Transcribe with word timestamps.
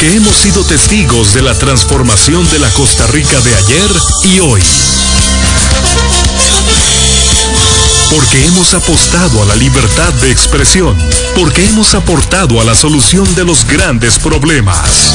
porque 0.00 0.16
hemos 0.16 0.34
sido 0.34 0.64
testigos 0.64 1.34
de 1.34 1.42
la 1.42 1.54
transformación 1.54 2.48
de 2.50 2.58
la 2.58 2.70
Costa 2.70 3.06
Rica 3.08 3.38
de 3.40 3.54
ayer 3.54 3.90
y 4.24 4.40
hoy. 4.40 4.62
Porque 8.08 8.46
hemos 8.46 8.72
apostado 8.72 9.42
a 9.42 9.44
la 9.44 9.56
libertad 9.56 10.10
de 10.14 10.30
expresión, 10.30 10.96
porque 11.34 11.66
hemos 11.66 11.92
aportado 11.94 12.62
a 12.62 12.64
la 12.64 12.74
solución 12.74 13.34
de 13.34 13.44
los 13.44 13.66
grandes 13.66 14.18
problemas. 14.18 15.12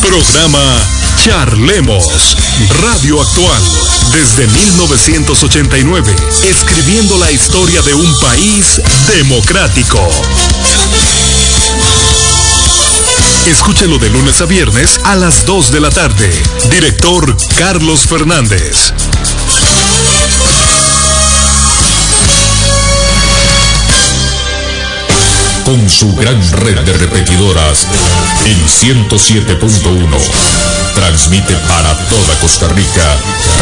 Programa 0.00 0.78
Charlemos, 1.22 2.36
Radio 2.80 3.20
Actual, 3.20 3.62
desde 4.10 4.46
1989, 4.46 6.16
escribiendo 6.48 7.18
la 7.18 7.30
historia 7.30 7.82
de 7.82 7.92
un 7.92 8.20
país 8.20 8.80
democrático. 9.14 10.00
Escúchelo 13.46 13.98
de 13.98 14.10
lunes 14.10 14.40
a 14.40 14.46
viernes 14.46 15.00
a 15.04 15.14
las 15.16 15.44
2 15.46 15.72
de 15.72 15.80
la 15.80 15.90
tarde. 15.90 16.30
Director 16.70 17.36
Carlos 17.56 18.06
Fernández. 18.06 18.92
con 25.64 25.88
su 25.88 26.14
gran 26.14 26.40
red 26.52 26.78
de 26.80 26.92
repetidoras 26.92 27.86
en 28.44 28.58
107.1. 28.66 30.04
Transmite 30.94 31.54
para 31.68 31.96
toda 32.08 32.38
Costa 32.40 32.68
Rica 32.68 33.16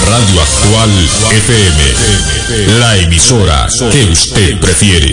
Radio 0.09 0.43
Actual 0.43 0.91
FM, 1.31 2.79
la 2.79 2.97
emisora 2.99 3.69
que 3.91 4.05
usted 4.11 4.59
prefiere. 4.59 5.13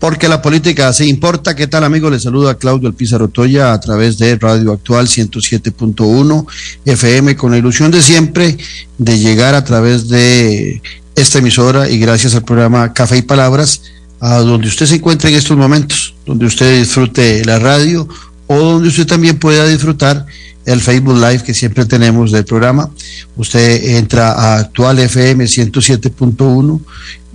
Porque 0.00 0.28
la 0.28 0.40
política 0.40 0.90
sí 0.94 1.08
importa. 1.10 1.54
¿Qué 1.54 1.66
tal, 1.66 1.84
amigos? 1.84 2.10
Les 2.10 2.22
saluda 2.22 2.56
Claudio 2.56 2.88
Alpizar 2.88 3.22
Otoya 3.22 3.74
a 3.74 3.80
través 3.80 4.16
de 4.16 4.34
Radio 4.36 4.72
Actual 4.72 5.06
107.1 5.06 6.46
FM, 6.86 7.36
con 7.36 7.50
la 7.52 7.58
ilusión 7.58 7.90
de 7.90 8.00
siempre 8.00 8.56
de 8.96 9.18
llegar 9.18 9.54
a 9.54 9.62
través 9.62 10.08
de 10.08 10.80
esta 11.14 11.38
emisora 11.38 11.90
y 11.90 11.98
gracias 11.98 12.34
al 12.34 12.44
programa 12.44 12.94
Café 12.94 13.18
y 13.18 13.22
Palabras 13.22 13.82
a 14.20 14.38
donde 14.38 14.68
usted 14.68 14.86
se 14.86 14.96
encuentre 14.96 15.30
en 15.30 15.36
estos 15.36 15.56
momentos, 15.56 16.14
donde 16.24 16.46
usted 16.46 16.78
disfrute 16.78 17.44
la 17.44 17.58
radio 17.58 18.08
o 18.52 18.58
donde 18.58 18.88
usted 18.88 19.06
también 19.06 19.38
pueda 19.38 19.64
disfrutar 19.64 20.26
el 20.64 20.80
Facebook 20.80 21.14
Live 21.14 21.44
que 21.44 21.54
siempre 21.54 21.84
tenemos 21.84 22.32
del 22.32 22.44
programa. 22.44 22.90
Usted 23.36 23.96
entra 23.96 24.32
a 24.32 24.58
actual 24.58 24.98
FM 24.98 25.44
107.1 25.44 26.80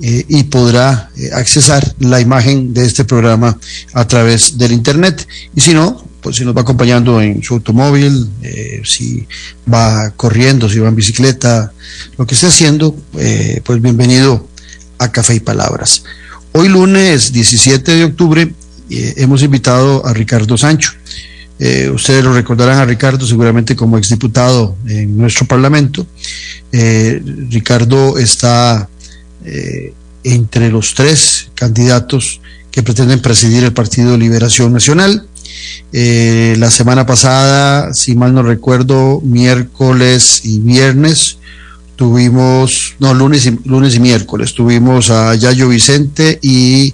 eh, 0.02 0.26
y 0.28 0.44
podrá 0.44 1.10
eh, 1.16 1.30
accesar 1.32 1.96
la 2.00 2.20
imagen 2.20 2.74
de 2.74 2.86
este 2.86 3.06
programa 3.06 3.58
a 3.94 4.06
través 4.06 4.58
del 4.58 4.74
Internet. 4.74 5.26
Y 5.56 5.62
si 5.62 5.74
no, 5.74 6.06
pues 6.20 6.36
si 6.36 6.44
nos 6.44 6.54
va 6.56 6.64
acompañando 6.64 7.22
en 7.22 7.42
su 7.42 7.54
automóvil, 7.54 8.30
eh, 8.42 8.82
si 8.84 9.26
va 9.74 10.12
corriendo, 10.18 10.68
si 10.68 10.80
va 10.80 10.90
en 10.90 10.98
bicicleta, 10.98 11.72
lo 12.18 12.28
que 12.28 12.36
esté 12.36 12.48
haciendo, 12.48 12.94
pues 13.64 13.82
bienvenido 13.82 14.50
a 14.98 15.10
Café 15.14 15.36
y 15.36 15.40
Palabras. 15.40 16.04
Hoy 16.52 16.68
lunes 16.68 17.32
17 17.32 17.96
de 17.96 18.04
octubre 18.04 18.54
eh, 18.90 19.14
hemos 19.18 19.42
invitado 19.44 20.06
a 20.06 20.14
Ricardo 20.14 20.58
Sancho. 20.58 20.92
Eh, 21.58 21.90
ustedes 21.94 22.24
lo 22.24 22.34
recordarán 22.34 22.80
a 22.80 22.86
Ricardo 22.86 23.26
seguramente 23.26 23.76
como 23.76 23.98
exdiputado 23.98 24.76
en 24.88 25.18
nuestro 25.18 25.46
Parlamento. 25.46 26.06
Eh, 26.72 27.22
Ricardo 27.50 28.18
está 28.18 28.90
entre 30.24 30.72
los 30.72 30.96
tres 30.96 31.50
candidatos 31.54 32.42
que 32.72 32.82
pretenden 32.82 33.22
presidir 33.22 33.64
el 33.64 33.74
Partido 33.74 34.18
Liberación 34.18 34.74
Nacional. 34.74 35.28
la 35.92 36.72
semana 36.72 37.06
pasada, 37.06 37.94
si 37.94 38.16
mal 38.16 38.34
no 38.34 38.42
recuerdo, 38.42 39.22
miércoles 39.22 40.42
y 40.44 40.60
viernes, 40.60 41.38
tuvimos, 41.96 42.96
no, 43.00 43.14
lunes 43.14 43.46
y, 43.46 43.58
lunes 43.66 43.96
y 43.96 44.00
miércoles, 44.00 44.54
tuvimos 44.54 45.10
a 45.10 45.36
Yayo 45.36 45.70
Vicente 45.70 46.40
y 46.42 46.94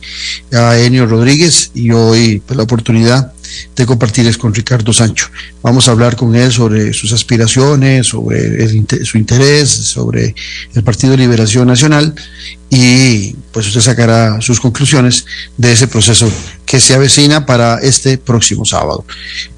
a 0.53 0.77
Enio 0.77 1.05
Rodríguez 1.05 1.71
y 1.73 1.91
hoy 1.91 2.41
pues, 2.45 2.57
la 2.57 2.63
oportunidad 2.63 3.33
de 3.75 3.85
compartirles 3.85 4.37
con 4.37 4.53
Ricardo 4.53 4.93
Sancho. 4.93 5.27
Vamos 5.61 5.87
a 5.87 5.91
hablar 5.91 6.15
con 6.15 6.35
él 6.35 6.51
sobre 6.51 6.93
sus 6.93 7.11
aspiraciones, 7.13 8.07
sobre 8.07 8.67
su 9.03 9.17
interés, 9.17 9.69
sobre 9.69 10.35
el 10.73 10.83
Partido 10.83 11.11
de 11.11 11.17
Liberación 11.17 11.67
Nacional 11.67 12.13
y 12.69 13.33
pues 13.51 13.67
usted 13.67 13.81
sacará 13.81 14.39
sus 14.41 14.59
conclusiones 14.59 15.25
de 15.57 15.73
ese 15.73 15.87
proceso 15.87 16.31
que 16.65 16.79
se 16.79 16.93
avecina 16.93 17.45
para 17.45 17.79
este 17.79 18.17
próximo 18.17 18.65
sábado. 18.65 19.05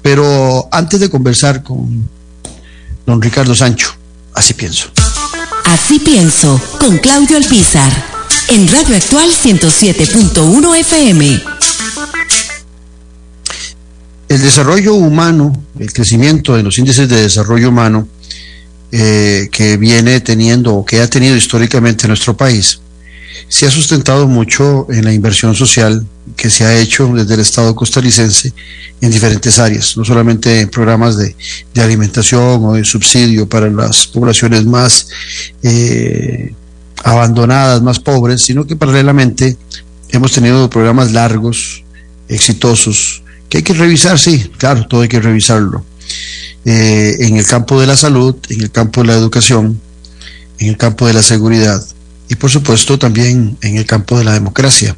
Pero 0.02 0.68
antes 0.72 1.00
de 1.00 1.08
conversar 1.08 1.62
con 1.62 2.08
don 3.06 3.22
Ricardo 3.22 3.54
Sancho, 3.54 3.94
así 4.34 4.54
pienso. 4.54 4.90
Así 5.74 5.98
pienso, 5.98 6.62
con 6.78 6.98
Claudio 6.98 7.36
Alpizar, 7.36 7.92
en 8.48 8.68
Radio 8.68 8.94
Actual 8.94 9.28
107.1 9.28 10.78
FM. 10.78 11.42
El 14.28 14.40
desarrollo 14.40 14.94
humano, 14.94 15.64
el 15.76 15.92
crecimiento 15.92 16.54
de 16.54 16.62
los 16.62 16.78
índices 16.78 17.08
de 17.08 17.22
desarrollo 17.22 17.70
humano 17.70 18.06
eh, 18.92 19.48
que 19.50 19.76
viene 19.76 20.20
teniendo 20.20 20.76
o 20.76 20.84
que 20.84 21.00
ha 21.00 21.10
tenido 21.10 21.34
históricamente 21.34 22.06
nuestro 22.06 22.36
país, 22.36 22.78
se 23.48 23.66
ha 23.66 23.70
sustentado 23.72 24.28
mucho 24.28 24.86
en 24.90 25.04
la 25.04 25.12
inversión 25.12 25.56
social 25.56 26.06
que 26.36 26.50
se 26.50 26.64
ha 26.64 26.78
hecho 26.78 27.06
desde 27.08 27.34
el 27.34 27.40
Estado 27.40 27.74
costarricense 27.74 28.52
en 29.00 29.10
diferentes 29.10 29.58
áreas, 29.58 29.96
no 29.96 30.04
solamente 30.04 30.60
en 30.60 30.70
programas 30.70 31.16
de, 31.16 31.34
alimentación 31.76 32.64
o 32.64 32.72
de 32.74 32.84
subsidio 32.84 33.48
para 33.48 33.68
las 33.68 34.06
poblaciones 34.06 34.64
más 34.64 35.08
eh, 35.62 36.54
abandonadas, 37.02 37.82
más 37.82 38.00
pobres, 38.00 38.42
sino 38.42 38.66
que 38.66 38.76
paralelamente 38.76 39.56
hemos 40.08 40.32
tenido 40.32 40.70
programas 40.70 41.12
largos, 41.12 41.84
exitosos, 42.28 43.22
que 43.48 43.58
hay 43.58 43.62
que 43.62 43.74
revisar, 43.74 44.18
sí, 44.18 44.50
claro, 44.56 44.86
todo 44.86 45.02
hay 45.02 45.08
que 45.08 45.20
revisarlo. 45.20 45.84
Eh, 46.64 47.16
en 47.20 47.36
el 47.36 47.46
campo 47.46 47.78
de 47.78 47.86
la 47.86 47.96
salud, 47.96 48.34
en 48.48 48.62
el 48.62 48.70
campo 48.70 49.02
de 49.02 49.08
la 49.08 49.14
educación, 49.14 49.78
en 50.58 50.68
el 50.68 50.76
campo 50.78 51.06
de 51.06 51.12
la 51.12 51.22
seguridad 51.22 51.84
y 52.28 52.36
por 52.36 52.50
supuesto 52.50 52.98
también 52.98 53.56
en 53.60 53.76
el 53.76 53.86
campo 53.86 54.18
de 54.18 54.24
la 54.24 54.32
democracia. 54.32 54.96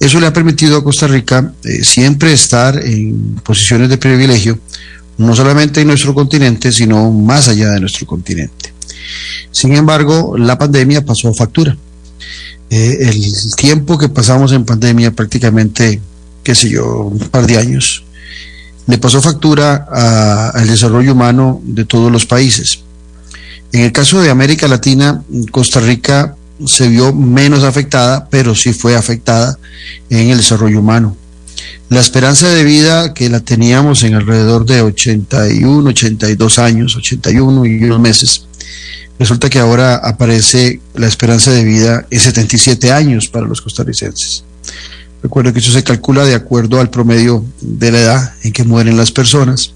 Eso 0.00 0.18
le 0.20 0.26
ha 0.26 0.32
permitido 0.32 0.76
a 0.76 0.84
Costa 0.84 1.06
Rica 1.06 1.52
eh, 1.64 1.84
siempre 1.84 2.32
estar 2.32 2.76
en 2.84 3.36
posiciones 3.44 3.88
de 3.88 3.98
privilegio, 3.98 4.58
no 5.18 5.36
solamente 5.36 5.80
en 5.80 5.88
nuestro 5.88 6.14
continente, 6.14 6.72
sino 6.72 7.10
más 7.12 7.48
allá 7.48 7.70
de 7.70 7.80
nuestro 7.80 8.06
continente. 8.06 8.72
Sin 9.52 9.74
embargo, 9.74 10.36
la 10.36 10.58
pandemia 10.58 11.04
pasó 11.04 11.32
factura. 11.32 11.76
Eh, 12.70 12.98
el 13.00 13.32
tiempo 13.54 13.98
que 13.98 14.08
pasamos 14.08 14.52
en 14.52 14.64
pandemia, 14.64 15.12
prácticamente, 15.12 16.00
qué 16.42 16.54
sé 16.54 16.70
yo, 16.70 17.04
un 17.04 17.18
par 17.18 17.46
de 17.46 17.58
años, 17.58 18.04
le 18.86 18.98
pasó 18.98 19.22
factura 19.22 20.50
al 20.54 20.66
desarrollo 20.66 21.12
humano 21.12 21.60
de 21.64 21.84
todos 21.84 22.10
los 22.10 22.26
países. 22.26 22.80
En 23.72 23.82
el 23.82 23.92
caso 23.92 24.20
de 24.20 24.30
América 24.30 24.68
Latina, 24.68 25.22
Costa 25.50 25.80
Rica 25.80 26.34
se 26.66 26.88
vio 26.88 27.12
menos 27.12 27.64
afectada, 27.64 28.28
pero 28.30 28.54
sí 28.54 28.72
fue 28.72 28.96
afectada 28.96 29.58
en 30.10 30.30
el 30.30 30.38
desarrollo 30.38 30.80
humano. 30.80 31.16
La 31.88 32.00
esperanza 32.00 32.48
de 32.48 32.64
vida 32.64 33.12
que 33.12 33.28
la 33.28 33.40
teníamos 33.40 34.02
en 34.02 34.14
alrededor 34.14 34.64
de 34.64 34.80
81, 34.80 35.90
82 35.90 36.58
años, 36.58 36.96
81 36.96 37.66
y 37.66 37.84
unos 37.84 38.00
meses, 38.00 38.46
resulta 39.18 39.50
que 39.50 39.58
ahora 39.58 39.96
aparece 39.96 40.80
la 40.94 41.06
esperanza 41.06 41.50
de 41.50 41.64
vida 41.64 42.06
en 42.10 42.18
77 42.18 42.92
años 42.92 43.28
para 43.28 43.46
los 43.46 43.60
costarricenses. 43.60 44.44
Recuerdo 45.22 45.52
que 45.52 45.60
eso 45.60 45.70
se 45.70 45.84
calcula 45.84 46.24
de 46.24 46.34
acuerdo 46.34 46.80
al 46.80 46.90
promedio 46.90 47.44
de 47.60 47.92
la 47.92 48.00
edad 48.00 48.34
en 48.42 48.52
que 48.52 48.64
mueren 48.64 48.96
las 48.96 49.12
personas 49.12 49.72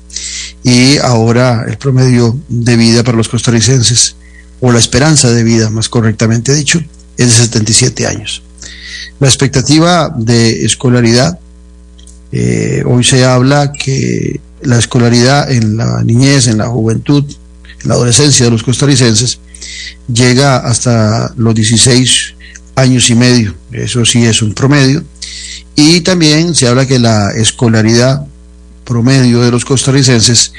y 0.64 0.96
ahora 0.99 1.64
el 1.69 1.76
promedio 1.78 2.37
de 2.49 2.76
vida 2.76 3.05
para 3.05 3.17
los 3.17 3.28
costarricenses 3.28 4.17
o 4.60 4.72
la 4.72 4.78
esperanza 4.78 5.30
de 5.30 5.44
vida, 5.44 5.70
más 5.70 5.88
correctamente 5.88 6.54
dicho, 6.54 6.80
es 7.16 7.26
de 7.26 7.32
77 7.32 8.06
años. 8.06 8.42
La 9.20 9.28
expectativa 9.28 10.12
de 10.16 10.64
escolaridad 10.64 11.38
Eh, 12.32 12.82
hoy 12.84 13.04
se 13.04 13.24
habla 13.24 13.72
que 13.72 14.40
la 14.62 14.78
escolaridad 14.78 15.50
en 15.50 15.76
la 15.76 16.02
niñez, 16.02 16.48
en 16.48 16.58
la 16.58 16.66
juventud, 16.66 17.24
en 17.82 17.88
la 17.88 17.94
adolescencia 17.94 18.46
de 18.46 18.50
los 18.50 18.62
costarricenses 18.62 19.38
llega 20.12 20.58
hasta 20.58 21.32
los 21.36 21.54
16 21.54 22.34
años 22.74 23.08
y 23.10 23.14
medio. 23.14 23.54
Eso 23.72 24.04
sí 24.04 24.24
es 24.24 24.42
un 24.42 24.54
promedio. 24.54 25.04
Y 25.76 26.00
también 26.00 26.54
se 26.54 26.68
habla 26.68 26.86
que 26.86 26.98
la 26.98 27.30
escolaridad 27.30 28.26
promedio 28.84 29.40
de 29.40 29.50
los 29.50 29.64
costarricenses 29.64 30.52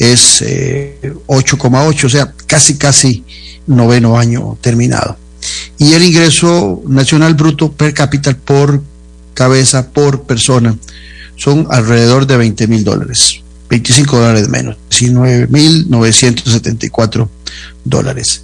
es 0.00 0.42
8,8, 0.42 2.02
eh, 2.02 2.06
o 2.06 2.08
sea, 2.08 2.32
casi, 2.46 2.76
casi 2.76 3.22
noveno 3.66 4.18
año 4.18 4.56
terminado. 4.60 5.16
Y 5.78 5.92
el 5.92 6.02
ingreso 6.02 6.82
nacional 6.88 7.34
bruto 7.34 7.70
per 7.70 7.92
cápita 7.92 8.36
por 8.36 8.82
cabeza, 9.34 9.90
por 9.90 10.22
persona, 10.22 10.76
son 11.36 11.66
alrededor 11.70 12.26
de 12.26 12.38
20 12.38 12.66
mil 12.66 12.82
dólares, 12.82 13.42
25 13.68 14.16
dólares 14.16 14.48
menos, 14.48 14.76
19 14.88 15.46
mil 15.48 15.88
974 15.90 17.30
dólares. 17.84 18.42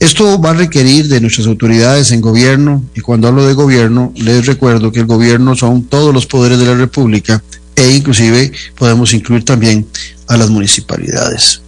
Esto 0.00 0.40
va 0.40 0.50
a 0.50 0.54
requerir 0.54 1.08
de 1.08 1.20
nuestras 1.20 1.46
autoridades 1.46 2.10
en 2.10 2.20
gobierno, 2.20 2.84
y 2.94 3.00
cuando 3.00 3.28
hablo 3.28 3.46
de 3.46 3.54
gobierno, 3.54 4.12
les 4.16 4.46
recuerdo 4.46 4.90
que 4.90 5.00
el 5.00 5.06
gobierno 5.06 5.54
son 5.54 5.84
todos 5.84 6.12
los 6.12 6.26
poderes 6.26 6.58
de 6.58 6.66
la 6.66 6.74
República 6.74 7.42
e 7.76 7.90
inclusive 7.90 8.52
podemos 8.76 9.12
incluir 9.14 9.44
también 9.44 9.86
a 10.28 10.36
las 10.36 10.50
municipalidades. 10.50 11.60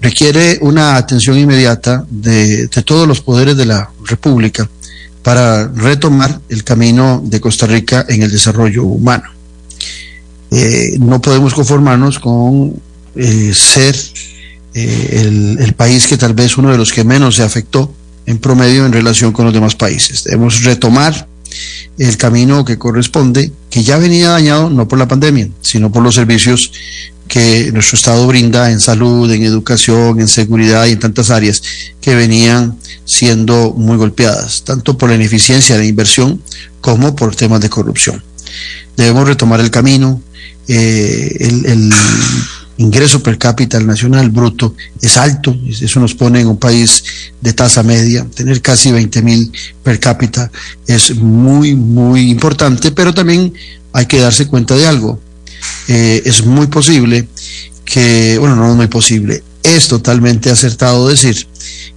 Requiere 0.00 0.58
una 0.60 0.96
atención 0.96 1.38
inmediata 1.38 2.04
de, 2.08 2.68
todos 2.84 3.08
los 3.08 3.20
poderes 3.20 3.56
de 3.56 3.66
la 3.66 3.90
República 4.04 4.68
para 5.22 5.66
retomar 5.68 6.40
el 6.48 6.62
camino 6.62 7.20
de 7.24 7.40
Costa 7.40 7.66
Rica 7.66 8.04
en 8.08 8.22
el 8.22 8.30
desarrollo 8.30 8.84
humano. 8.84 9.24
Eh, 10.50 10.96
no 11.00 11.20
podemos 11.20 11.54
conformarnos 11.54 12.20
con 12.20 12.80
eh, 13.16 13.52
ser 13.52 13.96
eh, 14.74 15.22
el, 15.24 15.58
el, 15.58 15.72
país 15.72 16.06
que 16.06 16.16
tal 16.16 16.34
vez 16.34 16.56
uno 16.56 16.70
de 16.70 16.78
los 16.78 16.92
que 16.92 17.02
menos 17.02 17.36
se 17.36 17.42
afectó 17.42 17.92
en 18.26 18.38
promedio 18.38 18.86
en 18.86 18.92
relación 18.92 19.32
con 19.32 19.46
los 19.46 19.54
demás 19.54 19.74
países. 19.74 20.22
Debemos 20.24 20.62
retomar 20.62 21.26
el 21.98 22.16
camino 22.16 22.64
que 22.64 22.78
corresponde, 22.78 23.50
que 23.70 23.82
ya 23.82 23.96
venía 23.96 24.30
dañado 24.30 24.68
no 24.68 24.86
por 24.86 24.98
la 24.98 25.08
pandemia, 25.08 25.48
sino 25.60 25.90
por 25.90 26.02
los 26.02 26.14
servicios 26.14 26.72
que 27.28 27.70
nuestro 27.72 27.96
Estado 27.96 28.26
brinda 28.26 28.70
en 28.70 28.80
salud, 28.80 29.30
en 29.32 29.42
educación, 29.42 30.20
en 30.20 30.28
seguridad 30.28 30.86
y 30.86 30.92
en 30.92 30.98
tantas 30.98 31.30
áreas 31.30 31.62
que 32.00 32.14
venían 32.14 32.78
siendo 33.04 33.72
muy 33.72 33.96
golpeadas, 33.96 34.62
tanto 34.64 34.96
por 34.96 35.08
la 35.08 35.16
ineficiencia 35.16 35.74
de 35.76 35.82
la 35.82 35.88
inversión 35.88 36.40
como 36.80 37.16
por 37.16 37.34
temas 37.34 37.60
de 37.60 37.70
corrupción. 37.70 38.22
Debemos 38.96 39.26
retomar 39.26 39.60
el 39.60 39.70
camino, 39.70 40.20
eh, 40.68 41.36
el 41.40 41.92
ingreso 42.78 43.22
per 43.22 43.38
cápita 43.38 43.80
nacional 43.80 44.30
bruto 44.30 44.74
es 45.00 45.16
alto, 45.16 45.56
eso 45.68 46.00
nos 46.00 46.14
pone 46.14 46.40
en 46.40 46.48
un 46.48 46.58
país 46.58 47.04
de 47.40 47.52
tasa 47.52 47.82
media, 47.82 48.26
tener 48.34 48.60
casi 48.60 48.92
20 48.92 49.22
mil 49.22 49.52
per 49.82 49.98
cápita 49.98 50.50
es 50.86 51.14
muy, 51.16 51.74
muy 51.74 52.30
importante, 52.30 52.92
pero 52.92 53.14
también 53.14 53.52
hay 53.92 54.06
que 54.06 54.20
darse 54.20 54.46
cuenta 54.46 54.74
de 54.76 54.86
algo, 54.86 55.20
eh, 55.88 56.22
es 56.24 56.44
muy 56.44 56.66
posible 56.66 57.28
que, 57.84 58.36
bueno, 58.38 58.56
no 58.56 58.70
es 58.70 58.76
muy 58.76 58.88
posible, 58.88 59.42
es 59.62 59.88
totalmente 59.88 60.50
acertado 60.50 61.08
decir 61.08 61.46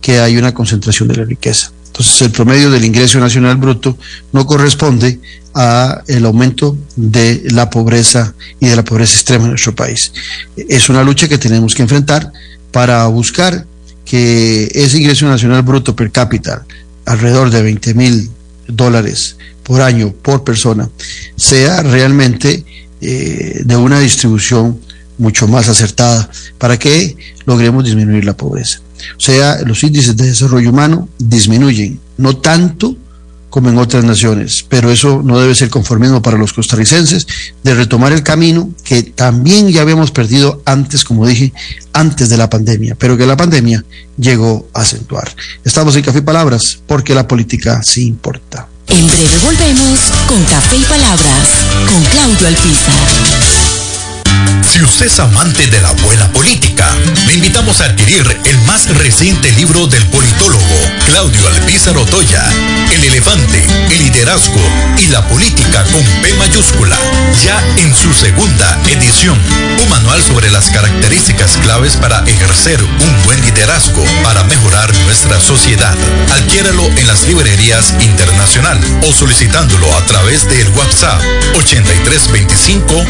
que 0.01 0.19
hay 0.19 0.37
una 0.37 0.53
concentración 0.53 1.09
de 1.09 1.17
la 1.17 1.25
riqueza. 1.25 1.71
Entonces 1.87 2.21
el 2.21 2.31
promedio 2.31 2.71
del 2.71 2.85
ingreso 2.85 3.19
nacional 3.19 3.57
bruto 3.57 3.97
no 4.31 4.45
corresponde 4.45 5.19
a 5.53 6.03
el 6.07 6.25
aumento 6.25 6.77
de 6.95 7.43
la 7.51 7.69
pobreza 7.69 8.33
y 8.59 8.67
de 8.67 8.75
la 8.75 8.83
pobreza 8.85 9.15
extrema 9.15 9.45
en 9.45 9.51
nuestro 9.51 9.75
país. 9.75 10.11
Es 10.55 10.89
una 10.89 11.03
lucha 11.03 11.27
que 11.27 11.37
tenemos 11.37 11.73
que 11.73 11.81
enfrentar 11.81 12.31
para 12.71 13.05
buscar 13.07 13.65
que 14.05 14.69
ese 14.73 14.97
ingreso 14.97 15.27
nacional 15.27 15.61
bruto 15.63 15.95
per 15.95 16.11
cápita, 16.11 16.65
alrededor 17.05 17.49
de 17.49 17.63
20 17.63 17.93
mil 17.95 18.29
dólares 18.67 19.35
por 19.63 19.81
año 19.81 20.13
por 20.13 20.43
persona, 20.43 20.89
sea 21.35 21.83
realmente 21.83 22.63
eh, 23.01 23.61
de 23.63 23.75
una 23.77 23.99
distribución 23.99 24.79
mucho 25.17 25.47
más 25.47 25.67
acertada 25.69 26.29
para 26.57 26.77
que 26.77 27.15
logremos 27.45 27.83
disminuir 27.83 28.25
la 28.25 28.35
pobreza. 28.35 28.79
O 29.17 29.19
sea, 29.19 29.59
los 29.65 29.83
índices 29.83 30.15
de 30.17 30.27
desarrollo 30.27 30.69
humano 30.69 31.07
disminuyen, 31.17 31.99
no 32.17 32.37
tanto 32.37 32.97
como 33.49 33.69
en 33.69 33.77
otras 33.79 34.03
naciones, 34.03 34.63
pero 34.67 34.91
eso 34.91 35.21
no 35.23 35.39
debe 35.39 35.55
ser 35.55 35.69
conformismo 35.69 36.21
para 36.21 36.37
los 36.37 36.53
costarricenses 36.53 37.25
de 37.63 37.73
retomar 37.73 38.11
el 38.11 38.21
camino 38.21 38.71
que 38.83 39.01
también 39.03 39.69
ya 39.69 39.81
habíamos 39.81 40.11
perdido 40.11 40.61
antes, 40.65 41.03
como 41.03 41.25
dije, 41.25 41.51
antes 41.93 42.29
de 42.29 42.37
la 42.37 42.49
pandemia, 42.49 42.95
pero 42.95 43.17
que 43.17 43.25
la 43.25 43.37
pandemia 43.37 43.83
llegó 44.17 44.67
a 44.73 44.81
acentuar. 44.81 45.33
Estamos 45.63 45.95
en 45.95 46.03
Café 46.03 46.21
Palabras 46.21 46.79
porque 46.85 47.15
la 47.15 47.27
política 47.27 47.81
sí 47.83 48.05
importa. 48.05 48.67
En 48.89 49.07
breve 49.07 49.37
volvemos 49.43 50.11
con 50.27 50.43
Café 50.45 50.77
y 50.77 50.83
Palabras 50.83 51.65
con 51.87 52.03
Claudio 52.05 52.47
Alpizar. 52.47 53.39
Si 54.71 54.83
usted 54.83 55.07
es 55.07 55.19
amante 55.19 55.65
de 55.65 55.81
la 55.81 55.91
buena 55.93 56.31
política, 56.31 56.87
le 57.25 57.33
invitamos 57.33 57.81
a 57.81 57.85
adquirir 57.85 58.39
el 58.45 58.57
más 58.59 58.87
reciente 58.97 59.51
libro 59.53 59.87
del 59.87 60.05
politólogo 60.09 60.63
Claudio 61.07 61.47
Alpizar 61.47 61.97
Otoya, 61.97 62.43
El 62.93 63.03
elefante, 63.03 63.65
el 63.89 63.97
liderazgo 63.97 64.61
y 64.99 65.07
la 65.07 65.27
política 65.27 65.83
con 65.85 66.03
P 66.21 66.33
mayúscula, 66.35 66.95
ya 67.43 67.59
en 67.77 67.95
su 67.95 68.13
segunda 68.13 68.79
edición. 68.87 69.39
Un 69.81 69.89
manual 69.89 70.21
sobre 70.21 70.51
las 70.51 70.69
características 70.69 71.57
claves 71.57 71.97
para 71.97 72.23
ejercer 72.27 72.79
un 72.83 73.23
buen 73.23 73.41
liderazgo 73.41 74.05
para 74.23 74.43
mejorar 74.43 74.95
nuestra 74.99 75.39
sociedad. 75.39 75.97
Adquiéralo 76.31 76.85
en 76.85 77.07
las 77.07 77.23
librerías 77.23 77.95
internacional 78.01 78.79
o 79.03 79.11
solicitándolo 79.11 79.91
a 79.97 80.05
través 80.05 80.47
del 80.47 80.67
WhatsApp 80.69 81.19
8325 81.55 83.05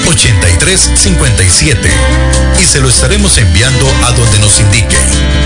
8355 1.50 2.62
y 2.62 2.66
se 2.66 2.80
lo 2.80 2.90
estaremos 2.90 3.38
enviando 3.38 3.88
a 4.06 4.12
donde 4.12 4.40
nos 4.40 4.60
indique. 4.60 4.98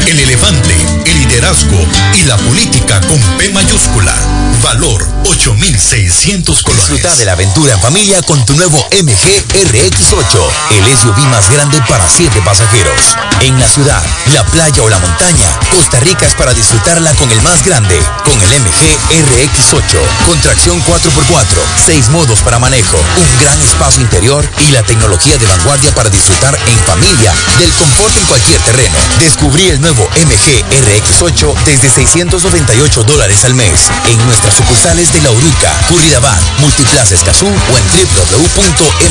El 0.07 0.19
elefante, 0.19 0.75
el 1.05 1.19
liderazgo 1.19 1.79
y 2.15 2.23
la 2.23 2.35
política 2.37 2.99
con 3.01 3.19
P 3.37 3.49
mayúscula. 3.51 4.13
Valor 4.61 5.05
8600 5.25 6.63
colores. 6.63 6.89
Disfruta 6.89 7.15
de 7.15 7.25
la 7.25 7.33
aventura 7.33 7.73
en 7.73 7.81
familia 7.81 8.21
con 8.21 8.45
tu 8.45 8.55
nuevo 8.55 8.77
MG 8.91 9.43
RX8, 9.71 10.39
el 10.71 10.97
SUV 10.97 11.17
más 11.29 11.49
grande 11.51 11.81
para 11.87 12.07
7 12.07 12.41
pasajeros. 12.45 13.15
En 13.41 13.59
la 13.59 13.67
ciudad, 13.67 14.01
la 14.33 14.45
playa 14.45 14.81
o 14.83 14.89
la 14.89 14.99
montaña, 14.99 15.59
Costa 15.71 15.99
Rica 15.99 16.25
es 16.25 16.33
para 16.35 16.53
disfrutarla 16.53 17.13
con 17.15 17.31
el 17.31 17.41
más 17.41 17.63
grande, 17.65 17.99
con 18.23 18.41
el 18.41 18.49
MG 18.61 18.97
RX8, 19.09 19.99
con 20.25 20.39
tracción 20.41 20.81
4x4, 20.85 21.45
6 21.85 22.09
modos 22.09 22.39
para 22.41 22.59
manejo, 22.59 22.97
un 22.97 23.41
gran 23.41 23.59
espacio 23.61 24.01
interior 24.01 24.49
y 24.67 24.71
la 24.71 24.83
tecnología 24.83 25.37
de 25.37 25.45
vanguardia 25.45 25.92
para 25.95 26.09
disfrutar 26.09 26.57
en 26.67 26.79
familia 26.79 27.33
del 27.59 27.71
confort 27.73 28.15
en 28.17 28.25
cualquier 28.25 28.61
terreno. 28.61 28.97
Descubrí 29.19 29.67
el 29.69 29.79
nuevo 29.81 30.03
MG 30.15 30.63
RX8 30.69 31.53
desde 31.65 31.89
698 31.89 33.03
dólares 33.03 33.45
al 33.45 33.53
mes 33.53 33.89
en 34.09 34.25
nuestras 34.25 34.53
sucursales 34.55 35.11
de 35.13 35.21
La 35.21 35.31
Uruca, 35.31 35.79
Curridabat, 35.87 36.41
Multiplaza 36.59 37.15
Escazú 37.15 37.47
o 37.47 37.77
en 37.77 37.85
www.mg.cr. 37.87 39.03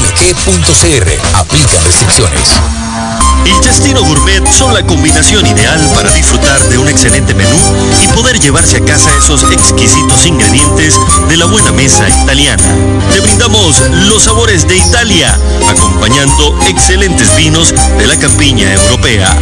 Aplican 1.36 1.84
restricciones. 1.84 2.81
El 3.44 3.60
Chestino 3.60 4.02
Gourmet 4.04 4.46
son 4.46 4.72
la 4.72 4.82
combinación 4.86 5.46
ideal 5.46 5.80
para 5.94 6.10
disfrutar 6.12 6.60
de 6.68 6.78
un 6.78 6.88
excelente 6.88 7.34
menú 7.34 7.56
y 8.02 8.08
poder 8.08 8.38
llevarse 8.38 8.76
a 8.76 8.84
casa 8.84 9.10
esos 9.18 9.42
exquisitos 9.50 10.26
ingredientes 10.26 10.98
de 11.28 11.36
la 11.36 11.46
buena 11.46 11.72
mesa 11.72 12.08
italiana. 12.08 12.62
Te 13.12 13.20
brindamos 13.20 13.82
los 14.08 14.22
sabores 14.22 14.66
de 14.68 14.76
Italia, 14.76 15.38
acompañando 15.68 16.56
excelentes 16.68 17.34
vinos 17.36 17.74
de 17.98 18.06
la 18.06 18.16
campiña 18.16 18.72
europea. 18.72 19.36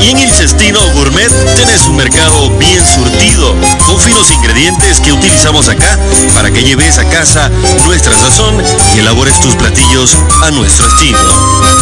Y 0.00 0.10
en 0.10 0.18
el 0.18 0.30
Cestino 0.30 0.80
Gourmet 0.94 1.30
tenés 1.56 1.86
un 1.86 1.96
mercado 1.96 2.50
bien 2.58 2.82
surtido, 2.84 3.54
con 3.94 4.02
finos 4.02 4.30
ingredientes 4.32 4.98
que 4.98 5.12
utilizamos 5.12 5.68
acá 5.68 5.96
para 6.34 6.50
que 6.50 6.64
lleves 6.64 6.98
a 6.98 7.08
casa 7.08 7.48
nuestra 7.86 8.12
sazón 8.12 8.60
y 8.96 8.98
elabores 8.98 9.38
tus 9.38 9.54
platillos 9.54 10.18
a 10.42 10.50
nuestro 10.50 10.88
estilo. 10.88 11.20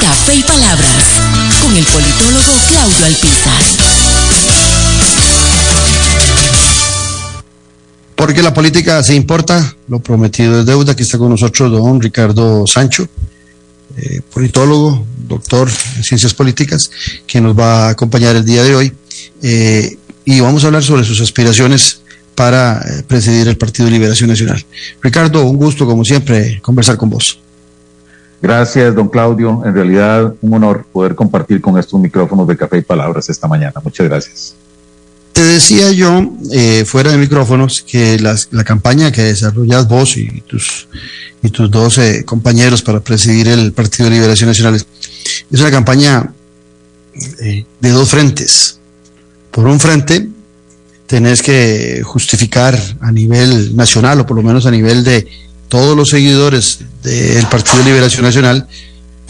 Café 0.00 0.34
y 0.34 0.42
Palabras 0.42 1.04
con 1.62 1.76
el 1.76 1.84
politólogo 1.84 2.52
Claudio 2.68 3.06
Alpizar. 3.06 3.62
Porque 8.16 8.42
la 8.42 8.52
política 8.52 9.02
se 9.02 9.14
importa, 9.14 9.74
lo 9.88 10.00
prometido 10.00 10.60
es 10.60 10.66
deuda. 10.66 10.92
Aquí 10.92 11.02
está 11.02 11.18
con 11.18 11.30
nosotros 11.30 11.70
don 11.70 12.00
Ricardo 12.00 12.66
Sancho, 12.66 13.08
eh, 13.96 14.20
politólogo, 14.32 15.06
doctor 15.26 15.70
en 15.96 16.04
ciencias 16.04 16.34
políticas, 16.34 16.90
que 17.26 17.40
nos 17.40 17.58
va 17.58 17.86
a 17.86 17.90
acompañar 17.90 18.36
el 18.36 18.44
día 18.44 18.62
de 18.62 18.74
hoy. 18.74 18.92
Eh, 19.42 19.96
y 20.24 20.40
vamos 20.40 20.64
a 20.64 20.68
hablar 20.68 20.82
sobre 20.82 21.04
sus 21.04 21.20
aspiraciones 21.20 22.02
para 22.34 22.80
eh, 22.80 23.02
presidir 23.06 23.48
el 23.48 23.56
Partido 23.56 23.86
de 23.86 23.92
Liberación 23.92 24.30
Nacional. 24.30 24.64
Ricardo, 25.02 25.44
un 25.44 25.56
gusto, 25.56 25.86
como 25.86 26.04
siempre, 26.04 26.60
conversar 26.62 26.96
con 26.96 27.10
vos. 27.10 27.38
Gracias, 28.42 28.94
don 28.94 29.08
Claudio. 29.08 29.62
En 29.64 29.74
realidad, 29.74 30.34
un 30.40 30.54
honor 30.54 30.86
poder 30.90 31.14
compartir 31.14 31.60
con 31.60 31.78
estos 31.78 32.00
micrófonos 32.00 32.48
de 32.48 32.56
Café 32.56 32.78
y 32.78 32.82
Palabras 32.82 33.28
esta 33.28 33.46
mañana. 33.46 33.74
Muchas 33.82 34.08
gracias. 34.08 34.54
Te 35.32 35.42
decía 35.42 35.92
yo, 35.92 36.32
eh, 36.50 36.84
fuera 36.86 37.12
de 37.12 37.18
micrófonos, 37.18 37.82
que 37.82 38.18
la 38.18 38.64
campaña 38.64 39.12
que 39.12 39.22
desarrollas 39.22 39.86
vos 39.86 40.16
y 40.16 40.40
tus, 40.42 40.88
y 41.42 41.50
tus 41.50 41.70
12 41.70 42.24
compañeros 42.24 42.82
para 42.82 43.00
presidir 43.00 43.48
el 43.48 43.72
Partido 43.72 44.08
de 44.08 44.16
Liberación 44.16 44.48
Nacional 44.48 44.74
es 44.74 45.60
una 45.60 45.70
campaña 45.70 46.32
eh, 47.40 47.64
de 47.80 47.90
dos 47.90 48.10
frentes. 48.10 48.80
Por 49.50 49.66
un 49.66 49.80
frente, 49.80 50.28
tenés 51.06 51.42
que 51.42 52.02
justificar 52.04 52.78
a 53.00 53.12
nivel 53.12 53.74
nacional 53.76 54.20
o 54.20 54.26
por 54.26 54.36
lo 54.36 54.42
menos 54.42 54.66
a 54.66 54.70
nivel 54.70 55.04
de 55.04 55.26
todos 55.68 55.96
los 55.96 56.10
seguidores 56.10 56.80
del 57.02 57.46
Partido 57.46 57.78
de 57.78 57.84
Liberación 57.84 58.24
Nacional 58.24 58.66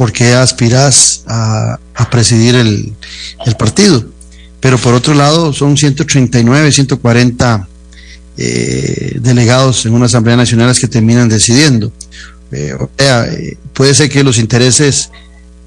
por 0.00 0.12
qué 0.12 0.32
aspiras 0.32 1.24
a, 1.26 1.78
presidir 2.10 2.54
el, 2.54 2.94
partido. 3.58 4.02
Pero 4.58 4.78
por 4.78 4.94
otro 4.94 5.12
lado, 5.12 5.52
son 5.52 5.76
139, 5.76 6.72
140 6.72 7.68
eh, 8.38 9.18
delegados 9.20 9.84
en 9.84 9.92
una 9.92 10.06
Asamblea 10.06 10.38
Nacional 10.38 10.74
que 10.78 10.88
terminan 10.88 11.28
decidiendo. 11.28 11.92
Eh, 12.50 12.72
o 12.80 12.88
sea, 12.96 13.26
eh, 13.26 13.58
puede 13.74 13.94
ser 13.94 14.08
que 14.08 14.24
los 14.24 14.38
intereses 14.38 15.10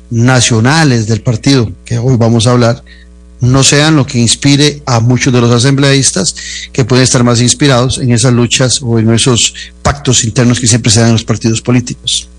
nacionales 0.09 1.05
del 1.05 1.21
partido, 1.21 1.71
que 1.85 1.99
hoy 1.99 2.17
vamos 2.17 2.47
a 2.47 2.51
hablar, 2.53 2.83
no 3.43 3.61
sean 3.61 3.97
lo 3.97 4.05
que 4.05 4.19
inspire 4.19 4.81
a 4.85 5.01
muchos 5.01 5.33
de 5.33 5.41
los 5.41 5.51
asambleístas 5.51 6.33
que 6.71 6.85
pueden 6.85 7.03
estar 7.03 7.25
más 7.25 7.41
inspirados 7.41 7.97
en 7.97 8.11
esas 8.11 8.31
luchas 8.31 8.81
o 8.81 8.99
en 8.99 9.11
esos 9.13 9.53
pactos 9.81 10.23
internos 10.23 10.61
que 10.61 10.67
siempre 10.67 10.89
se 10.89 11.01
dan 11.01 11.09
en 11.09 11.15
los 11.15 11.25
partidos 11.25 11.61
políticos. 11.61 12.29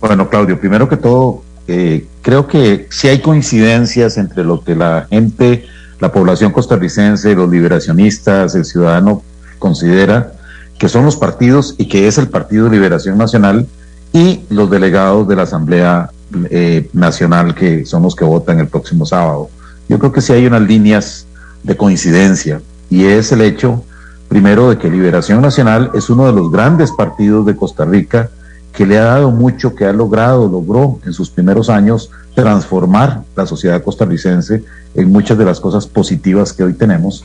Bueno, 0.00 0.28
Claudio, 0.28 0.58
primero 0.58 0.88
que 0.88 0.96
todo, 0.96 1.44
eh, 1.68 2.04
creo 2.20 2.48
que 2.48 2.88
sí 2.90 3.06
hay 3.06 3.20
coincidencias 3.20 4.18
entre 4.18 4.42
lo 4.42 4.64
que 4.64 4.74
la 4.74 5.06
gente, 5.08 5.66
la 6.00 6.10
población 6.10 6.50
costarricense, 6.50 7.36
los 7.36 7.48
liberacionistas, 7.48 8.56
el 8.56 8.64
ciudadano 8.64 9.22
considera 9.60 10.32
que 10.80 10.88
son 10.88 11.04
los 11.04 11.14
partidos 11.14 11.76
y 11.78 11.86
que 11.86 12.08
es 12.08 12.18
el 12.18 12.28
Partido 12.28 12.68
Liberación 12.68 13.18
Nacional 13.18 13.68
y 14.12 14.40
los 14.50 14.68
delegados 14.68 15.28
de 15.28 15.36
la 15.36 15.42
Asamblea 15.42 16.10
eh, 16.50 16.88
Nacional 16.92 17.54
que 17.54 17.86
son 17.86 18.02
los 18.02 18.16
que 18.16 18.24
votan 18.24 18.58
el 18.58 18.66
próximo 18.66 19.06
sábado. 19.06 19.48
Yo 19.88 19.98
creo 19.98 20.12
que 20.12 20.20
sí 20.20 20.32
hay 20.32 20.46
unas 20.46 20.62
líneas 20.62 21.26
de 21.62 21.76
coincidencia 21.76 22.60
y 22.90 23.04
es 23.04 23.32
el 23.32 23.40
hecho, 23.40 23.84
primero, 24.28 24.70
de 24.70 24.78
que 24.78 24.90
Liberación 24.90 25.40
Nacional 25.40 25.90
es 25.94 26.10
uno 26.10 26.26
de 26.26 26.32
los 26.32 26.50
grandes 26.50 26.92
partidos 26.92 27.46
de 27.46 27.56
Costa 27.56 27.84
Rica 27.84 28.30
que 28.72 28.86
le 28.86 28.98
ha 28.98 29.04
dado 29.04 29.30
mucho, 29.30 29.74
que 29.74 29.86
ha 29.86 29.92
logrado, 29.92 30.48
logró 30.48 31.00
en 31.04 31.12
sus 31.12 31.30
primeros 31.30 31.68
años 31.68 32.10
transformar 32.34 33.24
la 33.34 33.46
sociedad 33.46 33.82
costarricense 33.82 34.62
en 34.94 35.10
muchas 35.10 35.36
de 35.36 35.44
las 35.44 35.58
cosas 35.58 35.86
positivas 35.86 36.52
que 36.52 36.62
hoy 36.62 36.74
tenemos, 36.74 37.24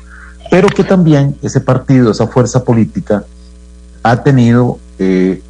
pero 0.50 0.68
que 0.68 0.84
también 0.84 1.36
ese 1.44 1.62
partido, 1.62 2.12
esa 2.12 2.28
fuerza 2.28 2.64
política, 2.64 3.24
ha 4.02 4.24
tenido 4.24 4.80
eh, 4.98 5.42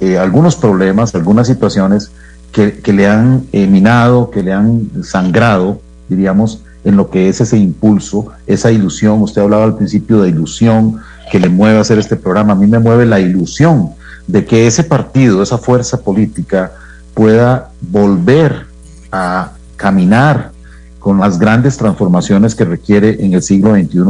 eh, 0.00 0.18
algunos 0.18 0.56
problemas, 0.56 1.14
algunas 1.14 1.46
situaciones 1.46 2.10
que, 2.50 2.80
le 2.92 3.06
han 3.06 3.46
eh, 3.52 3.66
minado, 3.66 4.30
que 4.30 4.42
le 4.42 4.52
han 4.52 4.90
sangrado 5.02 5.80
diríamos, 6.08 6.62
en 6.84 6.96
lo 6.96 7.10
que 7.10 7.28
es 7.28 7.40
ese 7.40 7.56
impulso, 7.56 8.28
esa 8.46 8.70
ilusión. 8.70 9.22
Usted 9.22 9.42
hablaba 9.42 9.64
al 9.64 9.76
principio 9.76 10.20
de 10.20 10.28
ilusión 10.28 11.00
que 11.30 11.40
le 11.40 11.48
mueve 11.48 11.78
a 11.78 11.80
hacer 11.80 11.98
este 11.98 12.16
programa. 12.16 12.52
A 12.52 12.56
mí 12.56 12.66
me 12.66 12.78
mueve 12.78 13.06
la 13.06 13.20
ilusión 13.20 13.90
de 14.26 14.44
que 14.44 14.66
ese 14.66 14.84
partido, 14.84 15.42
esa 15.42 15.58
fuerza 15.58 16.00
política, 16.00 16.72
pueda 17.14 17.70
volver 17.80 18.66
a 19.10 19.52
caminar 19.76 20.52
con 20.98 21.20
las 21.20 21.38
grandes 21.38 21.76
transformaciones 21.76 22.54
que 22.54 22.64
requiere 22.64 23.24
en 23.24 23.34
el 23.34 23.42
siglo 23.42 23.74
XXI 23.74 24.00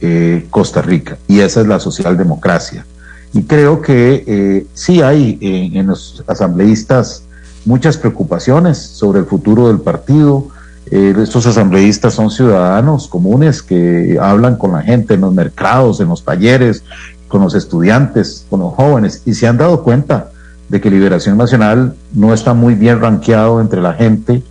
eh, 0.00 0.46
Costa 0.50 0.82
Rica. 0.82 1.18
Y 1.26 1.40
esa 1.40 1.60
es 1.60 1.66
la 1.66 1.80
socialdemocracia. 1.80 2.86
Y 3.32 3.42
creo 3.42 3.82
que 3.82 4.24
eh, 4.26 4.66
sí 4.72 5.02
hay 5.02 5.38
en 5.40 5.86
los 5.86 6.22
asambleístas 6.26 7.24
muchas 7.64 7.98
preocupaciones 7.98 8.78
sobre 8.78 9.20
el 9.20 9.26
futuro 9.26 9.68
del 9.68 9.80
partido, 9.80 10.48
eh, 10.90 11.14
estos 11.22 11.46
asambleístas 11.46 12.14
son 12.14 12.30
ciudadanos 12.30 13.08
comunes 13.08 13.62
que 13.62 14.18
hablan 14.20 14.56
con 14.56 14.72
la 14.72 14.82
gente 14.82 15.14
en 15.14 15.22
los 15.22 15.34
mercados, 15.34 16.00
en 16.00 16.08
los 16.08 16.24
talleres, 16.24 16.84
con 17.28 17.42
los 17.42 17.54
estudiantes, 17.54 18.46
con 18.48 18.60
los 18.60 18.74
jóvenes, 18.74 19.22
y 19.26 19.34
se 19.34 19.46
han 19.46 19.58
dado 19.58 19.82
cuenta 19.82 20.30
de 20.68 20.80
que 20.80 20.90
Liberación 20.90 21.36
Nacional 21.38 21.94
no 22.12 22.34
está 22.34 22.54
muy 22.54 22.74
bien 22.74 23.00
rankeado 23.00 23.60
entre 23.60 23.80
la 23.80 23.94
gente 23.94 24.42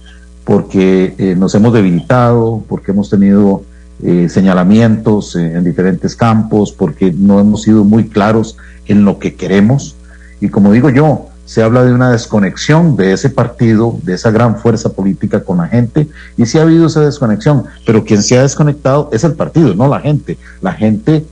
porque 0.44 1.14
eh, 1.18 1.36
nos 1.36 1.54
hemos 1.56 1.74
debilitado, 1.74 2.64
porque 2.68 2.92
hemos 2.92 3.10
tenido 3.10 3.64
eh, 4.02 4.30
señalamientos 4.30 5.36
en 5.36 5.64
diferentes 5.64 6.16
campos, 6.16 6.72
porque 6.72 7.12
no 7.12 7.40
hemos 7.40 7.64
sido 7.64 7.84
muy 7.84 8.08
claros 8.08 8.58
en 8.86 9.04
lo 9.04 9.20
que 9.20 9.36
queremos. 9.36 9.96
Y 10.40 10.50
como 10.50 10.72
digo 10.72 10.90
yo, 10.90 11.28
se 11.48 11.64
habla 11.64 11.86
de 11.86 11.94
una 11.94 12.12
desconexión 12.12 12.98
de 12.98 13.14
ese 13.14 13.30
partido, 13.30 13.98
de 14.04 14.16
esa 14.16 14.32
gran 14.32 14.60
fuerza 14.60 14.90
política 14.90 15.46
con 15.46 15.58
la 15.60 15.68
gente, 15.68 16.10
y 16.36 16.46
sí 16.46 16.60
ha 16.60 16.64
habido 16.64 16.88
esa 16.88 17.00
desconexión, 17.02 17.64
pero 17.86 18.04
quien 18.04 18.22
se 18.22 18.38
ha 18.38 18.42
desconectado 18.42 19.10
es 19.14 19.24
el 19.24 19.32
partido, 19.32 19.74
no 19.74 19.88
la 19.88 20.02
gente. 20.02 20.38
La 20.62 20.74
gente 20.74 21.26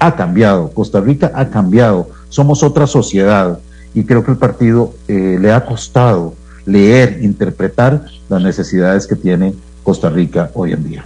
ha 0.00 0.16
cambiado, 0.16 0.70
Costa 0.70 1.02
Rica 1.02 1.32
ha 1.34 1.50
cambiado, 1.50 2.08
somos 2.30 2.62
otra 2.62 2.86
sociedad, 2.86 3.58
y 3.92 4.04
creo 4.04 4.24
que 4.24 4.30
el 4.30 4.38
partido 4.38 4.94
eh, 5.06 5.36
le 5.38 5.52
ha 5.52 5.66
costado 5.66 6.34
leer, 6.64 7.18
interpretar 7.22 8.06
las 8.30 8.42
necesidades 8.42 9.06
que 9.06 9.16
tiene 9.16 9.54
Costa 9.82 10.08
Rica 10.08 10.50
hoy 10.54 10.72
en 10.72 10.88
día. 10.88 11.04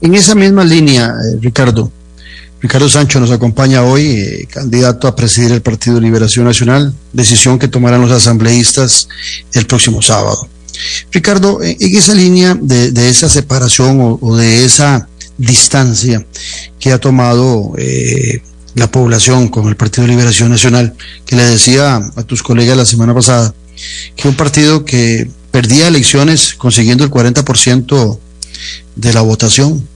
En 0.00 0.14
esa 0.14 0.34
misma 0.34 0.64
línea, 0.64 1.08
eh, 1.08 1.38
Ricardo, 1.38 1.90
Ricardo 2.64 2.88
Sancho 2.88 3.20
nos 3.20 3.30
acompaña 3.30 3.82
hoy, 3.82 4.06
eh, 4.06 4.48
candidato 4.50 5.06
a 5.06 5.14
presidir 5.14 5.52
el 5.52 5.60
Partido 5.60 6.00
Liberación 6.00 6.46
Nacional, 6.46 6.94
decisión 7.12 7.58
que 7.58 7.68
tomarán 7.68 8.00
los 8.00 8.10
asambleístas 8.10 9.06
el 9.52 9.66
próximo 9.66 10.00
sábado. 10.00 10.48
Ricardo, 11.12 11.62
en 11.62 11.76
esa 11.78 12.14
línea 12.14 12.56
de, 12.58 13.10
esa 13.10 13.28
separación 13.28 14.18
o, 14.18 14.36
de 14.38 14.64
esa 14.64 15.06
distancia 15.36 16.24
que 16.80 16.90
ha 16.90 16.98
tomado 16.98 17.74
eh, 17.76 18.40
la 18.74 18.90
población 18.90 19.48
con 19.48 19.68
el 19.68 19.76
Partido 19.76 20.06
Liberación 20.06 20.48
Nacional, 20.48 20.94
que 21.26 21.36
le 21.36 21.44
decía 21.44 21.96
a 22.16 22.22
tus 22.22 22.42
colegas 22.42 22.78
la 22.78 22.86
semana 22.86 23.12
pasada, 23.12 23.54
que 24.16 24.26
un 24.26 24.36
partido 24.36 24.86
que 24.86 25.28
perdía 25.50 25.88
elecciones 25.88 26.54
consiguiendo 26.54 27.04
el 27.04 27.10
40% 27.10 28.18
de 28.96 29.12
la 29.12 29.20
votación, 29.20 29.86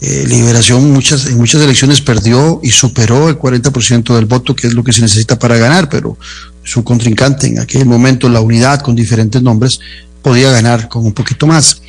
eh, 0.00 0.24
Liberación 0.28 0.92
muchas, 0.92 1.26
en 1.26 1.38
muchas 1.38 1.60
elecciones 1.62 2.00
perdió 2.00 2.60
y 2.62 2.70
superó 2.70 3.28
el 3.28 3.38
40% 3.38 4.14
del 4.14 4.26
voto, 4.26 4.54
que 4.54 4.68
es 4.68 4.74
lo 4.74 4.84
que 4.84 4.92
se 4.92 5.00
necesita 5.00 5.38
para 5.38 5.56
ganar, 5.56 5.88
pero 5.88 6.16
su 6.62 6.84
contrincante 6.84 7.48
en 7.48 7.58
aquel 7.58 7.86
momento, 7.86 8.28
la 8.28 8.40
unidad 8.40 8.80
con 8.80 8.94
diferentes 8.94 9.42
nombres, 9.42 9.80
podía 10.22 10.50
ganar 10.50 10.88
con 10.88 11.04
un 11.04 11.12
poquito 11.12 11.46
más. 11.46 11.82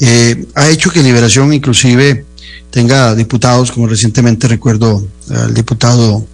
Eh, 0.00 0.46
ha 0.54 0.68
hecho 0.68 0.90
que 0.90 1.02
Liberación 1.02 1.52
inclusive 1.52 2.24
tenga 2.70 3.14
diputados, 3.14 3.72
como 3.72 3.86
recientemente 3.86 4.48
recuerdo 4.48 5.06
al 5.30 5.54
diputado 5.54 6.26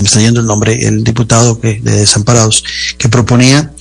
me 0.00 0.06
está 0.06 0.20
yendo 0.20 0.40
el 0.40 0.46
nombre, 0.46 0.76
el 0.86 1.04
diputado 1.04 1.60
que, 1.60 1.80
de 1.80 1.92
Desamparados, 1.92 2.64
que 2.98 3.08
proponía 3.08 3.72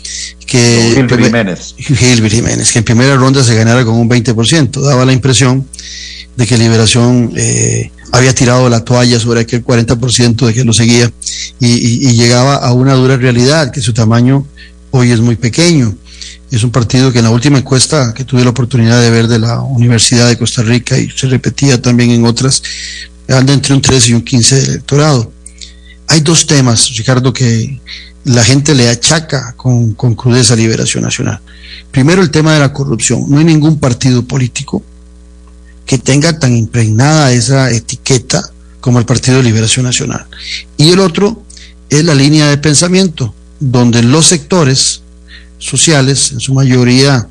que... 0.45 0.91
Gilbert 0.95 1.23
Jiménez. 1.23 1.75
Gilbert 1.77 2.33
Jiménez, 2.33 2.71
que 2.71 2.79
en 2.79 2.85
primera 2.85 3.15
ronda 3.15 3.43
se 3.43 3.55
ganara 3.55 3.83
con 3.83 3.95
un 3.95 4.09
20%. 4.09 4.81
Daba 4.81 5.05
la 5.05 5.13
impresión 5.13 5.67
de 6.35 6.47
que 6.47 6.57
Liberación 6.57 7.31
eh, 7.35 7.91
había 8.11 8.33
tirado 8.33 8.69
la 8.69 8.83
toalla 8.83 9.19
sobre 9.19 9.41
aquel 9.41 9.63
40% 9.63 10.45
de 10.45 10.53
que 10.53 10.63
lo 10.63 10.73
seguía 10.73 11.11
y, 11.59 12.13
llegaba 12.13 12.55
a 12.55 12.73
una 12.73 12.93
dura 12.93 13.17
realidad, 13.17 13.71
que 13.71 13.81
su 13.81 13.93
tamaño 13.93 14.45
hoy 14.91 15.11
es 15.11 15.19
muy 15.19 15.35
pequeño. 15.35 15.95
Es 16.51 16.63
un 16.63 16.71
partido 16.71 17.11
que 17.11 17.19
en 17.19 17.25
la 17.25 17.31
última 17.31 17.57
encuesta 17.57 18.13
que 18.13 18.23
tuve 18.23 18.43
la 18.43 18.51
oportunidad 18.51 19.01
de 19.01 19.09
ver 19.09 19.27
de 19.27 19.39
la 19.39 19.61
Universidad 19.61 20.27
de 20.27 20.37
Costa 20.37 20.61
Rica 20.61 20.97
y 20.97 21.09
se 21.09 21.27
repetía 21.27 21.81
también 21.81 22.11
en 22.11 22.25
otras, 22.25 22.61
anda 23.27 23.53
entre 23.53 23.73
un 23.73 23.81
13 23.81 24.11
y 24.11 24.13
un 24.13 24.21
15 24.21 24.55
de 24.55 24.63
electorado. 24.65 25.31
Hay 26.07 26.21
dos 26.21 26.45
temas, 26.45 26.95
Ricardo, 26.95 27.33
que 27.33 27.79
la 28.25 28.43
gente 28.43 28.75
le 28.75 28.89
achaca 28.89 29.53
con, 29.57 29.93
con 29.93 30.13
crudeza 30.13 30.53
a 30.53 30.57
Liberación 30.57 31.03
Nacional. 31.03 31.39
Primero, 31.91 32.21
el 32.21 32.29
tema 32.29 32.53
de 32.53 32.59
la 32.59 32.71
corrupción. 32.71 33.25
No 33.27 33.39
hay 33.39 33.45
ningún 33.45 33.79
partido 33.79 34.23
político 34.23 34.83
que 35.85 35.97
tenga 35.97 36.39
tan 36.39 36.55
impregnada 36.55 37.31
esa 37.31 37.71
etiqueta 37.71 38.41
como 38.79 38.99
el 38.99 39.05
Partido 39.05 39.37
de 39.37 39.43
Liberación 39.43 39.85
Nacional. 39.85 40.25
Y 40.77 40.91
el 40.91 40.99
otro 40.99 41.43
es 41.89 42.03
la 42.03 42.15
línea 42.15 42.47
de 42.49 42.57
pensamiento, 42.57 43.33
donde 43.59 44.01
los 44.03 44.27
sectores 44.27 45.01
sociales, 45.57 46.31
en 46.33 46.39
su 46.39 46.53
mayoría, 46.53 47.27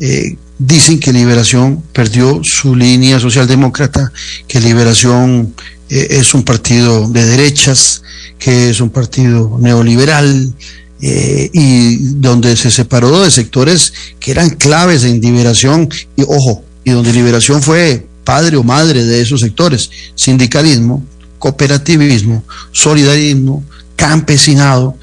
eh, 0.00 0.36
dicen 0.58 0.98
que 0.98 1.12
Liberación 1.12 1.82
perdió 1.92 2.40
su 2.42 2.74
línea 2.74 3.20
socialdemócrata, 3.20 4.12
que 4.48 4.60
Liberación 4.60 5.54
eh, 5.88 6.06
es 6.10 6.34
un 6.34 6.42
partido 6.42 7.08
de 7.08 7.24
derechas, 7.24 8.02
que 8.38 8.70
es 8.70 8.80
un 8.80 8.90
partido 8.90 9.56
neoliberal, 9.60 10.52
eh, 11.00 11.48
y 11.52 11.96
donde 12.14 12.56
se 12.56 12.72
separó 12.72 13.20
de 13.20 13.30
sectores 13.30 13.92
que 14.18 14.32
eran 14.32 14.50
claves 14.50 15.04
en 15.04 15.20
liberación, 15.20 15.88
y 16.16 16.22
ojo, 16.22 16.64
y 16.88 16.92
donde 16.92 17.12
liberación 17.12 17.62
fue 17.62 18.06
padre 18.24 18.56
o 18.56 18.62
madre 18.62 19.04
de 19.04 19.20
esos 19.20 19.40
sectores, 19.40 19.90
sindicalismo, 20.14 21.04
cooperativismo, 21.38 22.42
solidarismo, 22.72 23.62
campesinado, 23.94 24.96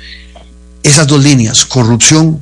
esas 0.84 1.08
dos 1.08 1.24
líneas, 1.24 1.66
corrupción 1.66 2.42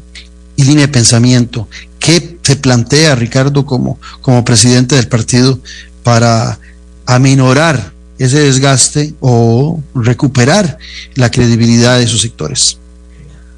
y 0.56 0.64
línea 0.64 0.88
de 0.88 0.94
pensamiento, 0.94 1.68
¿qué 2.00 2.38
se 2.42 2.56
plantea 2.56 3.16
Ricardo 3.16 3.66
como, 3.66 4.00
como 4.22 4.44
presidente 4.44 4.96
del 4.96 5.08
partido 5.08 5.60
para 6.04 6.60
aminorar 7.06 7.92
ese 8.18 8.40
desgaste 8.40 9.14
o 9.20 9.82
recuperar 9.96 10.78
la 11.16 11.32
credibilidad 11.32 11.98
de 11.98 12.06
esos 12.06 12.22
sectores? 12.22 12.78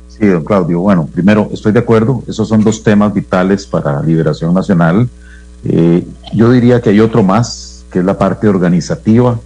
Sí, 0.08 0.26
don 0.26 0.46
Claudio. 0.46 0.80
Bueno, 0.80 1.08
primero, 1.08 1.50
estoy 1.52 1.74
de 1.74 1.80
acuerdo. 1.80 2.24
Esos 2.28 2.48
son 2.48 2.64
dos 2.64 2.82
temas 2.84 3.14
vitales 3.14 3.66
para 3.66 4.02
Liberación 4.02 4.54
Nacional. 4.54 5.10
Eh, 5.66 6.08
yo 6.34 6.52
diría 6.52 6.82
que 6.82 6.92
hay 6.92 7.00
otro 7.00 7.24
más, 7.24 7.86
que 7.92 8.00
es 8.00 8.06
la 8.06 8.18
parte 8.18 8.48
organizativa, 8.48 9.40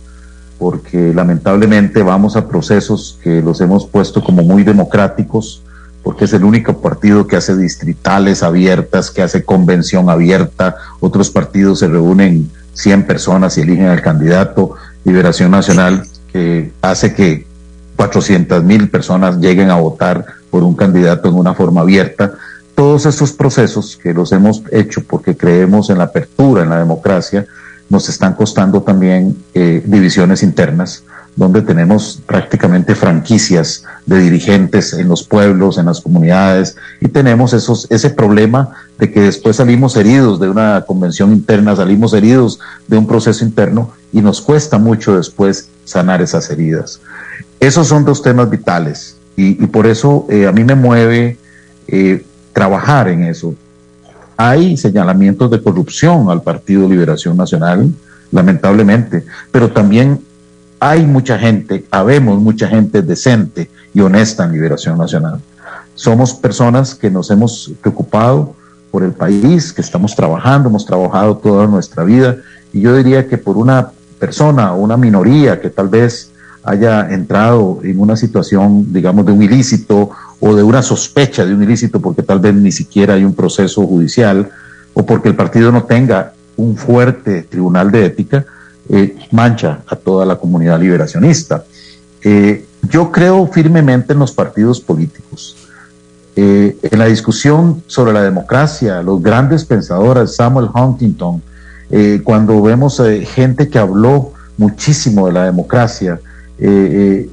porque 0.58 1.14
lamentablemente 1.14 2.04
vamos 2.04 2.36
a 2.36 2.48
procesos 2.48 3.18
que 3.24 3.42
los 3.42 3.62
hemos 3.62 3.88
puesto 3.88 4.24
como 4.24 4.44
muy 4.44 4.64
democráticos, 4.64 5.64
porque 6.04 6.26
es 6.26 6.34
el 6.34 6.44
único 6.44 6.82
partido 6.82 7.28
que 7.28 7.38
hace 7.38 7.56
distritales 7.56 8.44
abiertas, 8.44 9.12
que 9.12 9.22
hace 9.22 9.44
convención 9.44 10.10
abierta, 10.10 10.76
otros 11.00 11.30
partidos 11.30 11.80
se 11.80 11.88
reúnen 11.88 12.50
100 12.74 13.08
personas 13.08 13.58
y 13.58 13.62
eligen 13.62 13.88
al 13.88 14.02
candidato, 14.02 14.76
Liberación 15.06 15.52
Nacional, 15.52 16.06
que 16.32 16.72
hace 16.82 17.14
que 17.14 17.46
400 17.96 18.64
mil 18.64 18.90
personas 18.90 19.38
lleguen 19.40 19.70
a 19.70 19.76
votar 19.76 20.26
por 20.50 20.64
un 20.64 20.76
candidato 20.76 21.30
en 21.30 21.36
una 21.36 21.54
forma 21.54 21.82
abierta. 21.82 22.34
Todos 22.80 23.06
esos 23.06 23.34
procesos 23.34 24.00
que 24.02 24.14
los 24.14 24.32
hemos 24.32 24.64
hecho 24.72 25.04
porque 25.04 25.36
creemos 25.36 25.90
en 25.90 25.98
la 25.98 26.06
apertura, 26.06 26.64
en 26.64 26.70
la 26.70 26.80
democracia, 26.80 27.46
nos 27.90 28.08
están 28.08 28.36
costando 28.36 28.84
también 28.84 29.36
eh, 29.54 29.84
divisiones 29.86 30.44
internas, 30.44 31.04
donde 31.36 31.62
tenemos 31.62 32.22
prácticamente 32.26 32.96
franquicias 32.96 33.84
de 34.06 34.22
dirigentes 34.22 34.94
en 34.94 35.10
los 35.10 35.24
pueblos, 35.24 35.78
en 35.78 35.88
las 35.88 36.00
comunidades, 36.00 36.78
y 37.02 37.10
tenemos 37.10 37.52
esos, 37.52 37.86
ese 37.90 38.12
problema 38.12 38.70
de 38.98 39.12
que 39.12 39.24
después 39.24 39.58
salimos 39.58 39.98
heridos 39.98 40.40
de 40.40 40.50
una 40.50 40.86
convención 40.88 41.34
interna, 41.34 41.76
salimos 41.76 42.14
heridos 42.14 42.62
de 42.88 42.98
un 42.98 43.08
proceso 43.08 43.44
interno, 43.44 43.92
y 44.14 44.22
nos 44.22 44.40
cuesta 44.40 44.78
mucho 44.78 45.18
después 45.18 45.68
sanar 45.84 46.22
esas 46.22 46.50
heridas. 46.50 47.02
Esos 47.60 47.88
son 47.90 48.06
dos 48.06 48.22
temas 48.22 48.50
vitales, 48.50 49.18
y, 49.36 49.68
por 49.68 49.86
eso 49.86 50.26
eh, 50.30 50.48
a 50.48 50.54
mí 50.54 50.64
me 50.64 50.76
mueve 50.76 51.38
eh, 51.90 52.24
trabajar 52.60 53.08
en 53.08 53.24
eso, 53.24 53.56
hay 54.36 54.76
señalamientos 54.76 55.50
de 55.50 55.64
corrupción 55.64 56.30
al 56.30 56.42
Partido 56.42 56.90
Liberación 56.90 57.38
Nacional, 57.38 57.90
lamentablemente, 58.34 59.24
pero 59.50 59.72
también 59.72 60.20
hay 60.78 61.06
mucha 61.06 61.40
gente, 61.40 61.86
habemos 61.90 62.38
mucha 62.42 62.68
gente 62.68 63.02
decente 63.02 63.70
y 63.94 64.02
honesta 64.02 64.44
en 64.44 64.52
Liberación 64.52 64.98
Nacional. 64.98 65.40
Somos 65.96 66.34
personas 66.34 66.96
que 66.96 67.10
nos 67.10 67.32
hemos 67.32 67.72
preocupado 67.82 68.54
por 68.92 69.04
el 69.04 69.14
país, 69.14 69.72
que 69.72 69.80
estamos 69.80 70.14
trabajando, 70.14 70.68
hemos 70.68 70.86
trabajado 70.86 71.38
toda 71.38 71.66
nuestra 71.66 72.04
vida, 72.04 72.36
y 72.74 72.82
yo 72.82 72.94
diría 72.94 73.26
que 73.30 73.38
por 73.38 73.56
una 73.56 73.92
persona 74.20 74.74
o 74.74 74.82
una 74.82 74.98
minoría 74.98 75.62
que 75.62 75.70
tal 75.70 75.88
vez 75.88 76.30
haya 76.64 77.10
entrado 77.12 77.80
en 77.84 78.00
una 78.00 78.16
situación, 78.16 78.92
digamos, 78.92 79.26
de 79.26 79.32
un 79.32 79.42
ilícito 79.42 80.10
o 80.40 80.56
de 80.56 80.64
una 80.64 80.82
sospecha 80.82 81.46
de 81.46 81.54
un 81.54 81.64
ilícito 81.64 82.00
porque 82.00 82.24
tal 82.24 82.40
vez 82.40 82.54
ni 82.54 82.72
siquiera 82.72 83.16
hay 83.16 83.24
un 83.24 83.34
proceso 83.34 83.86
judicial 83.86 84.50
o 84.94 85.06
porque 85.06 85.30
el 85.30 85.36
partido 85.36 85.72
no 85.72 85.84
tenga 85.84 86.34
un 86.58 86.76
fuerte 86.76 87.44
tribunal 87.44 87.92
de 87.92 88.06
ética, 88.06 88.46
eh, 88.90 89.16
mancha 89.32 89.80
a 89.88 89.96
toda 89.96 90.26
la 90.26 90.36
comunidad 90.36 90.80
liberacionista. 90.80 91.64
Eh, 92.24 92.66
yo 92.90 93.12
creo 93.12 93.48
firmemente 93.48 94.14
en 94.14 94.20
los 94.20 94.32
partidos 94.32 94.82
políticos. 94.82 95.56
Eh, 96.36 96.78
en 96.82 97.00
la 97.00 97.06
discusión 97.06 97.84
sobre 97.88 98.14
la 98.14 98.22
democracia, 98.22 99.02
los 99.02 99.22
grandes 99.22 99.66
pensadores, 99.66 100.36
Samuel 100.36 100.70
Huntington, 100.74 101.42
cuando 102.24 102.62
vemos 102.62 103.02
gente 103.34 103.68
que 103.68 103.80
habló 103.80 104.34
muchísimo 104.58 105.26
de 105.26 105.34
la 105.34 105.46
democracia, 105.46 106.20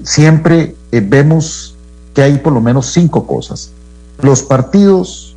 siempre 0.04 0.74
vemos 0.90 1.76
que 2.14 2.22
hay 2.22 2.38
por 2.38 2.52
lo 2.52 2.60
menos 2.60 2.86
cinco 2.92 3.26
cosas. 3.26 3.70
Los 4.22 4.42
partidos, 4.42 5.36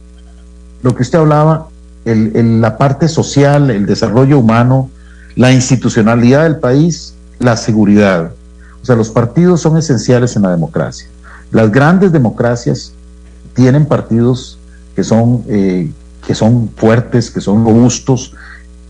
lo 0.82 0.96
que 0.96 1.04
usted 1.04 1.20
hablaba, 1.20 1.68
la 2.06 2.78
parte 2.78 3.08
social, 3.08 3.70
el 3.70 3.86
desarrollo 3.86 4.40
humano, 4.40 4.90
la 5.36 5.52
institucionalidad 5.52 6.44
del 6.44 6.58
país, 6.58 7.14
la 7.40 7.58
seguridad. 7.58 8.32
O 8.82 8.86
sea, 8.86 8.96
los 8.96 9.10
partidos 9.10 9.62
son 9.62 9.78
esenciales 9.78 10.36
en 10.36 10.44
la 10.44 10.52
democracia. 10.52 11.08
Las 11.52 11.72
grandes 11.72 12.12
democracias 12.12 12.94
tienen 13.54 13.86
partidos 13.86 14.58
que 14.96 15.04
son, 15.04 15.44
eh, 15.48 15.92
que 16.26 16.36
son 16.36 16.70
fuertes, 16.76 17.32
que 17.32 17.42
son 17.42 17.66
robustos 17.66 18.34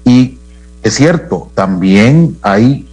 y 0.05 0.37
es 0.81 0.95
cierto, 0.95 1.49
también 1.55 2.37
hay 2.41 2.88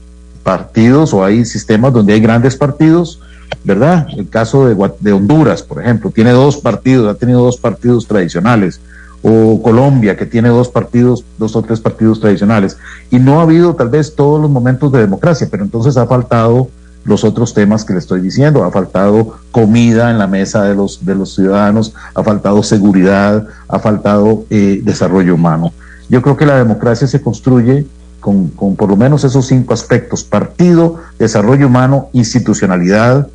partidos 0.47 1.13
o 1.13 1.25
hay 1.25 1.45
sistemas 1.45 1.93
donde 1.93 2.13
hay 2.15 2.21
grandes 2.21 2.55
partidos 2.55 3.21
¿verdad? 3.65 4.07
El 4.17 4.29
caso 4.29 4.67
de, 4.67 5.13
Honduras, 5.13 5.63
por 5.63 5.83
ejemplo, 5.83 6.11
tiene 6.11 6.31
dos 6.31 6.59
partidos, 6.59 7.09
ha 7.09 7.19
tenido 7.19 7.43
dos 7.43 7.57
partidos 7.57 8.07
tradicionales, 8.07 8.81
o 9.23 9.61
Colombia, 9.61 10.17
que 10.17 10.27
tiene 10.27 10.49
dos 10.49 10.69
partidos, 10.69 11.25
dos 11.37 11.57
o 11.57 11.63
tres 11.63 11.81
partidos 11.81 12.21
tradicionales, 12.21 12.77
y 13.11 13.19
no 13.19 13.41
ha 13.41 13.43
habido 13.43 13.75
tal 13.75 13.89
vez 13.89 14.15
todos 14.15 14.41
los 14.41 14.51
momentos 14.51 14.93
de 14.93 15.01
democracia, 15.01 15.49
pero 15.51 15.65
entonces 15.65 15.97
ha 15.97 16.07
faltado 16.07 16.69
los 17.05 17.25
otros 17.25 17.55
temas 17.55 17.85
que 17.85 17.93
le 17.93 17.99
estoy 17.99 18.21
diciendo, 18.21 18.63
ha 18.63 18.71
faltado 18.71 19.37
comida 19.51 20.11
en 20.11 20.19
la 20.19 20.27
mesa 20.27 20.65
de 20.65 20.75
los, 20.75 21.05
de 21.05 21.15
los 21.15 21.35
ciudadanos, 21.35 21.93
ha 22.15 22.23
faltado 22.23 22.63
seguridad, 22.63 23.47
ha 23.69 23.79
faltado 23.79 24.45
eh, 24.51 24.81
desarrollo 24.83 25.35
humano. 25.35 25.73
Yo 26.09 26.23
creo 26.23 26.37
que 26.37 26.47
la 26.47 26.57
democracia 26.57 27.07
se 27.07 27.21
construye 27.21 27.87
con, 28.21 28.49
con, 28.49 28.77
por 28.77 28.89
lo 28.89 28.97
menos 28.97 29.25
esos 29.25 29.47
cinco 29.47 29.75
aspectos, 29.75 30.25
partido, 30.25 30.97
desarrollo 31.19 31.67
humano, 31.67 32.09
institucionalidad 32.13 33.29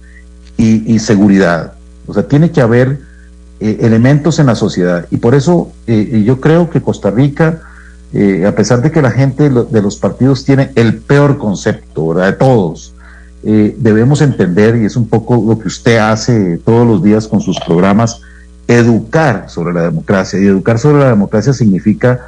y, 0.58 1.00
seguridad. 1.00 1.74
O 2.06 2.14
sea, 2.14 2.28
tiene 2.28 2.52
que 2.52 2.62
haber 2.62 3.00
eh, 3.60 3.78
elementos 3.82 4.40
en 4.40 4.46
la 4.46 4.56
sociedad. 4.56 5.08
Y 5.10 5.18
por 5.18 5.34
eso 5.34 5.72
eh, 5.88 6.24
yo 6.26 6.40
creo 6.40 6.70
que 6.70 6.82
Costa 6.82 7.10
Rica, 7.10 7.62
eh, 8.14 8.46
a 8.46 8.54
pesar 8.54 8.82
de 8.82 8.92
que 8.92 9.02
la 9.02 9.12
gente 9.12 9.50
de 9.50 9.82
los 9.82 9.98
partidos 9.98 10.46
tiene 10.46 10.72
el 10.76 10.98
peor 10.98 11.38
concepto, 11.38 12.14
de 12.14 12.34
todos, 12.34 12.94
debemos 13.44 14.22
entender, 14.22 14.76
y 14.76 14.86
es 14.86 14.96
un 14.96 15.08
poco 15.08 15.44
lo 15.48 15.58
que 15.58 15.68
usted 15.68 15.98
hace 15.98 16.60
todos 16.60 16.86
los 16.86 17.02
días 17.02 17.28
con 17.28 17.42
sus 17.42 17.60
programas, 17.60 18.22
educar 18.68 19.46
sobre 19.50 19.74
la 19.74 19.82
democracia. 19.82 20.40
Y 20.40 20.46
educar 20.46 20.78
sobre 20.78 21.00
la 21.00 21.10
democracia 21.10 21.52
significa 21.52 22.20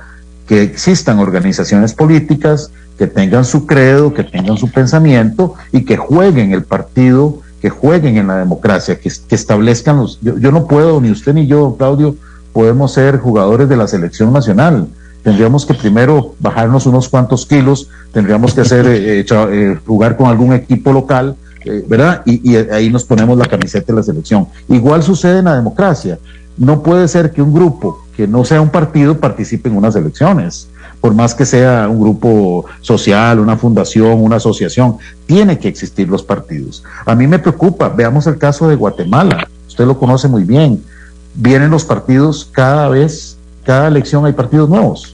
que 0.48 0.62
existan 0.62 1.20
organizaciones 1.20 1.94
políticas 1.94 2.72
que 2.98 3.08
tengan 3.08 3.46
su 3.46 3.66
credo, 3.66 4.14
que 4.14 4.24
tengan 4.24 4.58
su 4.58 4.70
pensamiento 4.70 5.56
y 5.72 5.84
que 5.86 5.98
jueguen 5.98 6.52
el 6.52 6.64
partido 6.64 7.40
que 7.64 7.70
jueguen 7.70 8.18
en 8.18 8.28
la 8.28 8.36
democracia, 8.36 9.00
que, 9.00 9.08
establezcan 9.08 9.96
los... 9.96 10.20
Yo, 10.20 10.52
no 10.52 10.68
puedo, 10.68 11.00
ni 11.00 11.10
usted 11.10 11.34
ni 11.34 11.48
yo, 11.48 11.78
Claudio, 11.78 12.18
podemos 12.52 12.92
ser 12.92 13.20
jugadores 13.20 13.70
de 13.70 13.78
la 13.78 13.88
selección 13.88 14.34
nacional. 14.34 14.90
Tendríamos 15.24 15.66
que 15.66 15.74
primero 15.74 16.36
bajarnos 16.40 16.86
unos 16.88 17.08
cuantos 17.08 17.46
kilos, 17.46 17.88
tendríamos 18.12 18.54
que 18.54 18.60
hacer 18.60 18.86
eh, 18.86 19.22
eh, 19.22 19.26
eh, 19.30 19.80
jugar 19.86 20.18
con 20.18 20.28
algún 20.28 20.52
equipo 20.52 20.92
local, 20.92 21.38
¿verdad? 21.88 22.24
Y, 22.26 22.52
y 22.52 22.58
ahí 22.58 22.90
nos 22.90 23.06
ponemos 23.06 23.38
la 23.38 23.46
camiseta 23.46 23.94
de 23.94 24.00
la 24.00 24.04
selección. 24.04 24.46
Igual 24.68 25.02
sucede 25.02 25.40
en 25.40 25.46
la 25.46 25.56
democracia. 25.56 26.20
No 26.58 26.84
puede 26.84 27.08
ser 27.08 27.32
que 27.32 27.42
un 27.42 27.54
grupo 27.54 28.03
que 28.16 28.28
no 28.28 28.46
sea 28.46 28.62
un 28.62 28.70
partido 28.70 29.20
participe 29.20 29.70
en 29.70 29.78
unas 29.78 29.96
elecciones 29.96 30.68
por 31.04 31.14
más 31.14 31.36
que 31.36 31.46
sea 31.46 31.90
un 31.90 32.00
grupo 32.00 32.64
social, 32.80 33.38
una 33.42 33.58
fundación, 33.58 34.24
una 34.24 34.38
asociación, 34.38 34.96
tiene 35.26 35.60
que 35.60 35.68
existir 35.68 36.08
los 36.08 36.24
partidos. 36.24 36.82
A 37.06 37.14
mí 37.14 37.28
me 37.28 37.40
preocupa, 37.40 37.90
veamos 37.90 38.26
el 38.26 38.38
caso 38.38 38.70
de 38.70 38.76
Guatemala, 38.78 39.50
usted 39.68 39.86
lo 39.86 40.00
conoce 40.00 40.30
muy 40.30 40.46
bien, 40.46 40.82
vienen 41.34 41.72
los 41.72 41.84
partidos 41.84 42.48
cada 42.50 42.88
vez, 42.88 43.36
cada 43.66 43.90
elección 43.90 44.26
hay 44.26 44.32
partidos 44.32 44.70
nuevos. 44.70 45.14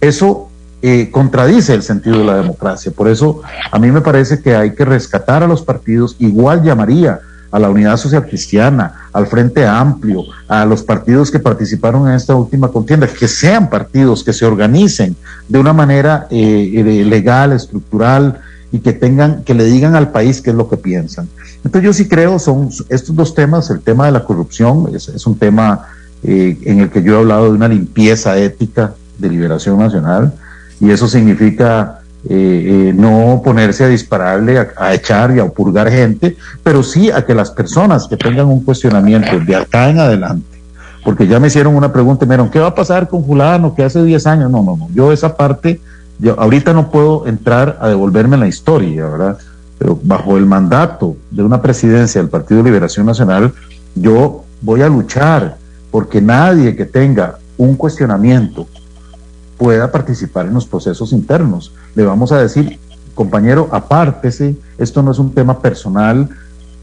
Eso 0.00 0.48
eh, 0.80 1.10
contradice 1.10 1.74
el 1.74 1.82
sentido 1.82 2.18
de 2.18 2.24
la 2.24 2.36
democracia, 2.36 2.92
por 2.92 3.08
eso 3.08 3.42
a 3.72 3.80
mí 3.80 3.90
me 3.90 4.02
parece 4.02 4.40
que 4.40 4.54
hay 4.54 4.76
que 4.76 4.84
rescatar 4.84 5.42
a 5.42 5.48
los 5.48 5.60
partidos, 5.60 6.14
igual 6.20 6.62
llamaría 6.62 7.18
a 7.56 7.58
la 7.58 7.70
Unidad 7.70 7.96
Social 7.96 8.26
Cristiana, 8.26 9.08
al 9.14 9.26
Frente 9.28 9.66
Amplio, 9.66 10.24
a 10.46 10.66
los 10.66 10.82
partidos 10.82 11.30
que 11.30 11.38
participaron 11.38 12.06
en 12.06 12.14
esta 12.14 12.34
última 12.34 12.68
contienda, 12.68 13.06
que 13.06 13.26
sean 13.26 13.70
partidos 13.70 14.22
que 14.22 14.34
se 14.34 14.44
organicen 14.44 15.16
de 15.48 15.58
una 15.58 15.72
manera 15.72 16.26
eh, 16.30 17.04
legal, 17.06 17.52
estructural 17.52 18.40
y 18.70 18.80
que 18.80 18.92
tengan, 18.92 19.42
que 19.42 19.54
le 19.54 19.64
digan 19.64 19.96
al 19.96 20.10
país 20.10 20.42
qué 20.42 20.50
es 20.50 20.56
lo 20.56 20.68
que 20.68 20.76
piensan. 20.76 21.30
Entonces 21.64 21.82
yo 21.82 21.92
sí 21.94 22.06
creo 22.06 22.38
son 22.38 22.68
estos 22.90 23.16
dos 23.16 23.34
temas, 23.34 23.70
el 23.70 23.80
tema 23.80 24.04
de 24.04 24.12
la 24.12 24.24
corrupción 24.24 24.90
es, 24.94 25.26
un 25.26 25.38
tema 25.38 25.86
eh, 26.24 26.58
en 26.62 26.80
el 26.80 26.90
que 26.90 27.02
yo 27.02 27.14
he 27.14 27.18
hablado 27.20 27.44
de 27.44 27.52
una 27.52 27.68
limpieza 27.68 28.36
ética 28.36 28.92
de 29.16 29.30
liberación 29.30 29.78
nacional 29.78 30.34
y 30.78 30.90
eso 30.90 31.08
significa 31.08 32.00
eh, 32.28 32.88
eh, 32.88 32.92
no 32.92 33.40
ponerse 33.44 33.84
a 33.84 33.88
dispararle, 33.88 34.58
a, 34.58 34.94
echar 34.94 35.34
y 35.36 35.38
a 35.38 35.46
purgar 35.48 35.88
gente, 35.90 36.36
pero 36.62 36.82
sí 36.82 37.10
a 37.10 37.24
que 37.24 37.34
las 37.34 37.52
personas 37.52 38.08
que 38.08 38.16
tengan 38.16 38.46
un 38.46 38.64
cuestionamiento 38.64 39.38
de 39.38 39.54
acá 39.54 39.90
en 39.90 40.00
adelante, 40.00 40.60
porque 41.04 41.28
ya 41.28 41.38
me 41.38 41.46
hicieron 41.46 41.76
una 41.76 41.92
pregunta, 41.92 42.26
me 42.26 42.34
dijeron, 42.34 42.50
¿qué 42.50 42.58
va 42.58 42.68
a 42.68 42.74
pasar 42.74 43.08
con 43.08 43.24
fulano 43.24 43.74
que 43.74 43.84
hace 43.84 44.02
10 44.02 44.26
años? 44.26 44.50
No, 44.50 44.64
no, 44.64 44.76
no, 44.76 44.88
yo 44.92 45.12
esa 45.12 45.36
parte, 45.36 45.80
yo 46.18 46.38
ahorita 46.40 46.72
no 46.72 46.90
puedo 46.90 47.28
entrar 47.28 47.78
a 47.80 47.88
devolverme 47.88 48.36
la 48.36 48.48
historia, 48.48 49.06
¿verdad? 49.06 49.38
Pero 49.78 49.96
bajo 50.02 50.36
el 50.36 50.46
mandato 50.46 51.16
de 51.30 51.44
una 51.44 51.62
presidencia 51.62 52.20
del 52.20 52.30
Partido 52.30 52.62
de 52.62 52.70
Liberación 52.70 53.06
Nacional, 53.06 53.52
yo 53.94 54.44
voy 54.62 54.82
a 54.82 54.88
luchar 54.88 55.58
porque 55.92 56.20
nadie 56.20 56.74
que 56.74 56.86
tenga 56.86 57.38
un 57.56 57.76
cuestionamiento 57.76 58.66
pueda 59.56 59.90
participar 59.90 60.46
en 60.46 60.54
los 60.54 60.66
procesos 60.66 61.12
internos. 61.12 61.72
Le 61.96 62.04
vamos 62.04 62.30
a 62.30 62.38
decir, 62.38 62.78
compañero, 63.14 63.68
apártese, 63.72 64.54
esto 64.78 65.02
no 65.02 65.10
es 65.10 65.18
un 65.18 65.32
tema 65.32 65.60
personal, 65.60 66.28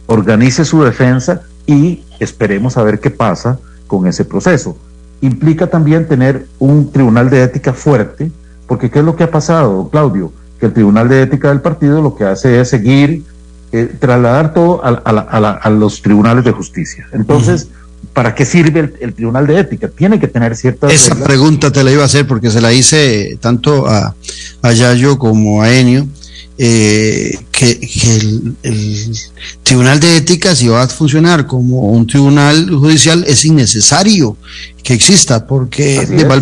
organice 0.08 0.66
su 0.66 0.84
defensa 0.84 1.44
y 1.66 2.04
esperemos 2.20 2.76
a 2.78 2.84
ver 2.84 3.00
qué 3.00 3.10
pasa 3.10 3.60
con 3.88 4.08
ese 4.08 4.26
proceso. 4.26 4.76
Implica 5.22 5.68
también 5.68 6.08
tener 6.08 6.48
un 6.60 6.92
tribunal 6.92 7.30
de 7.30 7.44
ética 7.44 7.72
fuerte, 7.72 8.32
porque 8.68 8.90
¿qué 8.90 9.00
es 9.00 9.06
lo 9.06 9.16
que 9.16 9.24
ha 9.24 9.32
pasado, 9.32 9.88
Claudio? 9.90 10.34
Que 10.60 10.66
el 10.66 10.74
tribunal 10.74 11.08
de 11.08 11.22
ética 11.22 11.50
del 11.50 11.62
partido 11.62 12.02
lo 12.02 12.16
que 12.16 12.26
hace 12.26 12.60
es 12.60 12.70
seguir, 12.70 13.24
eh, 13.72 13.96
trasladar 14.00 14.54
todo 14.54 14.82
a, 14.84 15.70
los 15.70 16.02
tribunales 16.02 16.44
de 16.44 16.52
justicia. 16.52 17.08
Entonces, 17.12 17.70
¿para 18.12 18.36
qué 18.36 18.46
sirve 18.46 18.92
el, 19.00 19.14
Tribunal 19.14 19.48
de 19.48 19.60
Ética? 19.60 19.88
Tiene 19.88 20.20
que 20.20 20.28
tener 20.28 20.56
ciertas... 20.56 20.92
Esa 20.92 21.16
pregunta 21.16 21.72
te 21.72 21.84
la 21.84 21.92
iba 21.92 22.04
a 22.04 22.06
hacer 22.06 22.28
porque 22.28 22.52
se 22.52 22.62
la 22.62 22.74
hice 22.74 23.38
tanto 23.40 23.88
a, 23.88 24.16
a 24.62 24.72
Yayo 24.74 25.18
como 25.18 25.62
a 25.62 25.74
Enio, 25.74 26.08
eh, 26.58 27.40
que, 27.52 27.80
el, 28.64 29.16
Tribunal 29.64 30.00
de 30.00 30.18
Ética, 30.18 30.56
si 30.56 30.68
va 30.68 30.84
a 30.84 30.88
funcionar 30.88 31.48
como 31.48 31.92
un 31.92 32.06
tribunal 32.06 32.70
judicial, 32.70 33.24
es 33.28 33.46
innecesario 33.46 34.38
que 34.84 34.94
exista 34.94 35.48
porque 35.48 36.06
va 36.30 36.40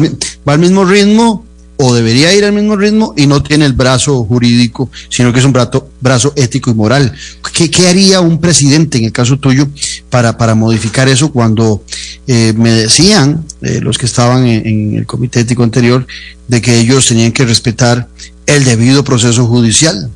va 0.48 0.54
al 0.54 0.60
mismo 0.60 0.84
ritmo 0.84 1.46
o 1.84 1.96
debería 1.96 2.32
ir 2.34 2.46
al 2.46 2.54
mismo 2.54 2.76
ritmo 2.76 3.14
y 3.18 3.26
no 3.26 3.42
tiene 3.42 3.66
el 3.66 3.74
brazo 3.74 4.24
jurídico, 4.24 4.92
sino 5.10 5.34
que 5.34 5.40
es 5.40 5.46
un 5.46 5.52
brazo, 5.52 6.34
ético 6.36 6.70
y 6.70 6.76
moral. 6.76 7.12
¿Qué, 7.54 7.72
¿Qué, 7.72 7.88
haría 7.88 8.22
un 8.22 8.40
presidente 8.40 9.00
en 9.00 9.06
el 9.06 9.12
caso 9.12 9.38
tuyo 9.40 9.68
para, 10.12 10.38
para 10.38 10.54
modificar 10.54 11.10
eso 11.10 11.32
cuando 11.32 11.84
eh, 12.28 12.54
me 12.56 12.72
decían 12.72 13.44
eh, 13.64 13.80
los 13.82 13.98
que 13.98 14.06
estaban 14.06 14.46
en, 14.46 14.96
el 14.96 15.08
comité 15.08 15.40
ético 15.40 15.64
anterior 15.64 16.06
de 16.48 16.62
que 16.62 16.80
ellos 16.80 17.08
tenían 17.08 17.32
que 17.32 17.46
respetar 17.46 18.08
el 18.46 18.64
debido 18.64 19.04
proceso 19.04 19.48
judicial? 19.48 20.12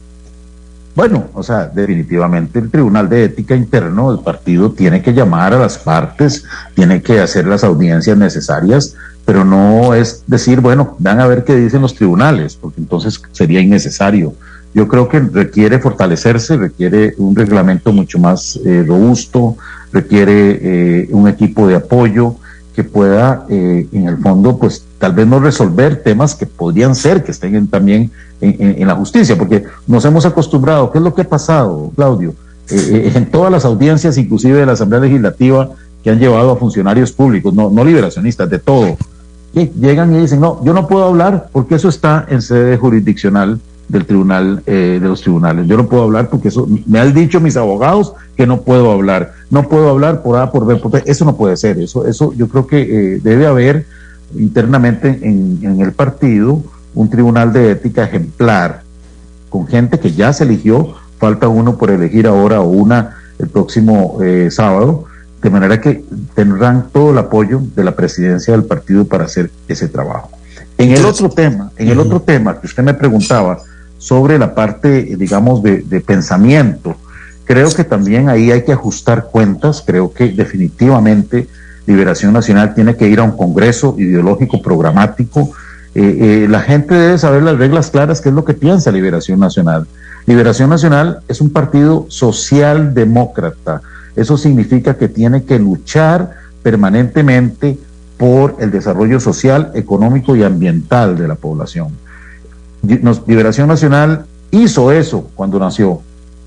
Bueno, 0.95 1.30
o 1.34 1.41
sea, 1.41 1.65
definitivamente 1.65 2.60
el 2.60 2.69
Tribunal 2.69 3.10
de 3.10 3.25
Ética 3.25 3.56
Interno 3.56 4.13
del 4.13 4.23
partido 4.23 4.71
tiene 4.71 5.01
que 5.01 5.13
llamar 5.13 5.54
a 5.54 5.60
las 5.60 5.80
partes, 5.80 6.43
tiene 6.75 7.01
que 7.01 7.19
hacer 7.19 7.47
las 7.47 7.63
audiencias 7.63 8.17
necesarias 8.17 8.95
pero 9.25 9.43
no 9.43 9.95
es 9.95 10.23
decir, 10.27 10.61
bueno, 10.61 10.95
van 10.99 11.19
a 11.19 11.27
ver 11.27 11.43
qué 11.43 11.55
dicen 11.55 11.81
los 11.81 11.95
tribunales, 11.95 12.55
porque 12.55 12.79
entonces 12.79 13.19
sería 13.31 13.59
innecesario. 13.59 14.33
Yo 14.73 14.88
creo 14.88 15.09
que 15.09 15.19
requiere 15.19 15.79
fortalecerse, 15.79 16.57
requiere 16.57 17.15
un 17.17 17.35
reglamento 17.35 17.91
mucho 17.91 18.19
más 18.19 18.59
eh, 18.63 18.83
robusto, 18.85 19.57
requiere 19.91 20.59
eh, 20.61 21.07
un 21.11 21.27
equipo 21.27 21.67
de 21.67 21.75
apoyo 21.75 22.35
que 22.75 22.83
pueda, 22.83 23.45
eh, 23.49 23.88
en 23.91 24.07
el 24.07 24.17
fondo, 24.17 24.57
pues 24.57 24.85
tal 24.99 25.13
vez 25.13 25.25
no 25.25 25.39
resolver 25.39 26.03
temas 26.03 26.35
que 26.35 26.45
podrían 26.45 26.93
ser 26.93 27.23
que 27.23 27.31
estén 27.31 27.67
también 27.67 28.11
en, 28.41 28.75
en, 28.81 28.88
la 28.88 28.95
justicia, 28.95 29.38
porque 29.38 29.63
nos 29.88 30.03
hemos 30.03 30.25
acostumbrado, 30.25 30.91
¿qué 30.91 30.97
es 30.97 31.03
lo 31.03 31.15
que 31.15 31.21
ha 31.21 31.29
pasado, 31.29 31.91
Claudio? 31.95 32.35
en 32.67 33.29
todas 33.29 33.51
las 33.51 33.63
audiencias, 33.63 34.17
inclusive 34.17 34.57
de 34.57 34.65
la 34.65 34.71
Asamblea 34.71 34.99
Legislativa, 34.99 35.69
que 36.03 36.09
han 36.09 36.19
llevado 36.19 36.51
a 36.51 36.57
funcionarios 36.57 37.11
públicos, 37.11 37.53
no, 37.53 37.69
no 37.69 37.85
liberacionistas, 37.85 38.49
de 38.49 38.57
todo, 38.57 38.97
llegan 39.63 40.13
y 40.13 40.19
dicen, 40.19 40.41
no, 40.41 40.63
yo 40.63 40.73
no 40.73 40.87
puedo 40.87 41.05
hablar 41.05 41.49
porque 41.51 41.75
eso 41.75 41.89
está 41.89 42.25
en 42.29 42.41
sede 42.41 42.77
jurisdiccional 42.77 43.59
del 43.87 44.05
tribunal, 44.05 44.63
eh, 44.65 44.99
de 45.01 45.07
los 45.07 45.21
tribunales. 45.21 45.67
Yo 45.67 45.77
no 45.77 45.87
puedo 45.87 46.03
hablar 46.03 46.29
porque 46.29 46.49
eso, 46.49 46.67
me 46.85 46.99
han 46.99 47.13
dicho 47.13 47.39
mis 47.39 47.55
abogados 47.55 48.13
que 48.35 48.45
no 48.45 48.61
puedo 48.61 48.91
hablar. 48.91 49.33
No 49.49 49.63
puedo 49.63 49.89
hablar 49.89 50.23
por 50.23 50.37
A, 50.37 50.51
por 50.51 50.65
B, 50.65 50.75
por 50.77 51.01
Eso 51.05 51.25
no 51.25 51.37
puede 51.37 51.55
ser. 51.55 51.79
Eso, 51.79 52.05
eso 52.05 52.33
yo 52.33 52.47
creo 52.49 52.67
que 52.67 52.81
eh, 52.81 53.19
debe 53.23 53.47
haber 53.47 53.85
internamente 54.35 55.19
en, 55.21 55.59
en 55.61 55.79
el 55.79 55.93
partido 55.93 56.61
un 56.93 57.09
tribunal 57.09 57.53
de 57.53 57.71
ética 57.71 58.03
ejemplar 58.03 58.81
con 59.49 59.67
gente 59.67 59.99
que 59.99 60.11
ya 60.11 60.33
se 60.33 60.43
eligió. 60.43 60.95
Falta 61.17 61.47
uno 61.47 61.77
por 61.77 61.91
elegir 61.91 62.27
ahora 62.27 62.61
o 62.61 62.67
una 62.67 63.17
el 63.39 63.47
próximo 63.47 64.17
eh, 64.21 64.49
sábado 64.51 65.05
de 65.45 65.51
manera 65.51 65.79
que 65.79 66.03
tendrán 66.34 66.89
todo 66.91 67.12
el 67.12 67.19
apoyo 67.19 67.62
de 67.75 67.84
la 67.84 67.95
presidencia 67.95 68.51
del 68.51 68.63
partido 68.63 69.05
para 69.05 69.25
hacer 69.25 69.51
ese 69.67 69.88
trabajo. 69.88 70.31
En 70.75 70.89
el 70.89 71.05
otro 71.05 71.29
tema, 71.29 71.71
en 71.77 71.89
el 71.89 71.99
otro 71.99 72.19
tema 72.19 72.60
que 72.60 72.65
usted 72.65 72.81
me 72.81 72.95
preguntaba 72.95 73.60
sobre 73.99 74.39
la 74.39 74.55
parte, 74.55 75.15
digamos, 75.15 75.62
de, 75.62 76.03
pensamiento, 76.03 76.95
creo 77.43 77.69
que 77.69 77.84
también 77.84 78.27
ahí 78.27 78.49
hay 78.49 78.63
que 78.63 78.71
ajustar 78.71 79.27
cuentas, 79.31 79.84
creo 79.86 80.12
que 80.12 80.29
definitivamente 80.29 81.47
Liberación 81.86 82.34
Nacional 82.34 82.73
tiene 82.73 82.95
que 82.95 83.08
ir 83.08 83.19
a 83.19 83.23
un 83.23 83.38
congreso 83.38 83.95
ideológico 83.99 84.63
programático. 84.63 85.51
Eh, 85.93 86.01
eh, 86.21 86.47
la 86.49 86.62
gente 86.62 86.95
debe 86.95 87.19
saber 87.19 87.43
las 87.43 87.60
reglas 87.60 87.91
claras, 87.91 88.19
qué 88.19 88.29
es 88.29 88.36
lo 88.36 88.45
que 88.45 88.55
piensa 88.55 88.91
Liberación 88.91 89.39
Nacional. 89.39 89.86
Liberación 90.25 90.71
Nacional 90.71 91.19
es 91.27 91.39
un 91.39 91.51
partido 91.51 92.08
socialdemócrata, 92.10 93.84
eso 94.15 94.38
significa 94.38 94.97
que 94.97 95.08
tiene 95.08 95.43
que 95.43 95.60
luchar 95.60 96.32
permanentemente 96.63 97.78
por 98.17 98.56
el 98.60 98.71
desarrollo 98.71 99.19
social, 99.19 99.71
económico 99.75 100.36
y 100.36 100.43
ambiental 100.43 101.17
de 101.17 101.28
la 101.28 101.36
población. 101.36 101.89
Liberación 103.28 103.67
Nacional 103.67 104.25
hizo 104.51 104.91
eso 104.91 105.30
cuando 105.36 105.60
nació, 105.60 106.01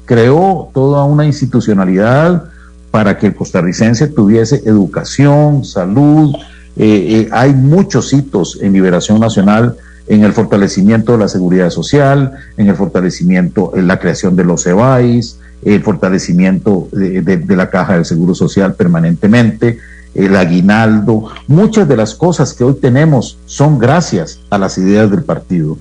creó 0.05 0.71
toda 0.73 1.05
una 1.05 1.27
institucionalidad 1.27 2.45
para 2.91 3.19
que 3.19 3.27
el 3.27 3.35
costarricense 3.35 4.09
tuviese 4.09 4.63
educación, 4.65 5.65
salud. 5.65 6.35
Eh, 6.77 7.27
eh, 7.27 7.29
hay 7.33 7.53
muchos 7.53 8.13
hitos 8.13 8.59
en 8.63 8.73
Liberación 8.73 9.21
Nacional 9.21 9.77
en 10.07 10.25
el 10.25 10.33
fortalecimiento 10.33 11.13
de 11.13 11.19
la 11.19 11.29
seguridad 11.29 11.69
social, 11.71 12.33
en 12.57 12.69
el 12.69 12.77
fortalecimiento, 12.77 13.73
en 13.77 13.87
la 13.87 13.99
creación 13.99 14.37
de 14.37 14.45
los 14.45 14.67
EBAIS, 14.67 15.38
el 15.63 15.83
fortalecimiento 15.83 16.89
de, 16.93 17.45
la 17.57 17.71
caja 17.71 17.95
del 17.95 18.05
Seguro 18.05 18.35
Social 18.35 18.75
permanentemente, 18.75 19.79
el 20.15 20.37
aguinaldo, 20.37 21.27
muchas 21.47 21.87
de 21.89 21.97
las 21.97 22.15
cosas 22.15 22.55
que 22.55 22.65
hoy 22.65 22.75
tenemos 22.75 23.39
son 23.47 23.79
gracias 23.79 24.41
a 24.51 24.59
las 24.59 24.79
ideas 24.79 25.11
del 25.11 25.23
partido. 25.23 25.77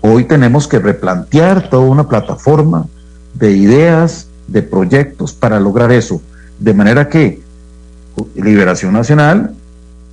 Hoy 0.00 0.24
tenemos 0.24 0.68
que 0.68 0.78
replantear 0.78 1.70
toda 1.70 1.82
una 1.82 2.08
plataforma 2.08 2.86
de 3.34 3.52
ideas, 3.52 4.28
de 4.46 4.62
proyectos 4.62 5.32
para 5.32 5.58
lograr 5.60 5.92
eso. 5.92 6.20
De 6.58 6.74
manera 6.74 7.08
que 7.08 7.40
Liberación 8.34 8.92
Nacional 8.92 9.54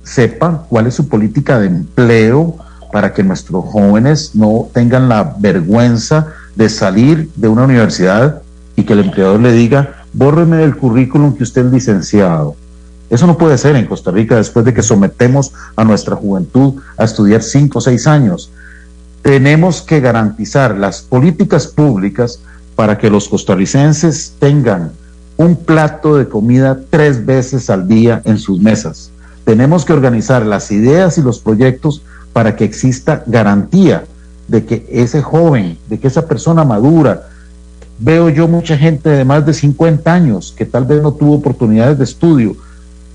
sepa 0.02 0.64
cuál 0.68 0.86
es 0.86 0.94
su 0.94 1.08
política 1.08 1.60
de 1.60 1.66
empleo 1.66 2.56
para 2.92 3.12
que 3.12 3.22
nuestros 3.22 3.64
jóvenes 3.66 4.34
no 4.34 4.68
tengan 4.72 5.08
la 5.08 5.36
vergüenza 5.38 6.28
de 6.56 6.68
salir 6.68 7.30
de 7.36 7.48
una 7.48 7.64
universidad 7.64 8.42
y 8.80 8.84
que 8.84 8.94
el 8.94 9.00
empleador 9.00 9.40
le 9.40 9.52
diga, 9.52 10.04
bórreme 10.12 10.56
del 10.56 10.76
currículum 10.76 11.36
que 11.36 11.42
usted 11.42 11.66
es 11.66 11.72
licenciado. 11.72 12.56
Eso 13.10 13.26
no 13.26 13.36
puede 13.36 13.58
ser 13.58 13.76
en 13.76 13.86
Costa 13.86 14.10
Rica 14.10 14.36
después 14.36 14.64
de 14.64 14.72
que 14.72 14.82
sometemos 14.82 15.52
a 15.76 15.84
nuestra 15.84 16.16
juventud 16.16 16.80
a 16.96 17.04
estudiar 17.04 17.42
cinco 17.42 17.78
o 17.78 17.82
seis 17.82 18.06
años. 18.06 18.50
Tenemos 19.22 19.82
que 19.82 20.00
garantizar 20.00 20.76
las 20.76 21.02
políticas 21.02 21.66
públicas 21.66 22.40
para 22.74 22.96
que 22.96 23.10
los 23.10 23.28
costarricenses 23.28 24.34
tengan 24.38 24.92
un 25.36 25.56
plato 25.56 26.16
de 26.16 26.28
comida 26.28 26.80
tres 26.88 27.26
veces 27.26 27.68
al 27.68 27.86
día 27.86 28.22
en 28.24 28.38
sus 28.38 28.60
mesas. 28.60 29.10
Tenemos 29.44 29.84
que 29.84 29.92
organizar 29.92 30.46
las 30.46 30.70
ideas 30.70 31.18
y 31.18 31.22
los 31.22 31.40
proyectos 31.40 32.02
para 32.32 32.56
que 32.56 32.64
exista 32.64 33.24
garantía 33.26 34.04
de 34.48 34.64
que 34.64 34.86
ese 34.90 35.20
joven, 35.20 35.76
de 35.88 35.98
que 35.98 36.06
esa 36.06 36.26
persona 36.26 36.64
madura, 36.64 37.29
veo 38.00 38.30
yo 38.30 38.48
mucha 38.48 38.76
gente 38.76 39.10
de 39.10 39.24
más 39.24 39.44
de 39.44 39.52
50 39.52 40.12
años 40.12 40.54
que 40.56 40.64
tal 40.64 40.86
vez 40.86 41.02
no 41.02 41.12
tuvo 41.12 41.34
oportunidades 41.34 41.98
de 41.98 42.04
estudio. 42.04 42.56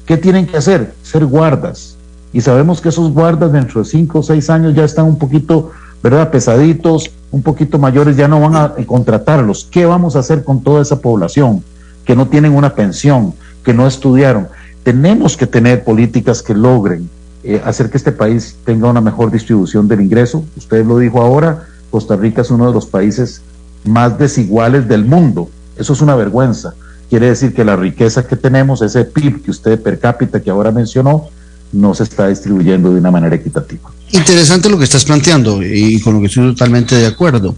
¿Qué 0.06 0.16
tienen 0.16 0.46
que 0.46 0.58
hacer? 0.58 0.94
Ser 1.02 1.26
guardas. 1.26 1.98
Y 2.32 2.42
sabemos 2.42 2.80
que 2.80 2.90
esos 2.90 3.12
guardas 3.12 3.52
dentro 3.52 3.82
de 3.82 3.90
5 3.90 4.20
o 4.20 4.24
6 4.24 4.50
años 4.52 4.76
ya 4.76 4.84
están 4.84 5.06
un 5.06 5.18
poquito, 5.18 5.72
¿verdad? 6.04 6.30
Pesaditos, 6.30 7.12
un 7.32 7.42
poquito 7.42 7.80
mayores, 7.80 8.16
ya 8.16 8.28
no 8.28 8.40
van 8.40 8.56
a 8.56 8.74
contratarlos. 8.86 9.68
¿Qué 9.72 9.86
vamos 9.86 10.16
a 10.16 10.20
hacer 10.20 10.44
con 10.44 10.62
toda 10.62 10.82
esa 10.82 11.02
población 11.02 11.64
que 12.06 12.16
no 12.16 12.28
tienen 12.28 12.54
una 12.54 12.76
pensión, 12.76 13.34
que 13.64 13.74
no 13.74 13.88
estudiaron? 13.88 14.48
Tenemos 14.84 15.36
que 15.36 15.48
tener 15.48 15.84
políticas 15.84 16.44
que 16.44 16.54
logren 16.54 17.10
eh, 17.44 17.62
hacer 17.66 17.90
que 17.90 17.98
este 17.98 18.12
país 18.12 18.56
tenga 18.64 18.90
una 18.90 19.02
mejor 19.02 19.32
distribución 19.32 19.88
del 19.88 20.02
ingreso. 20.02 20.46
Usted 20.58 20.86
lo 20.86 21.00
dijo 21.00 21.22
ahora, 21.22 21.66
Costa 21.90 22.16
Rica 22.16 22.42
es 22.42 22.52
uno 22.52 22.68
de 22.68 22.74
los 22.74 22.86
países 22.86 23.42
más 23.86 24.18
desiguales 24.18 24.88
del 24.88 25.06
mundo. 25.06 25.50
Eso 25.78 25.94
es 25.94 26.02
una 26.02 26.16
vergüenza. 26.16 26.74
Quiere 27.10 27.28
decir 27.28 27.54
que 27.54 27.64
la 27.64 27.76
riqueza 27.76 28.28
que 28.28 28.36
tenemos, 28.36 28.82
ese 28.82 29.06
PIB 29.06 29.44
que 29.44 29.52
usted 29.52 29.80
per 29.82 30.00
cápita 30.00 30.42
que 30.42 30.50
ahora 30.50 30.72
mencionó, 30.72 31.30
no 31.72 31.94
se 31.94 32.04
está 32.04 32.28
distribuyendo 32.28 32.92
de 32.92 33.00
una 33.00 33.12
manera 33.12 33.36
equitativa. 33.36 33.92
Interesante 34.12 34.70
lo 34.70 34.78
que 34.78 34.86
estás 34.86 35.06
planteando 35.06 35.62
y 35.62 36.00
con 36.02 36.16
lo 36.16 36.22
que 36.22 36.28
estoy 36.28 36.52
totalmente 36.52 36.96
de 36.96 37.06
acuerdo. 37.06 37.56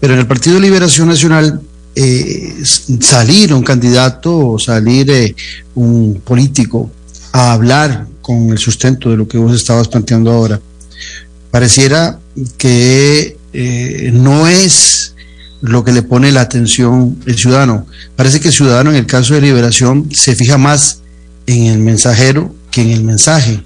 Pero 0.00 0.14
en 0.14 0.20
el 0.20 0.26
Partido 0.26 0.60
Liberación 0.60 1.08
Nacional, 1.08 1.60
eh, 1.94 2.54
salir 3.00 3.52
un 3.52 3.62
candidato 3.62 4.50
o 4.50 4.58
salir 4.58 5.10
eh, 5.10 5.34
un 5.74 6.20
político 6.24 6.90
a 7.32 7.52
hablar 7.52 8.06
con 8.20 8.50
el 8.50 8.58
sustento 8.58 9.10
de 9.10 9.16
lo 9.16 9.26
que 9.26 9.38
vos 9.38 9.54
estabas 9.54 9.88
planteando 9.88 10.30
ahora, 10.30 10.60
pareciera 11.50 12.18
que 12.56 13.36
eh, 13.52 14.10
no 14.12 14.46
es 14.46 15.14
lo 15.60 15.84
que 15.84 15.92
le 15.92 16.02
pone 16.02 16.32
la 16.32 16.42
atención 16.42 17.18
el 17.26 17.36
ciudadano. 17.36 17.86
Parece 18.16 18.40
que 18.40 18.48
el 18.48 18.54
ciudadano 18.54 18.90
en 18.90 18.96
el 18.96 19.06
caso 19.06 19.34
de 19.34 19.40
liberación 19.40 20.08
se 20.12 20.34
fija 20.34 20.58
más 20.58 21.00
en 21.46 21.66
el 21.66 21.78
mensajero 21.78 22.54
que 22.70 22.82
en 22.82 22.90
el 22.90 23.04
mensaje. 23.04 23.62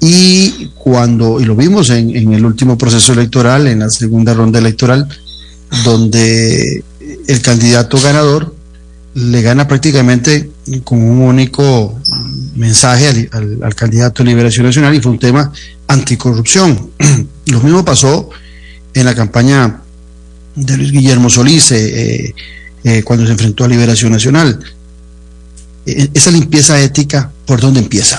Y 0.00 0.70
cuando, 0.74 1.40
y 1.40 1.44
lo 1.44 1.56
vimos 1.56 1.90
en, 1.90 2.32
el 2.32 2.44
último 2.44 2.78
proceso 2.78 3.12
electoral, 3.12 3.66
en 3.66 3.80
la 3.80 3.90
segunda 3.90 4.32
ronda 4.32 4.58
electoral, 4.58 5.08
donde 5.84 6.84
el 7.26 7.42
candidato 7.42 7.98
ganador 8.00 8.54
le 9.14 9.42
gana 9.42 9.66
prácticamente 9.66 10.50
con 10.84 11.02
un 11.02 11.22
único 11.22 11.98
mensaje 12.54 13.28
al, 13.32 13.74
candidato 13.74 14.22
de 14.22 14.30
Liberación 14.30 14.66
Nacional 14.66 14.94
y 14.94 15.00
fue 15.00 15.12
un 15.12 15.18
tema 15.18 15.52
anticorrupción. 15.88 16.90
Lo 17.46 17.60
mismo 17.60 17.84
pasó 17.84 18.30
en 18.94 19.04
la 19.04 19.14
campaña 19.14 19.80
de 20.58 20.76
Luis 20.76 20.92
Guillermo 20.92 21.30
Solís 21.30 21.70
eh, 21.72 22.34
eh, 22.84 23.02
cuando 23.02 23.26
se 23.26 23.32
enfrentó 23.32 23.64
a 23.64 23.68
Liberación 23.68 24.12
Nacional. 24.12 24.58
E, 25.86 26.10
esa 26.14 26.30
limpieza 26.30 26.80
ética, 26.80 27.30
¿por 27.46 27.60
dónde 27.60 27.80
empieza? 27.80 28.18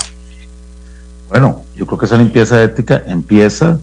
Bueno, 1.28 1.64
yo 1.76 1.86
creo 1.86 1.98
que 1.98 2.06
esa 2.06 2.16
limpieza 2.16 2.62
ética 2.62 3.02
empieza 3.06 3.78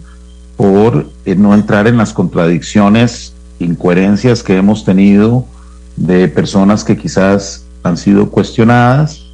por 0.56 1.08
eh, 1.24 1.34
no 1.34 1.54
entrar 1.54 1.86
en 1.86 1.96
las 1.96 2.12
contradicciones, 2.12 3.32
incoherencias 3.58 4.42
que 4.42 4.56
hemos 4.56 4.84
tenido 4.84 5.46
de 5.96 6.28
personas 6.28 6.84
que 6.84 6.96
quizás 6.96 7.64
han 7.82 7.96
sido 7.96 8.30
cuestionadas. 8.30 9.24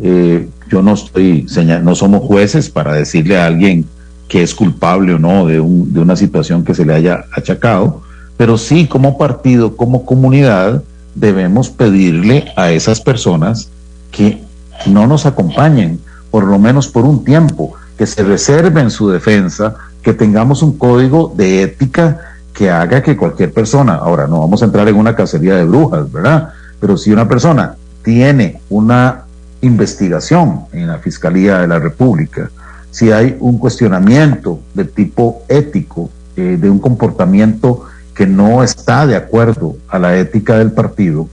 Eh, 0.00 0.48
yo 0.68 0.82
no 0.82 0.94
estoy, 0.94 1.46
no 1.82 1.94
somos 1.94 2.22
jueces 2.22 2.68
para 2.68 2.94
decirle 2.94 3.38
a 3.38 3.46
alguien 3.46 3.86
que 4.28 4.42
es 4.42 4.54
culpable 4.54 5.14
o 5.14 5.18
no 5.18 5.46
de, 5.46 5.60
un, 5.60 5.92
de 5.92 6.00
una 6.00 6.16
situación 6.16 6.64
que 6.64 6.74
se 6.74 6.84
le 6.84 6.94
haya 6.94 7.24
achacado, 7.32 8.02
pero 8.36 8.58
sí 8.58 8.86
como 8.86 9.18
partido, 9.18 9.76
como 9.76 10.04
comunidad, 10.04 10.82
debemos 11.14 11.70
pedirle 11.70 12.52
a 12.56 12.70
esas 12.70 13.00
personas 13.00 13.68
que 14.10 14.42
no 14.86 15.06
nos 15.06 15.26
acompañen, 15.26 16.00
por 16.30 16.44
lo 16.44 16.58
menos 16.58 16.88
por 16.88 17.04
un 17.04 17.24
tiempo, 17.24 17.74
que 17.96 18.06
se 18.06 18.22
reserven 18.22 18.90
su 18.90 19.08
defensa, 19.08 19.74
que 20.02 20.12
tengamos 20.12 20.62
un 20.62 20.76
código 20.76 21.32
de 21.34 21.62
ética 21.62 22.20
que 22.52 22.70
haga 22.70 23.02
que 23.02 23.16
cualquier 23.16 23.52
persona, 23.52 23.94
ahora 23.94 24.26
no 24.26 24.40
vamos 24.40 24.62
a 24.62 24.66
entrar 24.66 24.88
en 24.88 24.96
una 24.96 25.14
cacería 25.14 25.56
de 25.56 25.64
brujas, 25.64 26.10
¿verdad? 26.10 26.50
Pero 26.80 26.96
si 26.96 27.10
una 27.12 27.28
persona 27.28 27.76
tiene 28.02 28.60
una 28.70 29.24
investigación 29.62 30.66
en 30.72 30.86
la 30.86 30.98
Fiscalía 30.98 31.58
de 31.58 31.68
la 31.68 31.78
República, 31.78 32.50
si 32.90 33.10
hay 33.10 33.36
un 33.40 33.58
cuestionamiento 33.58 34.60
de 34.74 34.84
tipo 34.84 35.42
ético, 35.48 36.10
eh, 36.36 36.56
de 36.60 36.70
un 36.70 36.78
comportamiento 36.78 37.84
que 38.16 38.26
no 38.26 38.64
está 38.64 39.06
de 39.06 39.14
acuerdo 39.14 39.76
a 39.88 39.98
la 39.98 40.16
ética 40.18 40.58
del 40.58 40.72
partido, 40.72 41.28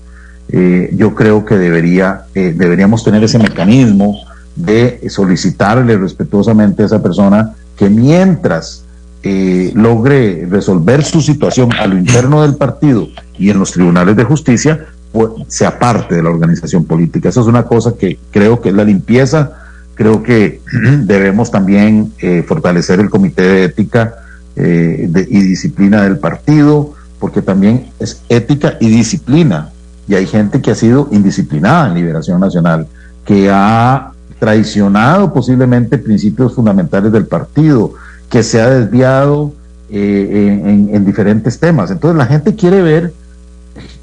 eh, 0.49 0.91
yo 0.93 1.15
creo 1.15 1.45
que 1.45 1.55
debería, 1.55 2.23
eh, 2.35 2.53
deberíamos 2.55 3.03
tener 3.03 3.23
ese 3.23 3.39
mecanismo 3.39 4.19
de 4.55 5.01
solicitarle 5.09 5.97
respetuosamente 5.97 6.83
a 6.83 6.85
esa 6.85 7.01
persona 7.01 7.55
que 7.77 7.89
mientras 7.89 8.83
eh, 9.23 9.71
logre 9.73 10.45
resolver 10.49 11.03
su 11.03 11.21
situación 11.21 11.71
a 11.73 11.87
lo 11.87 11.97
interno 11.97 12.41
del 12.41 12.55
partido 12.55 13.07
y 13.37 13.49
en 13.49 13.57
los 13.57 13.71
tribunales 13.71 14.17
de 14.17 14.25
justicia, 14.25 14.85
pues, 15.13 15.29
sea 15.47 15.79
parte 15.79 16.15
de 16.15 16.23
la 16.23 16.29
organización 16.29 16.83
política. 16.83 17.29
Eso 17.29 17.39
es 17.39 17.47
una 17.47 17.63
cosa 17.63 17.93
que 17.97 18.19
creo 18.31 18.59
que 18.59 18.69
es 18.69 18.75
la 18.75 18.83
limpieza. 18.83 19.53
Creo 19.95 20.21
que 20.21 20.59
debemos 21.03 21.49
también 21.49 22.11
eh, 22.19 22.43
fortalecer 22.45 22.99
el 22.99 23.09
comité 23.09 23.43
de 23.43 23.63
ética 23.63 24.22
eh, 24.55 25.09
y 25.29 25.39
disciplina 25.41 26.03
del 26.03 26.19
partido, 26.19 26.93
porque 27.19 27.41
también 27.41 27.91
es 27.99 28.21
ética 28.29 28.77
y 28.79 28.89
disciplina. 28.89 29.69
Y 30.07 30.15
hay 30.15 30.25
gente 30.25 30.61
que 30.61 30.71
ha 30.71 30.75
sido 30.75 31.07
indisciplinada 31.11 31.87
en 31.87 31.95
Liberación 31.95 32.39
Nacional, 32.39 32.87
que 33.25 33.49
ha 33.49 34.11
traicionado 34.39 35.31
posiblemente 35.31 35.97
principios 35.97 36.53
fundamentales 36.53 37.11
del 37.11 37.25
partido, 37.25 37.93
que 38.29 38.43
se 38.43 38.59
ha 38.61 38.69
desviado 38.69 39.53
eh, 39.89 40.89
en, 40.91 41.05
diferentes 41.05 41.59
temas. 41.59 41.91
Entonces 41.91 42.17
la 42.17 42.25
gente 42.25 42.55
quiere 42.55 42.81
ver 42.81 43.13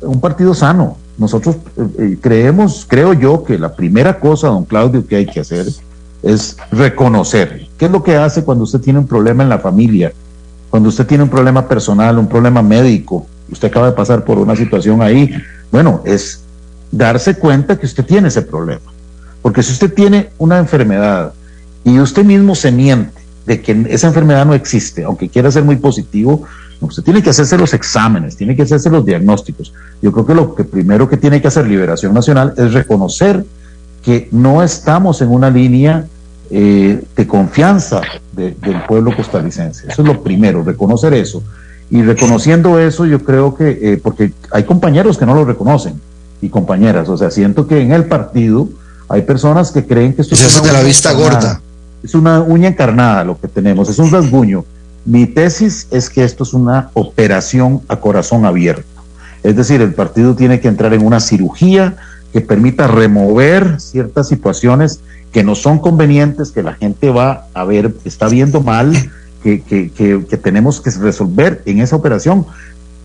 un 0.00 0.20
partido 0.20 0.54
sano. 0.54 0.96
Nosotros 1.18 1.56
eh, 1.76 1.88
eh, 1.98 2.18
creemos, 2.20 2.86
creo 2.88 3.12
yo, 3.12 3.44
que 3.44 3.58
la 3.58 3.74
primera 3.74 4.20
cosa, 4.20 4.46
don 4.46 4.64
Claudio, 4.64 5.06
que 5.06 5.16
hay 5.16 5.26
que 5.26 5.40
hacer 5.40 5.66
es 6.22 6.56
reconocer. 6.70 7.66
¿Qué 7.76 7.86
es 7.86 7.90
lo 7.90 8.02
que 8.02 8.16
hace 8.16 8.44
cuando 8.44 8.64
usted 8.64 8.80
tiene 8.80 8.98
un 8.98 9.06
problema 9.06 9.42
en 9.42 9.48
la 9.48 9.58
familia? 9.58 10.12
Cuando 10.70 10.88
usted 10.88 11.06
tiene 11.06 11.24
un 11.24 11.30
problema 11.30 11.66
personal, 11.66 12.18
un 12.18 12.28
problema 12.28 12.62
médico, 12.62 13.26
usted 13.50 13.68
acaba 13.68 13.86
de 13.86 13.92
pasar 13.92 14.24
por 14.24 14.38
una 14.38 14.54
situación 14.54 15.02
ahí, 15.02 15.34
bueno, 15.70 16.02
es 16.04 16.42
darse 16.90 17.34
cuenta 17.34 17.78
que 17.78 17.86
usted 17.86 18.04
tiene 18.04 18.28
ese 18.28 18.42
problema. 18.42 18.92
Porque 19.42 19.62
si 19.62 19.72
usted 19.72 19.92
tiene 19.92 20.30
una 20.38 20.58
enfermedad 20.58 21.32
y 21.84 21.98
usted 21.98 22.24
mismo 22.24 22.54
se 22.54 22.70
miente, 22.70 23.20
de 23.46 23.60
que 23.60 23.86
esa 23.88 24.06
enfermedad 24.06 24.46
no 24.46 24.54
existe, 24.54 25.02
aunque 25.02 25.28
quiera 25.28 25.50
ser 25.50 25.64
muy 25.64 25.76
positivo, 25.76 26.44
usted 26.80 27.02
tiene 27.02 27.22
que 27.22 27.30
hacerse 27.30 27.58
los 27.58 27.74
exámenes, 27.74 28.36
tiene 28.36 28.54
que 28.54 28.62
hacerse 28.62 28.90
los 28.90 29.04
diagnósticos. 29.04 29.72
Yo 30.00 30.12
creo 30.12 30.26
que 30.26 30.34
lo 30.34 30.54
que 30.54 30.62
primero 30.62 31.08
que 31.08 31.16
tiene 31.16 31.42
que 31.42 31.48
hacer 31.48 31.66
Liberación 31.66 32.14
Nacional 32.14 32.54
es 32.56 32.72
reconocer 32.72 33.44
que 34.04 34.28
no 34.30 34.62
estamos 34.62 35.20
en 35.20 35.30
una 35.30 35.50
línea 35.50 36.06
eh, 36.50 37.02
de 37.16 37.26
confianza 37.26 38.00
del 38.32 38.82
pueblo 38.88 39.14
costarricense. 39.14 39.86
Eso 39.88 40.02
es 40.02 40.08
lo 40.08 40.22
primero, 40.22 40.62
reconocer 40.62 41.14
eso. 41.14 41.42
Y 41.90 42.02
reconociendo 42.02 42.78
eso, 42.78 43.04
yo 43.04 43.22
creo 43.24 43.54
que, 43.54 43.78
eh, 43.82 44.00
porque 44.02 44.32
hay 44.52 44.64
compañeros 44.64 45.18
que 45.18 45.26
no 45.26 45.34
lo 45.34 45.44
reconocen 45.44 46.00
y 46.40 46.48
compañeras, 46.48 47.08
o 47.08 47.16
sea, 47.16 47.30
siento 47.30 47.66
que 47.66 47.80
en 47.80 47.92
el 47.92 48.06
partido 48.06 48.68
hay 49.08 49.22
personas 49.22 49.72
que 49.72 49.84
creen 49.84 50.14
que 50.14 50.22
esto 50.22 50.34
es 50.34 50.62
de 50.62 50.72
la 50.72 50.82
vista 50.82 51.12
gorda 51.12 51.60
es 52.02 52.14
una 52.14 52.40
uña 52.40 52.68
encarnada 52.68 53.24
lo 53.24 53.38
que 53.38 53.48
tenemos, 53.48 53.88
es 53.88 53.98
un 53.98 54.10
rasguño. 54.10 54.64
Mi 55.04 55.26
tesis 55.26 55.86
es 55.90 56.10
que 56.10 56.24
esto 56.24 56.44
es 56.44 56.52
una 56.52 56.90
operación 56.94 57.82
a 57.88 57.96
corazón 57.96 58.44
abierto. 58.44 58.84
Es 59.42 59.56
decir, 59.56 59.80
el 59.80 59.94
partido 59.94 60.34
tiene 60.34 60.60
que 60.60 60.68
entrar 60.68 60.92
en 60.92 61.04
una 61.04 61.20
cirugía 61.20 61.96
que 62.32 62.40
permita 62.40 62.86
remover 62.86 63.80
ciertas 63.80 64.28
situaciones 64.28 65.00
que 65.32 65.44
no 65.44 65.54
son 65.54 65.78
convenientes, 65.78 66.50
que 66.50 66.62
la 66.62 66.74
gente 66.74 67.10
va 67.10 67.46
a 67.54 67.64
ver, 67.64 67.94
está 68.04 68.28
viendo 68.28 68.60
mal, 68.60 68.92
que, 69.42 69.62
que, 69.62 69.90
que, 69.90 70.36
tenemos 70.36 70.80
que 70.80 70.90
resolver 70.90 71.62
en 71.66 71.80
esa 71.80 71.96
operación, 71.96 72.46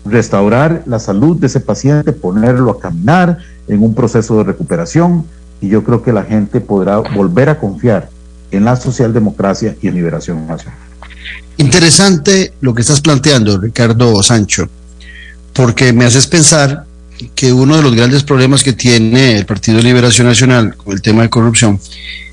restaurar 0.04 0.82
la 0.86 0.98
salud 0.98 1.36
de 1.38 1.46
ese 1.46 1.60
paciente, 1.60 2.12
ponerlo 2.12 2.72
a 2.72 2.80
caminar 2.80 3.38
en 3.68 3.82
un 3.82 3.94
proceso 3.94 4.38
de 4.38 4.44
recuperación 4.44 5.24
y 5.60 5.68
yo 5.68 5.82
creo 5.84 6.02
que 6.02 6.12
la 6.12 6.24
gente 6.24 6.60
podrá 6.60 6.98
volver 6.98 7.48
a 7.48 7.58
confiar 7.58 8.10
en 8.50 8.64
la 8.64 8.76
socialdemocracia 8.76 9.76
y 9.80 9.88
en 9.88 9.94
liberación 9.94 10.46
nacional. 10.46 10.78
Interesante 11.56 12.52
lo 12.60 12.74
que 12.74 12.82
estás 12.82 13.00
planteando, 13.00 13.58
Ricardo 13.58 14.22
Sancho, 14.22 14.68
porque 15.52 15.92
me 15.92 16.04
haces 16.04 16.26
pensar 16.26 16.84
que 17.34 17.52
uno 17.52 17.76
de 17.76 17.82
los 17.82 17.94
grandes 17.94 18.22
problemas 18.22 18.62
que 18.62 18.72
tiene 18.72 19.36
el 19.36 19.46
Partido 19.46 19.78
de 19.78 19.84
Liberación 19.84 20.26
Nacional 20.26 20.76
con 20.76 20.92
el 20.92 21.02
tema 21.02 21.22
de 21.22 21.30
corrupción 21.30 21.80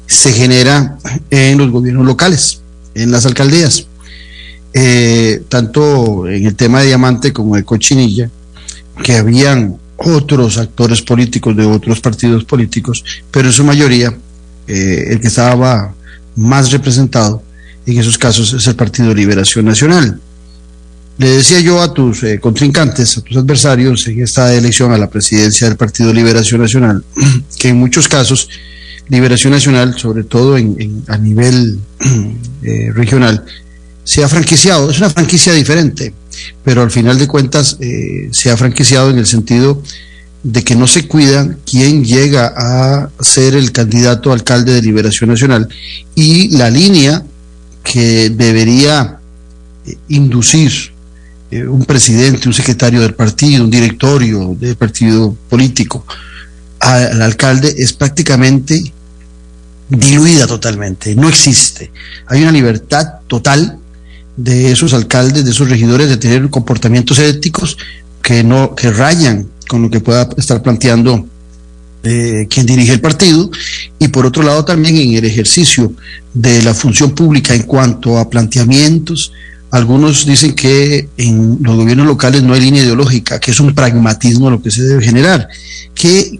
se 0.05 0.31
genera 0.33 0.97
en 1.29 1.57
los 1.57 1.71
gobiernos 1.71 2.05
locales, 2.05 2.61
en 2.93 3.11
las 3.11 3.25
alcaldías, 3.25 3.87
eh, 4.73 5.43
tanto 5.49 6.27
en 6.27 6.45
el 6.45 6.55
tema 6.55 6.81
de 6.81 6.87
Diamante 6.87 7.31
como 7.31 7.55
de 7.55 7.63
Cochinilla, 7.63 8.29
que 9.03 9.15
habían 9.15 9.77
otros 9.97 10.57
actores 10.57 11.01
políticos 11.01 11.55
de 11.55 11.65
otros 11.65 11.99
partidos 12.01 12.43
políticos, 12.43 13.03
pero 13.31 13.47
en 13.47 13.53
su 13.53 13.63
mayoría 13.63 14.13
eh, 14.67 15.05
el 15.09 15.19
que 15.19 15.27
estaba 15.27 15.93
más 16.35 16.71
representado 16.71 17.43
en 17.85 17.99
esos 17.99 18.17
casos 18.17 18.53
es 18.53 18.65
el 18.67 18.75
Partido 18.75 19.09
de 19.09 19.15
Liberación 19.15 19.65
Nacional. 19.65 20.19
Le 21.17 21.29
decía 21.29 21.59
yo 21.59 21.81
a 21.81 21.93
tus 21.93 22.23
eh, 22.23 22.39
contrincantes, 22.39 23.17
a 23.17 23.21
tus 23.21 23.37
adversarios 23.37 24.07
en 24.07 24.23
esta 24.23 24.53
elección 24.53 24.91
a 24.91 24.97
la 24.97 25.09
presidencia 25.09 25.67
del 25.67 25.77
Partido 25.77 26.11
Liberación 26.11 26.61
Nacional, 26.61 27.03
que 27.59 27.69
en 27.69 27.77
muchos 27.77 28.07
casos 28.07 28.49
Liberación 29.09 29.53
Nacional, 29.53 29.95
sobre 29.97 30.23
todo 30.23 30.57
en, 30.57 31.03
a 31.07 31.17
nivel 31.17 31.79
eh, 32.63 32.91
regional, 32.93 33.45
se 34.03 34.23
ha 34.23 34.29
franquiciado. 34.29 34.89
Es 34.89 34.97
una 34.97 35.09
franquicia 35.09 35.53
diferente, 35.53 36.13
pero 36.63 36.81
al 36.81 36.89
final 36.89 37.19
de 37.19 37.27
cuentas 37.27 37.77
eh, 37.79 38.29
se 38.31 38.49
ha 38.49 38.57
franquiciado 38.57 39.11
en 39.11 39.19
el 39.19 39.27
sentido 39.27 39.83
de 40.41 40.63
que 40.63 40.75
no 40.75 40.87
se 40.87 41.07
cuida 41.07 41.57
quién 41.69 42.03
llega 42.03 42.53
a 42.57 43.09
ser 43.21 43.55
el 43.55 43.71
candidato 43.71 44.33
alcalde 44.33 44.73
de 44.73 44.81
Liberación 44.81 45.29
Nacional 45.29 45.69
y 46.15 46.49
la 46.57 46.69
línea 46.69 47.23
que 47.83 48.29
debería 48.29 49.19
inducir 50.09 50.92
eh, 51.53 51.67
un 51.67 51.85
presidente, 51.85 52.47
un 52.47 52.53
secretario 52.53 53.01
del 53.01 53.13
partido, 53.13 53.63
un 53.63 53.69
directorio 53.69 54.55
del 54.59 54.75
partido 54.75 55.35
político 55.49 56.05
al 56.79 57.21
alcalde 57.21 57.73
es 57.77 57.93
prácticamente 57.93 58.81
diluida 59.89 60.47
totalmente, 60.47 61.15
no 61.15 61.29
existe. 61.29 61.91
Hay 62.27 62.41
una 62.41 62.51
libertad 62.51 63.05
total 63.27 63.79
de 64.35 64.71
esos 64.71 64.93
alcaldes, 64.93 65.45
de 65.45 65.51
esos 65.51 65.69
regidores 65.69 66.09
de 66.09 66.17
tener 66.17 66.49
comportamientos 66.49 67.19
éticos 67.19 67.77
que 68.21 68.43
no 68.43 68.73
que 68.75 68.91
rayan 68.91 69.47
con 69.67 69.81
lo 69.83 69.89
que 69.89 69.99
pueda 69.99 70.27
estar 70.37 70.61
planteando 70.61 71.27
eh, 72.03 72.47
quien 72.49 72.65
dirige 72.65 72.93
el 72.93 73.01
partido 73.01 73.49
y 73.99 74.09
por 74.09 74.25
otro 74.25 74.43
lado 74.43 74.65
también 74.65 74.97
en 74.97 75.13
el 75.13 75.25
ejercicio 75.25 75.93
de 76.33 76.61
la 76.63 76.73
función 76.73 77.11
pública 77.11 77.53
en 77.53 77.63
cuanto 77.63 78.17
a 78.17 78.29
planteamientos, 78.29 79.31
algunos 79.73 80.27
dicen 80.27 80.53
que 80.53 81.09
en 81.17 81.57
los 81.61 81.75
gobiernos 81.75 82.05
locales 82.05 82.43
no 82.43 82.53
hay 82.53 82.61
línea 82.61 82.83
ideológica, 82.83 83.39
que 83.39 83.49
es 83.49 83.59
un 83.59 83.73
pragmatismo 83.73 84.51
lo 84.51 84.61
que 84.61 84.69
se 84.69 84.83
debe 84.83 85.03
generar. 85.03 85.49
¿Qué, 85.95 86.39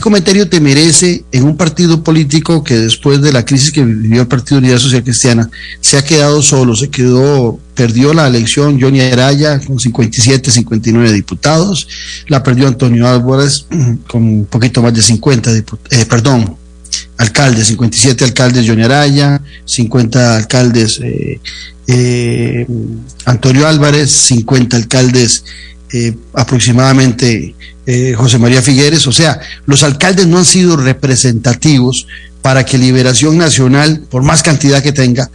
comentario 0.00 0.48
te 0.48 0.60
merece 0.60 1.24
en 1.32 1.42
un 1.42 1.56
partido 1.56 2.04
político 2.04 2.62
que 2.62 2.76
después 2.76 3.20
de 3.20 3.32
la 3.32 3.44
crisis 3.44 3.72
que 3.72 3.84
vivió 3.84 4.20
el 4.22 4.28
Partido 4.28 4.58
Unidad 4.58 4.78
Social 4.78 5.02
Cristiana 5.02 5.50
se 5.80 5.98
ha 5.98 6.04
quedado 6.04 6.40
solo, 6.40 6.76
se 6.76 6.88
quedó, 6.88 7.58
perdió 7.74 8.14
la 8.14 8.28
elección 8.28 8.80
Johnny 8.80 9.00
Araya 9.00 9.58
con 9.58 9.80
57, 9.80 10.52
59 10.52 11.12
diputados, 11.12 11.88
la 12.28 12.44
perdió 12.44 12.68
Antonio 12.68 13.08
Álvarez 13.08 13.66
con 14.06 14.22
un 14.22 14.44
poquito 14.44 14.82
más 14.82 14.94
de 14.94 15.02
50, 15.02 15.50
eh, 15.52 15.64
perdón, 16.08 16.56
alcaldes, 17.16 17.66
57 17.66 18.24
alcaldes 18.24 18.68
Johnny 18.68 18.84
Araya, 18.84 19.42
50 19.64 20.36
alcaldes 20.36 21.00
eh, 21.02 21.40
eh, 21.86 22.66
Antonio 23.24 23.66
Álvarez, 23.66 24.10
50 24.10 24.76
alcaldes 24.76 25.44
eh, 25.92 26.16
aproximadamente 26.34 27.54
José 28.16 28.38
María 28.38 28.62
Figueres, 28.62 29.08
o 29.08 29.12
sea, 29.12 29.40
los 29.66 29.82
alcaldes 29.82 30.28
no 30.28 30.38
han 30.38 30.44
sido 30.44 30.76
representativos 30.76 32.06
para 32.40 32.64
que 32.64 32.78
Liberación 32.78 33.36
Nacional, 33.36 34.04
por 34.08 34.22
más 34.22 34.44
cantidad 34.44 34.80
que 34.80 34.92
tenga, 34.92 35.28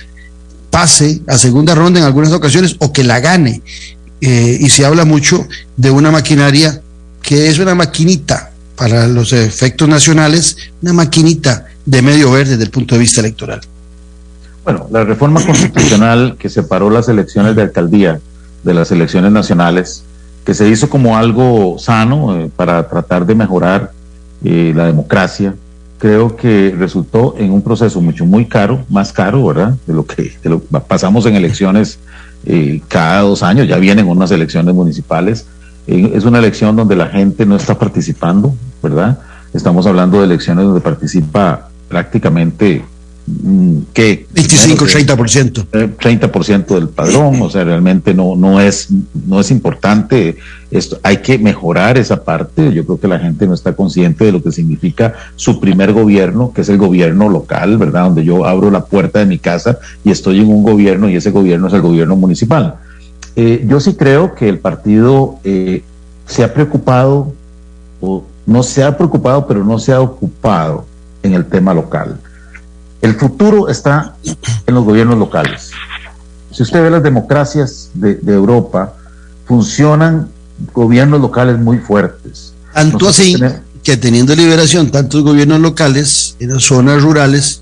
pase 0.70 1.20
a 1.28 1.38
segunda 1.38 1.76
ronda 1.76 2.00
en 2.00 2.06
algunas 2.06 2.32
ocasiones 2.32 2.78
o 2.80 2.94
que 2.94 3.04
la 3.04 3.20
gane. 3.20 3.62
y 4.22 4.70
se 4.70 4.86
habla 4.86 5.04
mucho 5.04 5.46
de 5.76 5.92
una 5.92 6.10
maquinaria 6.10 6.82
que 7.22 7.50
es 7.50 7.60
una 7.60 7.76
maquinita 7.76 8.52
para 8.78 9.08
los 9.08 9.34
efectos 9.34 9.90
nacionales, 9.90 10.56
una 10.82 10.94
maquinita 10.94 11.66
de 11.86 12.02
medio 12.02 12.32
verde 12.32 12.52
desde 12.52 12.64
el 12.64 12.72
punto 12.72 12.96
de 12.96 13.00
vista 13.02 13.20
electoral. 13.20 13.60
Bueno, 14.68 14.86
la 14.92 15.06
reforma 15.06 15.42
constitucional 15.46 16.36
que 16.38 16.50
separó 16.50 16.90
las 16.90 17.08
elecciones 17.08 17.56
de 17.56 17.62
alcaldía 17.62 18.20
de 18.64 18.74
las 18.74 18.92
elecciones 18.92 19.32
nacionales, 19.32 20.04
que 20.44 20.54
se 20.54 20.68
hizo 20.68 20.90
como 20.90 21.16
algo 21.16 21.78
sano 21.80 22.38
eh, 22.38 22.52
para 22.54 22.86
tratar 22.90 23.26
de 23.26 23.34
mejorar 23.34 23.94
eh, 24.44 24.74
la 24.76 24.88
democracia, 24.88 25.56
creo 26.00 26.36
que 26.36 26.76
resultó 26.78 27.36
en 27.38 27.54
un 27.54 27.62
proceso 27.62 28.02
mucho 28.02 28.26
muy 28.26 28.44
caro, 28.44 28.84
más 28.90 29.14
caro, 29.14 29.46
¿verdad? 29.46 29.78
De 29.88 29.94
lo 29.94 30.06
que 30.06 30.34
pasamos 30.86 31.26
en 31.28 31.36
elecciones 31.36 32.00
eh, 32.46 32.82
cada 32.90 33.22
dos 33.22 33.44
años, 33.44 33.70
ya 33.70 33.78
vienen 33.78 34.06
unas 34.06 34.32
elecciones 34.32 34.76
municipales. 34.76 35.48
es 35.88 36.26
una 36.26 36.40
elección 36.40 36.76
donde 36.76 36.98
la 36.98 37.08
gente 37.08 37.46
no 37.46 37.56
está 37.56 37.80
participando, 37.80 38.54
¿verdad? 38.84 39.18
Estamos 39.54 39.88
hablando 39.88 40.18
de 40.20 40.26
elecciones 40.26 40.66
donde 40.66 40.82
participa 40.82 41.70
prácticamente 41.88 42.84
que 43.94 44.26
25, 44.32 44.86
30%. 44.86 45.66
30% 45.70 46.66
del 46.68 46.88
padrón, 46.88 47.42
o 47.42 47.50
sea, 47.50 47.66
realmente 47.66 48.14
no, 48.14 48.38
no, 48.38 48.62
es, 48.62 48.88
no 49.28 49.42
es 49.42 49.52
importante 49.52 50.38
esto. 50.72 50.98
Hay 51.04 51.18
que 51.18 51.38
mejorar 51.38 51.98
esa 51.98 52.24
parte. 52.24 52.74
Yo 52.74 52.86
creo 52.86 53.00
que 53.00 53.08
la 53.10 53.20
gente 53.20 53.46
no 53.46 53.54
está 53.54 53.76
consciente 53.76 54.24
de 54.24 54.32
lo 54.32 54.42
que 54.42 54.54
significa 54.54 55.14
su 55.36 55.60
primer 55.60 55.92
gobierno, 55.92 56.54
que 56.54 56.62
es 56.62 56.70
el 56.70 56.78
gobierno 56.78 57.28
local, 57.28 57.78
¿verdad? 57.78 58.06
Donde 58.06 58.24
yo 58.24 58.46
abro 58.46 58.72
la 58.72 58.86
puerta 58.86 59.20
de 59.20 59.26
mi 59.26 59.40
casa 59.40 59.78
y 60.06 60.12
estoy 60.12 60.40
en 60.40 60.48
un 60.48 60.64
gobierno 60.64 61.10
y 61.10 61.18
ese 61.18 61.32
gobierno 61.32 61.68
es 61.68 61.74
el 61.74 61.82
gobierno 61.82 62.16
municipal. 62.16 62.76
Eh, 63.36 63.66
yo 63.68 63.82
sí 63.82 63.96
creo 63.96 64.36
que 64.36 64.48
el 64.48 64.60
partido 64.60 65.40
eh, 65.44 65.84
se 66.26 66.46
ha 66.46 66.54
preocupado, 66.54 67.34
o 68.00 68.24
no 68.46 68.64
se 68.64 68.84
ha 68.84 68.96
preocupado, 68.96 69.46
pero 69.48 69.66
no 69.66 69.80
se 69.80 69.92
ha 69.92 70.00
ocupado 70.00 70.86
en 71.24 71.34
el 71.34 71.46
tema 71.46 71.74
local. 71.74 72.22
El 73.02 73.16
futuro 73.16 73.70
está 73.70 74.16
en 74.66 74.74
los 74.74 74.84
gobiernos 74.84 75.18
locales. 75.18 75.72
Si 76.52 76.64
usted 76.64 76.82
ve 76.82 76.90
las 76.90 77.04
democracias 77.04 77.92
de, 77.94 78.20
Europa, 78.26 78.94
funcionan 79.46 80.30
gobiernos 80.74 81.22
locales 81.22 81.60
muy 81.60 81.78
fuertes. 81.78 82.54
Tanto 82.74 83.10
así 83.10 83.36
que 83.84 83.96
teniendo 83.98 84.36
liberación 84.36 84.92
tantos 84.92 85.24
gobiernos 85.24 85.60
locales 85.60 86.36
en 86.40 86.54
las 86.54 86.64
zonas 86.64 87.02
rurales, 87.02 87.62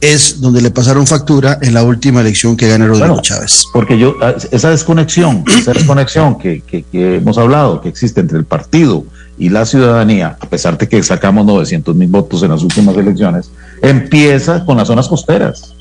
es 0.00 0.40
donde 0.40 0.60
le 0.60 0.70
pasaron 0.70 1.06
factura 1.06 1.58
en 1.60 1.74
la 1.74 1.82
última 1.82 2.20
elección 2.20 2.56
que 2.56 2.68
gana 2.68 2.86
Rodrigo 2.86 3.20
Chávez. 3.20 3.64
Porque 3.72 3.98
yo, 3.98 4.14
ah, 4.22 4.34
esa 4.50 4.70
desconexión, 4.70 5.44
esa 5.58 5.72
desconexión 5.72 6.38
que, 6.38 6.60
que, 6.60 7.16
hemos 7.16 7.38
hablado, 7.38 7.80
que 7.80 7.88
existe 7.88 8.20
entre 8.20 8.38
el 8.38 8.44
partido 8.44 9.04
y 9.38 9.48
la 9.48 9.64
ciudadanía, 9.64 10.36
a 10.40 10.46
pesar 10.46 10.76
de 10.76 10.88
que 10.88 11.02
sacamos 11.02 11.46
900 11.46 11.94
mil 11.94 12.08
votos 12.08 12.42
en 12.42 12.50
las 12.50 12.62
últimas 12.62 12.96
elecciones, 12.96 13.50
empieza 13.82 14.64
con 14.64 14.76
las 14.76 14.88
zonas 14.88 15.08
costeras. 15.08 15.74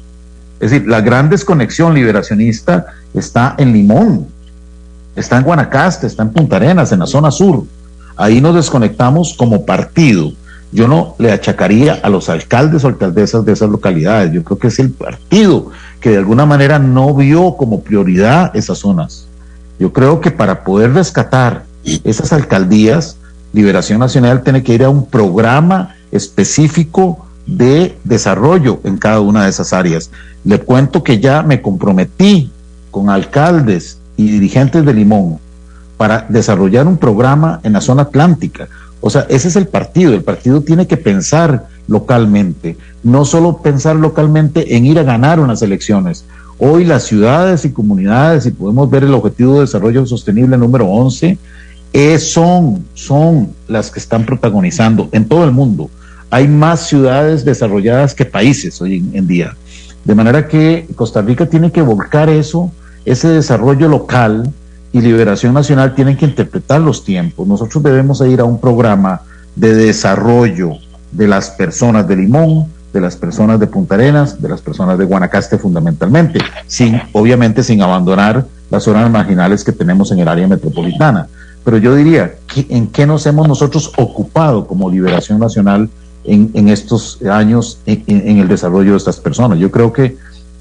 Es 0.60 0.72
decir, 0.72 0.88
la 0.88 1.02
gran 1.02 1.30
desconexión 1.30 1.94
liberacionista 1.94 2.88
está 3.14 3.56
en 3.58 3.74
Limón, 3.74 4.28
está 5.16 5.38
en 5.38 5.44
Guanacaste, 5.44 6.08
está 6.08 6.24
en 6.24 6.30
Punta 6.30 6.56
Arenas, 6.58 6.92
en 6.92 7.00
la 7.00 7.08
zona 7.08 7.32
sur. 7.32 7.64
Ahí 8.16 8.42
nos 8.42 8.56
desconectamos 8.56 9.36
como 9.38 9.66
partido 9.66 10.32
yo 10.72 10.88
no 10.88 11.16
le 11.18 11.32
achacaría 11.32 11.94
a 11.94 12.10
los 12.10 12.30
alcaldes 12.30 12.84
o 12.84 12.88
alcaldesas 12.88 13.46
de 13.46 13.54
esas 13.54 13.70
localidades. 13.70 14.34
Yo 14.34 14.44
creo 14.44 14.60
que 14.60 14.68
es 14.68 14.80
el 14.80 14.92
partido 14.92 15.72
que 16.02 16.10
de 16.12 16.18
alguna 16.18 16.46
manera 16.46 16.78
no 16.78 17.14
vio 17.14 17.56
como 17.56 17.82
prioridad 17.82 18.56
esas 18.56 18.80
zonas. 18.80 19.28
Yo 19.80 19.94
creo 19.94 20.20
que 20.20 20.32
para 20.32 20.64
poder 20.64 20.94
rescatar 20.94 21.64
esas 22.04 22.34
alcaldías, 22.34 23.17
Liberación 23.54 24.00
Nacional 24.00 24.44
tiene 24.44 24.64
que 24.64 24.74
ir 24.74 24.84
a 24.84 24.90
un 24.90 25.06
programa 25.06 25.96
específico 26.12 27.26
de 27.46 27.98
desarrollo 28.04 28.82
en 28.84 28.98
cada 28.98 29.22
una 29.22 29.44
de 29.44 29.50
esas 29.50 29.74
áreas. 29.74 30.12
Le 30.44 30.60
cuento 30.60 31.04
que 31.04 31.20
ya 31.20 31.44
me 31.44 31.62
comprometí 31.62 32.52
con 32.92 33.10
alcaldes 33.10 34.00
y 34.18 34.30
dirigentes 34.30 34.86
de 34.86 34.94
Limón 34.94 35.40
para 35.96 36.26
desarrollar 36.30 36.88
un 36.88 36.98
programa 36.98 37.60
en 37.64 37.74
la 37.74 37.82
zona 37.82 38.04
atlántica. 38.04 38.68
O 39.02 39.10
sea, 39.10 39.26
ese 39.30 39.48
es 39.48 39.56
el 39.56 39.68
partido. 39.68 40.14
El 40.14 40.24
partido 40.24 40.62
tiene 40.62 40.88
que 40.88 40.98
pensar 40.98 41.68
localmente, 41.88 42.78
no 43.04 43.24
solo 43.26 43.58
pensar 43.58 43.96
localmente 43.96 44.76
en 44.76 44.86
ir 44.86 45.00
a 45.00 45.04
ganar 45.04 45.40
unas 45.40 45.62
elecciones. 45.62 46.26
Hoy 46.60 46.86
las 46.86 47.04
ciudades 47.04 47.66
y 47.66 47.72
comunidades, 47.72 48.46
y 48.46 48.52
podemos 48.52 48.90
ver 48.90 49.04
el 49.04 49.14
objetivo 49.14 49.56
de 49.56 49.62
desarrollo 49.62 50.06
sostenible 50.06 50.58
número 50.58 50.88
11, 50.88 51.38
eh, 51.94 52.20
son, 52.20 52.86
son 52.94 53.54
las 53.68 53.92
que 53.92 54.00
están 54.00 54.26
protagonizando 54.26 55.10
en 55.12 55.28
todo 55.28 55.44
el 55.44 55.52
mundo. 55.52 55.90
Hay 56.30 56.48
más 56.48 56.88
ciudades 56.88 57.46
desarrolladas 57.46 58.14
que 58.14 58.26
países 58.26 58.82
hoy 58.82 59.04
en 59.14 59.28
día. 59.28 59.56
De 60.04 60.16
manera 60.16 60.48
que 60.48 60.88
Costa 60.96 61.22
Rica 61.22 61.46
tiene 61.46 61.72
que 61.72 61.82
volcar 61.82 62.30
eso, 62.30 62.72
ese 63.06 63.30
desarrollo 63.30 63.88
local, 63.88 64.54
y 64.92 65.02
Liberación 65.02 65.54
Nacional 65.54 65.94
tienen 65.96 66.18
que 66.18 66.26
interpretar 66.26 66.82
los 66.82 67.04
tiempos. 67.04 67.48
Nosotros 67.48 67.84
debemos 67.84 68.22
ir 68.22 68.40
a 68.40 68.46
un 68.46 68.60
programa 68.60 69.22
de 69.56 69.74
desarrollo 69.76 70.74
de 71.12 71.28
las 71.28 71.50
personas 71.50 72.08
de 72.08 72.16
Limón, 72.16 72.68
de 72.94 73.02
las 73.02 73.16
personas 73.16 73.60
de 73.60 73.68
Punta 73.68 73.96
Arenas, 73.96 74.42
de 74.42 74.50
las 74.50 74.62
personas 74.62 74.98
de 74.98 75.06
Guanacaste 75.06 75.58
fundamentalmente, 75.58 76.40
sin, 76.68 77.02
obviamente 77.12 77.64
sin 77.64 77.82
abandonar 77.82 78.46
las 78.70 78.84
zonas 78.84 79.10
marginales 79.12 79.64
que 79.64 79.72
tenemos 79.72 80.12
en 80.12 80.20
el 80.20 80.28
área 80.28 80.48
metropolitana. 80.48 81.28
Pero 81.68 81.80
yo 81.80 81.94
diría, 81.94 82.36
¿en 82.56 82.88
qué 82.88 83.06
nos 83.06 83.26
hemos 83.26 83.46
nosotros 83.46 83.92
ocupado 83.98 84.66
como 84.68 84.90
Liberación 84.90 85.38
Nacional 85.38 85.90
en, 86.24 86.70
estos 86.70 87.22
años 87.24 87.80
en, 87.86 88.06
en 88.08 88.38
el 88.38 88.48
desarrollo 88.48 88.92
de 88.92 88.98
estas 88.98 89.18
personas? 89.18 89.60
Yo 89.60 89.70
creo 89.70 89.92
que 89.92 90.16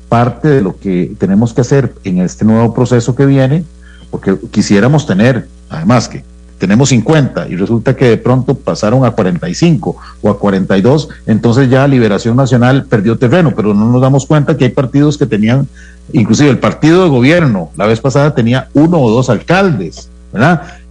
parte 0.09 0.49
de 0.49 0.63
lo 0.63 0.77
que 0.77 1.13
tenemos 1.17 1.55
que 1.55 1.61
hacer 1.61 1.95
en 2.03 2.19
este 2.23 2.45
nuevo 2.45 2.75
proceso 2.75 3.15
que 3.15 3.25
viene 3.25 3.63
porque 4.11 4.37
quisiéramos 4.51 5.07
tener, 5.07 5.47
además 5.71 6.09
que 6.09 6.25
tenemos 6.59 6.89
50 6.89 7.51
y 7.51 7.57
resulta 7.57 7.95
que 7.95 8.07
de 8.07 8.17
pronto 8.17 8.57
pasaron 8.57 9.05
a 9.05 9.13
45 9.13 9.97
o 10.23 10.29
a 10.29 10.41
42, 10.41 11.09
entonces 11.29 11.71
ya 11.71 11.87
Liberación 11.87 12.37
Nacional 12.37 12.87
perdió 12.87 13.17
terreno, 13.17 13.53
pero 13.55 13.75
no 13.75 13.93
nos 13.93 14.03
damos 14.03 14.27
cuenta 14.27 14.57
que 14.57 14.65
hay 14.65 14.71
partidos 14.71 15.17
que 15.17 15.27
tenían, 15.27 15.69
inclusive 16.13 16.51
el 16.51 16.59
partido 16.59 17.05
de 17.05 17.11
gobierno, 17.11 17.71
la 17.77 17.87
vez 17.87 18.01
pasada 18.01 18.35
tenía 18.35 18.71
uno 18.75 18.99
o 19.01 19.09
dos 19.09 19.31
alcaldes, 19.31 20.11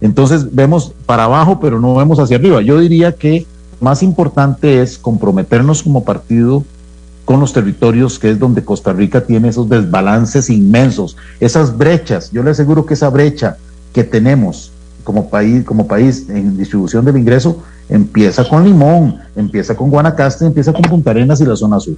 Entonces 0.00 0.54
vemos 0.54 0.92
para 1.06 1.24
abajo, 1.24 1.60
pero 1.60 1.80
no 1.80 1.94
vemos 1.94 2.18
hacia 2.18 2.36
arriba. 2.36 2.62
Yo 2.62 2.78
diría 2.78 3.12
que 3.12 3.46
más 3.80 4.02
importante 4.02 4.82
es 4.82 4.98
comprometernos 4.98 5.82
como 5.82 6.04
partido 6.04 6.64
con 7.24 7.40
los 7.40 7.52
territorios, 7.52 8.18
que 8.18 8.30
es 8.30 8.38
donde 8.38 8.64
Costa 8.64 8.92
Rica 8.92 9.20
tiene 9.20 9.48
esos 9.48 9.68
desbalances 9.68 10.48
inmensos, 10.48 11.16
esas 11.40 11.76
brechas. 11.76 12.30
Yo 12.30 12.42
le 12.42 12.50
aseguro 12.50 12.86
que 12.86 12.94
esa 12.94 13.10
brecha 13.10 13.56
que 13.92 14.04
tenemos 14.04 14.72
como 15.02 15.28
país, 15.28 15.64
como 15.64 15.86
país 15.86 16.26
en 16.28 16.56
distribución 16.56 17.04
del 17.04 17.16
ingreso 17.16 17.62
empieza 17.88 18.48
con 18.48 18.64
Limón, 18.64 19.18
empieza 19.36 19.76
con 19.76 19.90
Guanacaste, 19.90 20.46
empieza 20.46 20.72
con 20.72 20.82
Punta 20.82 21.10
Arenas 21.10 21.40
y 21.40 21.44
la 21.44 21.56
zona 21.56 21.78
sur. 21.78 21.96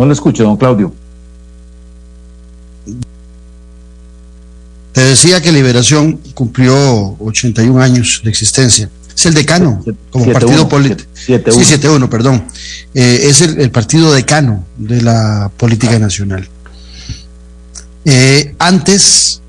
No 0.00 0.06
le 0.06 0.14
escucho, 0.14 0.44
don 0.44 0.56
Claudio. 0.56 0.94
Te 4.92 5.00
decía 5.02 5.42
que 5.42 5.52
Liberación 5.52 6.18
cumplió 6.32 7.18
81 7.18 7.78
años 7.82 8.22
de 8.24 8.30
existencia. 8.30 8.88
Es 9.14 9.26
el 9.26 9.34
decano 9.34 9.84
como 10.08 10.32
partido 10.32 10.66
político. 10.70 11.06
Sí, 11.12 11.34
7-1, 11.34 12.08
perdón. 12.08 12.46
Eh, 12.94 13.24
es 13.24 13.42
el, 13.42 13.70
partido 13.70 14.10
decano 14.10 14.64
de 14.78 15.02
la 15.02 15.50
política 15.54 15.98
nacional. 15.98 16.48
Eh, 18.06 18.54
antes, 18.58 19.42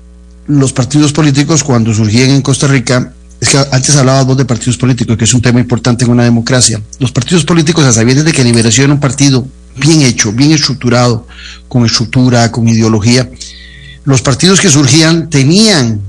los 0.48 0.74
partidos 0.74 1.14
políticos, 1.14 1.64
cuando 1.64 1.94
surgían 1.94 2.28
en 2.28 2.42
Costa 2.42 2.66
Rica, 2.66 3.14
es 3.40 3.48
que 3.48 3.56
antes 3.56 3.96
hablabas 3.96 4.26
vos 4.26 4.36
de 4.36 4.44
partidos 4.44 4.76
políticos, 4.76 5.16
que 5.16 5.24
es 5.24 5.32
un 5.32 5.40
tema 5.40 5.60
importante 5.60 6.04
en 6.04 6.10
una 6.10 6.24
democracia. 6.24 6.78
Los 6.98 7.10
partidos 7.10 7.46
políticos, 7.46 7.86
a 7.86 7.92
sabiendas 7.94 8.26
de 8.26 8.32
que 8.32 8.44
Liberación 8.44 8.84
era 8.84 8.92
un 8.92 9.00
partido 9.00 9.46
bien 9.76 10.02
hecho, 10.02 10.32
bien 10.32 10.52
estructurado, 10.52 11.26
con 11.68 11.84
estructura, 11.84 12.50
con 12.50 12.68
ideología, 12.68 13.28
los 14.04 14.22
partidos 14.22 14.60
que 14.60 14.68
surgían 14.68 15.30
tenían 15.30 16.00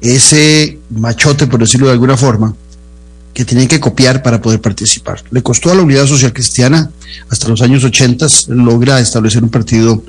ese 0.00 0.78
machote, 0.90 1.46
por 1.46 1.60
decirlo 1.60 1.86
de 1.86 1.92
alguna 1.92 2.16
forma, 2.16 2.54
que 3.38 3.44
tenían 3.44 3.68
que 3.68 3.78
copiar 3.78 4.20
para 4.20 4.42
poder 4.42 4.60
participar. 4.60 5.22
Le 5.30 5.44
costó 5.44 5.70
a 5.70 5.74
la 5.76 5.82
Unidad 5.82 6.08
Social 6.08 6.32
Cristiana 6.32 6.90
hasta 7.30 7.46
los 7.46 7.62
años 7.62 7.84
80 7.84 8.26
logra 8.48 8.98
establecer 8.98 9.44
un 9.44 9.48
partido 9.48 10.02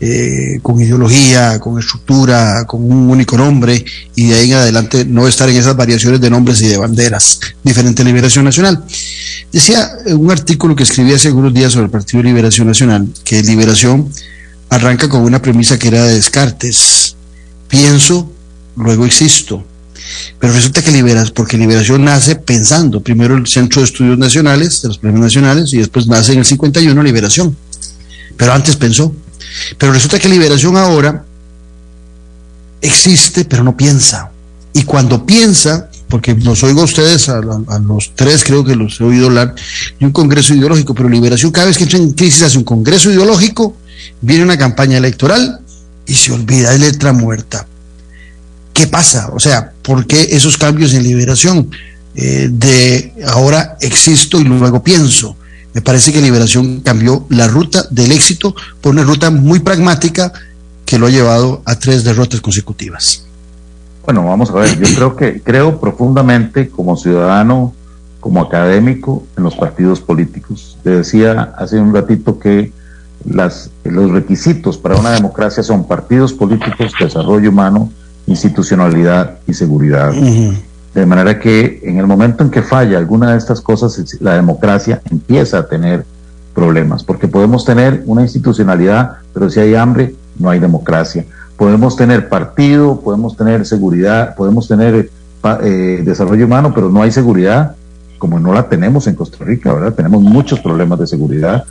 eh, 0.00 0.60
con 0.62 0.80
ideología, 0.80 1.60
con 1.60 1.78
estructura, 1.78 2.64
con 2.66 2.90
un 2.90 3.10
único 3.10 3.36
nombre 3.36 3.84
y 4.14 4.28
de 4.28 4.34
ahí 4.34 4.50
en 4.52 4.56
adelante 4.56 5.04
no 5.04 5.28
estar 5.28 5.50
en 5.50 5.56
esas 5.56 5.76
variaciones 5.76 6.22
de 6.22 6.30
nombres 6.30 6.62
y 6.62 6.68
de 6.68 6.78
banderas. 6.78 7.40
Diferente 7.62 8.02
Liberación 8.02 8.46
Nacional. 8.46 8.82
Decía 9.52 9.86
un 10.06 10.30
artículo 10.30 10.74
que 10.74 10.84
escribí 10.84 11.12
hace 11.12 11.28
algunos 11.28 11.52
días 11.52 11.72
sobre 11.74 11.84
el 11.84 11.90
Partido 11.90 12.22
Liberación 12.22 12.66
Nacional 12.66 13.06
que 13.24 13.42
Liberación 13.42 14.10
arranca 14.70 15.06
con 15.06 15.20
una 15.20 15.42
premisa 15.42 15.78
que 15.78 15.88
era 15.88 16.04
de 16.04 16.14
Descartes. 16.14 17.14
Pienso, 17.68 18.32
luego 18.74 19.04
existo. 19.04 19.66
Pero 20.38 20.52
resulta 20.52 20.82
que 20.82 20.90
liberas, 20.90 21.30
porque 21.30 21.56
liberación 21.56 22.04
nace 22.04 22.36
pensando, 22.36 23.00
primero 23.00 23.36
el 23.36 23.46
Centro 23.46 23.80
de 23.80 23.86
Estudios 23.86 24.18
Nacionales, 24.18 24.82
de 24.82 24.88
los 24.88 24.98
Premios 24.98 25.22
Nacionales, 25.22 25.72
y 25.72 25.78
después 25.78 26.06
nace 26.06 26.32
en 26.32 26.40
el 26.40 26.44
51 26.44 27.02
liberación. 27.02 27.56
Pero 28.36 28.52
antes 28.52 28.76
pensó. 28.76 29.14
Pero 29.78 29.92
resulta 29.92 30.18
que 30.18 30.28
liberación 30.28 30.76
ahora 30.76 31.24
existe, 32.80 33.44
pero 33.44 33.62
no 33.62 33.76
piensa. 33.76 34.30
Y 34.72 34.84
cuando 34.84 35.26
piensa, 35.26 35.90
porque 36.08 36.34
los 36.34 36.62
oigo 36.62 36.82
a 36.82 36.84
ustedes, 36.84 37.28
a, 37.28 37.38
a, 37.38 37.78
los 37.78 38.12
tres 38.14 38.44
creo 38.44 38.64
que 38.64 38.76
los 38.76 39.00
he 39.00 39.04
oído 39.04 39.26
hablar 39.26 39.54
de 39.98 40.06
un 40.06 40.12
congreso 40.12 40.54
ideológico, 40.54 40.94
pero 40.94 41.08
liberación 41.08 41.50
cada 41.50 41.66
vez 41.66 41.76
que 41.76 41.84
entra 41.84 41.98
en 41.98 42.12
crisis 42.12 42.42
hace 42.42 42.58
un 42.58 42.64
congreso 42.64 43.10
ideológico 43.10 43.76
viene 44.20 44.44
una 44.44 44.56
campaña 44.56 44.98
electoral 44.98 45.60
y 46.06 46.14
se 46.14 46.32
olvida, 46.32 46.70
de 46.70 46.78
letra 46.78 47.12
muerta. 47.12 47.66
¿Qué 48.72 48.86
pasa? 48.86 49.30
O 49.32 49.40
sea, 49.40 49.72
¿por 49.90 50.06
qué 50.06 50.28
esos 50.30 50.56
cambios 50.56 50.94
en 50.94 51.02
liberación? 51.02 51.68
Eh, 52.14 52.48
de 52.48 53.12
ahora 53.26 53.76
existo 53.80 54.40
y 54.40 54.44
luego 54.44 54.84
pienso. 54.84 55.36
Me 55.74 55.82
parece 55.82 56.12
que 56.12 56.20
Liberación 56.20 56.78
cambió 56.78 57.26
la 57.28 57.48
ruta 57.48 57.82
del 57.90 58.12
éxito 58.12 58.54
por 58.80 58.92
una 58.92 59.02
ruta 59.02 59.32
muy 59.32 59.58
pragmática 59.58 60.32
que 60.84 60.96
lo 60.96 61.06
ha 61.06 61.10
llevado 61.10 61.62
a 61.64 61.74
tres 61.74 62.04
derrotas 62.04 62.40
consecutivas. 62.40 63.24
Bueno, 64.04 64.24
vamos 64.24 64.50
a 64.50 64.54
ver, 64.54 64.78
yo 64.78 64.86
creo 64.94 65.16
que 65.16 65.42
creo 65.42 65.80
profundamente 65.80 66.68
como 66.68 66.96
ciudadano, 66.96 67.74
como 68.20 68.42
académico 68.42 69.24
en 69.36 69.42
los 69.42 69.56
partidos 69.56 69.98
políticos. 69.98 70.78
Te 70.84 70.90
decía 70.90 71.52
hace 71.58 71.80
un 71.80 71.92
ratito 71.92 72.38
que 72.38 72.72
las, 73.24 73.70
los 73.82 74.12
requisitos 74.12 74.78
para 74.78 74.94
una 74.94 75.10
democracia 75.10 75.64
son 75.64 75.88
partidos 75.88 76.32
políticos, 76.32 76.92
desarrollo 77.00 77.50
humano, 77.50 77.90
institucionalidad 78.26 79.38
y 79.46 79.54
seguridad. 79.54 80.12
De 80.94 81.06
manera 81.06 81.38
que 81.38 81.80
en 81.84 81.98
el 81.98 82.06
momento 82.06 82.42
en 82.42 82.50
que 82.50 82.62
falla 82.62 82.98
alguna 82.98 83.32
de 83.32 83.38
estas 83.38 83.60
cosas, 83.60 84.18
la 84.20 84.34
democracia 84.34 85.00
empieza 85.10 85.58
a 85.58 85.66
tener 85.66 86.04
problemas, 86.54 87.04
porque 87.04 87.28
podemos 87.28 87.64
tener 87.64 88.02
una 88.06 88.22
institucionalidad, 88.22 89.18
pero 89.32 89.48
si 89.48 89.60
hay 89.60 89.74
hambre, 89.74 90.14
no 90.38 90.50
hay 90.50 90.58
democracia. 90.58 91.24
Podemos 91.56 91.94
tener 91.94 92.28
partido, 92.28 93.00
podemos 93.00 93.36
tener 93.36 93.64
seguridad, 93.66 94.34
podemos 94.34 94.66
tener 94.66 95.10
eh, 95.62 96.02
desarrollo 96.04 96.46
humano, 96.46 96.72
pero 96.74 96.88
no 96.88 97.02
hay 97.02 97.12
seguridad, 97.12 97.76
como 98.18 98.40
no 98.40 98.52
la 98.52 98.68
tenemos 98.68 99.06
en 99.06 99.14
Costa 99.14 99.44
Rica, 99.44 99.72
¿verdad? 99.72 99.94
Tenemos 99.94 100.22
muchos 100.22 100.60
problemas 100.60 100.98
de 100.98 101.06
seguridad 101.06 101.64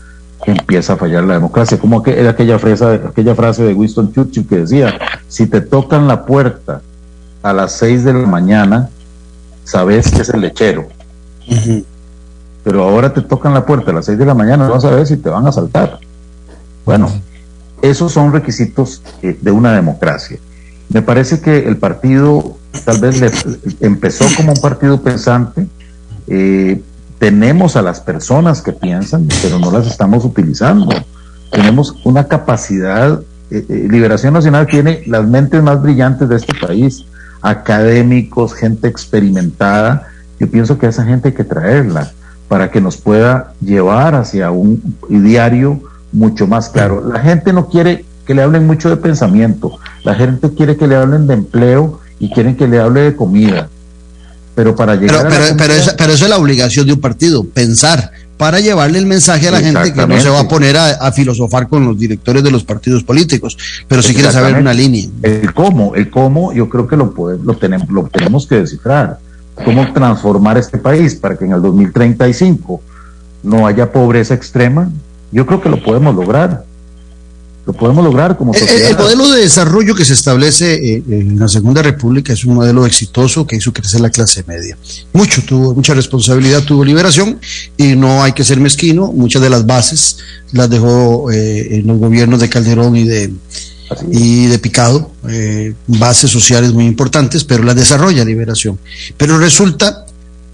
empieza 0.46 0.94
a 0.94 0.98
fallar 0.98 1.24
la 1.24 1.36
democracia. 1.36 1.80
Como 1.80 2.02
que 2.02 2.20
era 2.20 2.32
aquella 2.32 2.60
frase, 2.60 2.86
aquella 2.86 3.36
frase 3.36 3.64
de 3.64 3.74
Winston 3.74 4.12
Churchill 4.14 4.48
que 4.48 4.58
decía, 4.58 4.98
si 5.28 5.48
te 5.48 5.62
tocan 5.62 6.08
la 6.08 6.26
puerta 6.26 6.82
a 7.44 7.54
las 7.54 7.74
seis 7.74 8.04
de 8.04 8.14
la 8.14 8.28
mañana, 8.28 8.90
sabes 9.64 10.12
que 10.12 10.22
es 10.22 10.30
el 10.30 10.42
lechero. 10.42 10.88
Pero 12.64 12.84
ahora 12.84 13.14
te 13.14 13.22
tocan 13.22 13.54
la 13.54 13.66
puerta 13.66 13.92
a 13.92 13.94
las 13.94 14.06
seis 14.06 14.18
de 14.18 14.26
la 14.26 14.34
mañana, 14.34 14.68
no 14.68 14.74
vas 14.74 14.86
a 14.86 14.92
ver 14.92 15.08
si 15.08 15.18
te 15.18 15.30
van 15.30 15.48
a 15.48 15.52
saltar. 15.52 16.00
Bueno, 16.86 17.10
esos 17.82 18.12
son 18.12 18.34
requisitos 18.34 19.02
eh, 19.22 19.38
de 19.40 19.52
una 19.52 19.74
democracia. 19.74 20.38
Me 20.90 21.02
parece 21.02 21.40
que 21.40 21.60
el 21.60 21.78
partido 21.78 22.58
tal 22.86 23.00
vez 23.00 23.20
le, 23.20 23.32
empezó 23.86 24.26
como 24.36 24.54
un 24.54 24.60
partido 24.60 25.02
pensante, 25.02 25.68
eh, 26.28 26.82
tenemos 27.20 27.76
a 27.76 27.82
las 27.82 28.00
personas 28.00 28.62
que 28.62 28.72
piensan, 28.72 29.28
pero 29.44 29.60
no 29.60 29.72
las 29.72 29.86
estamos 29.86 30.24
utilizando. 30.26 30.90
Tenemos 31.52 31.96
una 32.06 32.28
capacidad, 32.28 33.22
eh, 33.52 33.66
eh, 33.68 33.88
Liberación 33.90 34.34
Nacional 34.34 34.68
tiene 34.68 35.04
las 35.06 35.28
mentes 35.28 35.62
más 35.62 35.82
brillantes 35.82 36.30
de 36.30 36.38
este 36.38 36.54
país, 36.56 37.06
académicos, 37.42 38.54
gente 38.54 38.88
experimentada. 38.88 40.08
Yo 40.40 40.50
pienso 40.50 40.78
que 40.78 40.86
a 40.86 40.90
esa 40.90 41.04
gente 41.04 41.30
hay 41.30 41.34
que 41.36 41.44
traerla, 41.44 42.12
para 42.48 42.72
que 42.72 42.82
nos 42.82 42.98
pueda 42.98 43.54
llevar 43.62 44.16
hacia 44.16 44.50
un 44.52 44.98
diario 45.10 45.82
mucho 46.12 46.48
más 46.48 46.70
claro. 46.70 47.04
La 47.06 47.20
gente 47.20 47.54
no 47.54 47.68
quiere 47.68 48.06
que 48.26 48.34
le 48.34 48.42
hablen 48.42 48.66
mucho 48.66 48.90
de 48.90 48.98
pensamiento, 48.98 49.78
la 50.04 50.16
gente 50.16 50.54
quiere 50.54 50.78
que 50.78 50.88
le 50.88 50.96
hablen 50.96 51.28
de 51.28 51.34
empleo 51.34 52.00
y 52.18 52.32
quieren 52.32 52.56
que 52.56 52.68
le 52.68 52.80
hable 52.80 53.02
de 53.02 53.16
comida. 53.16 53.70
Pero 54.60 54.76
para 54.76 54.96
llegar 54.96 55.26
pero, 55.30 55.46
a 55.46 55.56
pero, 55.56 55.74
eso, 55.74 55.92
pero 55.98 56.12
eso 56.12 56.26
es 56.26 56.30
la 56.30 56.38
obligación 56.38 56.86
de 56.86 56.92
un 56.92 57.00
partido, 57.00 57.46
pensar 57.46 58.12
para 58.36 58.60
llevarle 58.60 59.00
el 59.00 59.06
mensaje 59.06 59.48
a 59.48 59.52
la 59.52 59.62
gente 59.62 59.94
que 59.94 60.06
no 60.06 60.20
se 60.20 60.28
va 60.28 60.42
a 60.42 60.48
poner 60.50 60.76
a, 60.76 61.10
filosofar 61.14 61.70
con 61.70 61.86
los 61.86 61.98
directores 61.98 62.44
de 62.44 62.52
los 62.52 62.66
partidos 62.66 63.06
políticos, 63.06 63.58
pero 63.88 64.02
si 64.02 64.14
quiere 64.14 64.34
saber 64.34 64.56
una 64.56 64.74
línea. 64.74 65.08
El 65.24 65.54
cómo, 65.54 65.96
el 65.96 66.10
cómo, 66.10 66.52
yo 66.52 66.68
creo 66.68 66.86
que 66.86 66.98
lo, 66.98 67.14
lo, 67.42 67.56
tenemos, 67.56 67.88
lo 67.90 68.04
tenemos 68.04 68.46
que 68.46 68.56
descifrar. 68.56 69.18
Cómo 69.64 69.94
transformar 69.94 70.58
este 70.58 70.78
país 70.78 71.16
para 71.16 71.38
que 71.38 71.46
en 71.46 71.54
el 71.54 71.62
2035 71.62 72.82
no 73.44 73.66
haya 73.66 73.94
pobreza 73.94 74.34
extrema, 74.34 74.90
yo 75.32 75.46
creo 75.46 75.62
que 75.62 75.70
lo 75.70 75.82
podemos 75.82 76.14
lograr 76.14 76.66
lo 77.70 77.74
podemos 77.74 78.04
lograr 78.04 78.36
como 78.36 78.52
sociedad. 78.52 78.90
El, 78.90 78.98
modelo 78.98 79.30
de 79.30 79.42
desarrollo 79.42 79.94
que 79.94 80.04
se 80.04 80.14
establece 80.14 80.74
eh, 80.74 81.04
en 81.08 81.38
la 81.38 81.48
Segunda 81.48 81.84
República 81.84 82.34
es 82.34 82.44
un 82.44 82.56
modelo 82.56 82.84
exitoso 82.84 83.46
que 83.46 83.58
hizo 83.58 83.72
crecer 83.72 84.02
la 84.02 84.10
clase 84.10 84.44
media. 84.48 84.76
Mucho 85.14 85.44
tuvo, 85.44 85.76
mucha 85.76 85.94
responsabilidad 85.94 86.64
tuvo 86.64 86.84
Liberación 86.84 87.40
y 87.78 87.96
no 87.96 88.24
hay 88.24 88.32
que 88.32 88.44
ser 88.44 88.60
mezquino. 88.60 89.12
Muchas 89.12 89.44
de 89.44 89.52
las 89.52 89.68
bases 89.68 90.18
las 90.52 90.68
dejó 90.68 91.30
eh, 91.32 91.76
en 91.76 91.86
los 91.86 92.00
gobiernos 92.00 92.40
de 92.40 92.50
Calderón 92.50 92.96
y 92.96 93.04
de 93.04 93.32
y 94.12 94.46
de 94.46 94.60
Picado, 94.60 95.12
eh, 95.28 95.74
bases 95.88 96.30
sociales 96.30 96.74
muy 96.74 96.86
importantes, 96.86 97.44
pero 97.44 97.64
las 97.64 97.76
desarrolla 97.76 98.26
Liberación. 98.26 98.80
Pero 99.18 99.38
resulta 99.38 100.06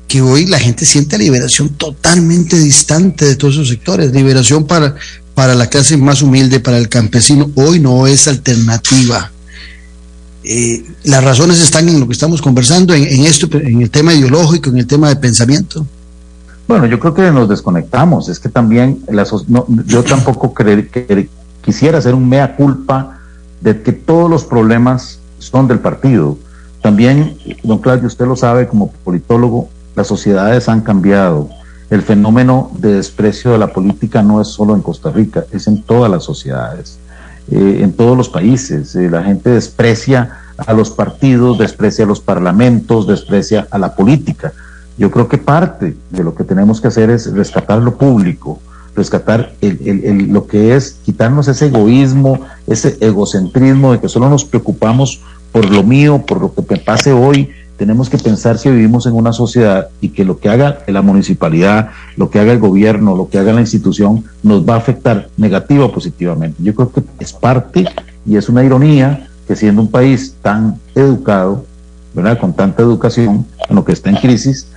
que 0.08 0.22
hoy 0.22 0.46
la 0.46 0.60
gente 0.60 0.86
siente 0.86 1.16
a 1.16 1.20
Liberación 1.20 1.70
totalmente 1.70 2.58
distante 2.58 3.26
de 3.26 3.36
todos 3.36 3.56
esos 3.56 3.70
sectores. 3.70 4.12
Liberación 4.12 4.66
para 4.66 4.96
para 5.36 5.54
la 5.54 5.68
clase 5.68 5.98
más 5.98 6.22
humilde, 6.22 6.60
para 6.62 6.78
el 6.78 6.90
campesino, 6.90 7.52
hoy 7.56 7.80
no 7.80 8.08
es 8.08 8.28
alternativa. 8.28 9.32
Eh, 10.44 10.84
las 11.04 11.24
razones 11.24 11.60
están 11.60 11.90
en 11.90 12.00
lo 12.00 12.08
que 12.08 12.14
estamos 12.14 12.42
conversando, 12.42 12.94
en, 12.94 13.26
esto, 13.26 13.48
en 13.58 13.82
el 13.82 13.90
tema 13.92 14.14
ideológico, 14.14 14.70
en 14.70 14.78
el 14.78 14.88
tema 14.88 15.10
de 15.10 15.18
pensamiento. 15.18 15.86
Bueno, 16.68 16.86
yo 16.86 17.00
creo 17.00 17.14
que 17.14 17.32
nos 17.32 17.50
desconectamos. 17.50 18.30
Es 18.30 18.40
que 18.40 18.50
también 18.50 19.04
yo 19.86 20.04
tampoco 20.04 20.54
que, 20.54 21.30
quisiera 21.62 21.98
hacer 21.98 22.16
un 22.16 22.30
mea 22.30 22.56
culpa 22.56 23.20
de 23.60 23.82
que 23.82 23.92
todos 23.92 24.30
los 24.30 24.46
problemas 24.46 25.20
son 25.40 25.68
del 25.68 25.80
partido. 25.80 26.38
También, 26.82 27.38
don 27.64 27.80
Claudio, 27.80 28.08
usted 28.08 28.26
lo 28.26 28.36
sabe 28.36 28.68
como 28.68 28.92
politólogo, 29.04 29.70
las 29.96 30.08
sociedades 30.08 30.70
han 30.70 30.82
cambiado 30.82 31.50
el 31.90 32.02
fenómeno 32.02 32.72
de 32.78 32.94
desprecio 32.94 33.52
de 33.52 33.58
la 33.58 33.72
política 33.72 34.22
no 34.24 34.42
es 34.42 34.48
solo 34.48 34.76
en 34.76 34.82
Costa 34.82 35.12
Rica, 35.12 35.46
es 35.52 35.68
en 35.68 35.84
todas 35.84 36.10
las 36.10 36.24
sociedades, 36.24 36.98
eh, 37.52 37.80
en 37.82 37.94
todos 37.94 38.18
los 38.18 38.30
países. 38.30 38.96
Eh, 38.96 39.10
la 39.10 39.24
gente 39.24 39.52
desprecia 39.52 40.40
a 40.58 40.74
los 40.74 40.90
partidos, 40.90 41.58
desprecia 41.58 42.06
a 42.06 42.08
los 42.08 42.20
parlamentos, 42.20 43.08
desprecia 43.08 43.68
a 43.70 43.78
la 43.78 43.96
política. 43.96 44.54
Yo 44.98 45.12
creo 45.12 45.28
que 45.28 45.38
parte 45.38 45.96
de 46.10 46.24
lo 46.24 46.34
que 46.34 46.44
tenemos 46.44 46.80
que 46.82 46.88
hacer 46.88 47.10
es 47.10 47.32
rescatar 47.34 47.80
lo 47.80 47.98
público, 47.98 48.60
rescatar 48.96 49.54
lo 49.62 50.48
que 50.48 50.76
es 50.76 50.98
quitarnos 51.04 51.50
ese 51.50 51.66
egoísmo, 51.66 52.40
ese 52.66 52.98
egocentrismo 53.02 53.92
de 53.92 54.00
que 54.00 54.08
solo 54.08 54.30
nos 54.30 54.46
preocupamos 54.46 55.22
por 55.52 55.70
lo 55.70 55.84
mío, 55.84 56.24
por 56.26 56.40
lo 56.40 56.54
que 56.54 56.78
pase 56.78 57.12
hoy, 57.12 57.50
tenemos 57.78 58.10
que 58.10 58.18
pensar 58.18 58.60
que 58.60 58.72
vivimos 58.72 59.06
en 59.06 59.14
una 59.14 59.34
sociedad 59.34 59.90
y 60.02 60.10
que 60.10 60.24
lo 60.24 60.40
que 60.40 60.50
haga 60.50 60.80
la 60.88 61.02
municipalidad, 61.02 61.90
lo 62.16 62.30
que 62.30 62.40
haga 62.40 62.54
el 62.54 62.60
gobierno, 62.60 63.16
lo 63.16 63.30
que 63.30 63.38
haga 63.38 63.54
la 63.54 63.62
institución, 63.62 64.24
nos 64.44 64.68
va 64.68 64.76
a 64.76 64.78
afectar 64.78 65.30
negativa 65.38 65.86
o 65.86 65.92
positivamente. 65.92 66.64
Yo 66.64 66.74
creo 66.74 66.92
que 66.92 67.04
es 67.20 67.34
parte 67.34 67.86
y 68.26 68.38
es 68.38 68.50
una 68.50 68.64
ironía 68.64 69.28
que 69.48 69.56
siendo 69.56 69.82
un 69.82 69.92
país 69.92 70.36
tan 70.42 70.80
educado, 70.96 71.66
con 72.40 72.54
tanta 72.54 72.82
educación, 72.82 73.46
en 73.70 73.76
lo 73.76 73.84
que 73.84 73.92
está 73.92 74.10
en 74.10 74.16
crisis, 74.16 74.68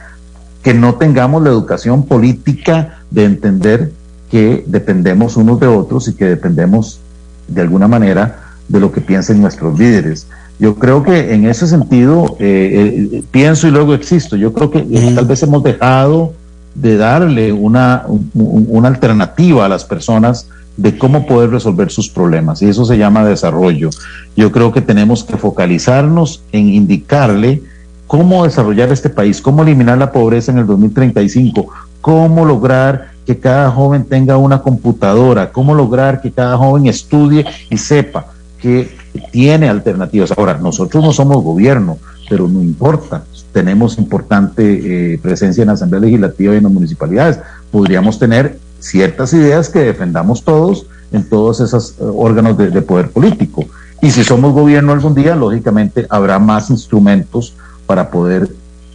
que 0.63 0.75
no 0.75 0.97
tengamos 0.97 1.43
la 1.43 1.51
educación 1.51 2.05
política 2.05 2.99
de 3.11 3.25
entender 3.25 3.93
que 4.31 4.65
dependemos 4.67 5.37
unos 5.37 5.61
de 5.61 5.69
otros 5.69 6.09
y 6.09 6.15
que 6.15 6.25
dependemos 6.25 7.01
de 7.47 7.61
alguna 7.63 7.87
manera 7.87 8.41
de 8.67 8.81
lo 8.81 8.93
que 8.93 9.01
piensen 9.01 9.41
nuestros 9.41 9.79
líderes. 9.79 10.27
Yo 10.59 10.75
creo 10.75 11.03
que 11.03 11.35
en 11.35 11.47
ese 11.47 11.67
sentido 11.67 12.37
eh, 12.41 13.09
eh, 13.13 13.23
pienso 13.31 13.69
y 13.69 13.71
luego 13.71 13.95
existo. 13.95 14.37
Yo 14.37 14.53
creo 14.53 14.71
que 14.71 14.79
eh, 14.79 15.13
tal 15.15 15.27
vez 15.27 15.43
hemos 15.43 15.63
dejado 15.63 16.33
de 16.75 16.97
darle 16.97 17.53
una, 17.53 18.05
una 18.35 18.89
alternativa 18.89 19.67
a 19.67 19.69
las 19.69 19.85
personas 19.85 20.49
de 20.77 20.97
cómo 20.97 21.27
poder 21.27 21.51
resolver 21.51 21.91
sus 21.91 22.09
problemas 22.09 22.63
y 22.63 22.69
eso 22.69 22.85
se 22.85 22.99
llama 22.99 23.25
desarrollo. 23.25 23.91
Yo 24.37 24.51
creo 24.53 24.73
que 24.73 24.81
tenemos 24.81 25.25
que 25.25 25.37
focalizarnos 25.37 26.43
en 26.53 26.69
indicarle 26.69 27.63
cómo 28.07 28.45
desarrollar 28.45 28.91
este 28.91 29.11
país, 29.11 29.41
cómo 29.41 29.63
eliminar 29.63 29.99
la 29.99 30.13
pobreza 30.13 30.53
en 30.53 30.59
el 30.59 30.67
2035, 30.67 31.69
cómo 32.01 32.45
lograr 32.45 33.11
que 33.27 33.39
cada 33.39 33.71
joven 33.71 34.05
tenga 34.05 34.37
una 34.37 34.63
computadora, 34.63 35.53
cómo 35.53 35.75
lograr 35.75 36.21
que 36.21 36.31
cada 36.31 36.57
joven 36.57 36.87
estudie 36.87 37.45
y 37.71 37.77
sepa 37.77 38.27
que 38.61 38.97
tiene 39.33 39.69
alternativas. 39.69 40.33
Ahora, 40.37 40.59
nosotros 40.59 41.03
no 41.03 41.13
somos 41.13 41.43
gobierno, 41.43 41.99
pero 42.29 42.49
no 42.49 42.63
importa. 42.63 43.25
Tenemos 43.53 43.99
importante 43.99 45.15
eh, 45.15 45.19
presencia 45.19 45.63
en 45.63 45.69
la 45.69 45.75
Asamblea 45.75 46.01
Legislativa 46.01 46.55
y 46.55 46.59
en 46.59 46.65
las 46.65 46.73
municipalidades. 46.73 47.39
Podríamos 47.71 48.19
tener 48.19 48.59
ciertas 48.79 49.33
ideas 49.33 49.69
que 49.69 49.81
defendamos 49.81 50.45
todos 50.45 50.87
en 51.13 51.29
todos 51.29 51.61
esos 51.61 51.93
eh, 51.93 51.95
órganos 52.01 52.57
de, 52.59 52.83
poder 52.83 53.11
político. 53.11 53.67
Y 54.03 54.11
si 54.11 54.23
somos 54.23 54.53
gobierno 54.53 54.93
algún 54.93 55.15
día, 55.15 55.35
lógicamente 55.35 56.07
habrá 56.09 56.39
más 56.39 56.71
instrumentos 56.71 57.55
para 57.87 58.11
poder 58.11 58.49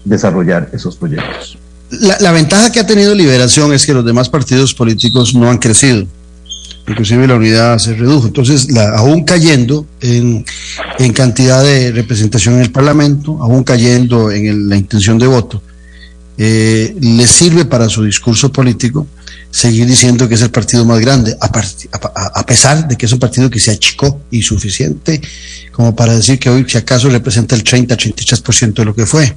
desarrollar 0.06 0.70
esos 0.72 0.96
proyectos. 0.96 1.58
La, 1.90 2.18
la, 2.20 2.32
ventaja 2.32 2.72
que 2.72 2.80
ha 2.80 2.88
tenido 2.88 3.14
Liberación 3.14 3.74
es 3.74 3.86
que 3.86 3.94
los 3.94 4.06
demás 4.06 4.30
partidos 4.30 4.74
políticos 4.74 5.36
no 5.36 5.50
han 5.50 5.58
crecido 5.58 6.06
inclusive 6.88 7.28
la 7.28 7.36
unidad 7.36 7.78
se 7.78 7.94
redujo. 7.94 8.28
Entonces, 8.28 8.72
la, 8.72 8.98
aún 8.98 9.24
cayendo 9.24 9.86
en, 10.02 10.46
cantidad 11.14 11.64
de 11.64 11.92
representación 11.92 12.56
en 12.56 12.62
el 12.62 12.72
Parlamento, 12.72 13.38
aún 13.42 13.64
cayendo 13.64 14.32
en 14.32 14.70
la 14.70 14.76
intención 14.76 15.18
de 15.18 15.28
voto, 15.28 15.62
eh, 16.38 16.96
le 17.00 17.28
sirve 17.28 17.66
para 17.66 17.88
su 17.90 18.04
discurso 18.04 18.52
político 18.52 19.08
seguir 19.52 19.86
diciendo 19.86 20.28
que 20.28 20.34
es 20.34 20.42
el 20.42 20.50
partido 20.50 20.84
más 20.84 21.00
grande, 21.00 21.38
a, 21.40 22.46
pesar 22.46 22.88
de 22.88 22.96
que 22.98 23.06
es 23.06 23.12
un 23.12 23.20
partido 23.20 23.52
que 23.52 23.60
se 23.60 23.70
achicó 23.70 24.20
y 24.32 24.44
como 25.72 25.96
para 25.96 26.16
decir 26.16 26.40
que 26.40 26.50
hoy 26.50 26.66
si 26.68 26.78
acaso 26.80 27.08
representa 27.08 27.56
el 27.56 27.64
30-33% 27.64 28.74
de 28.74 28.86
lo 28.86 28.96
que 28.96 29.06
fue. 29.06 29.36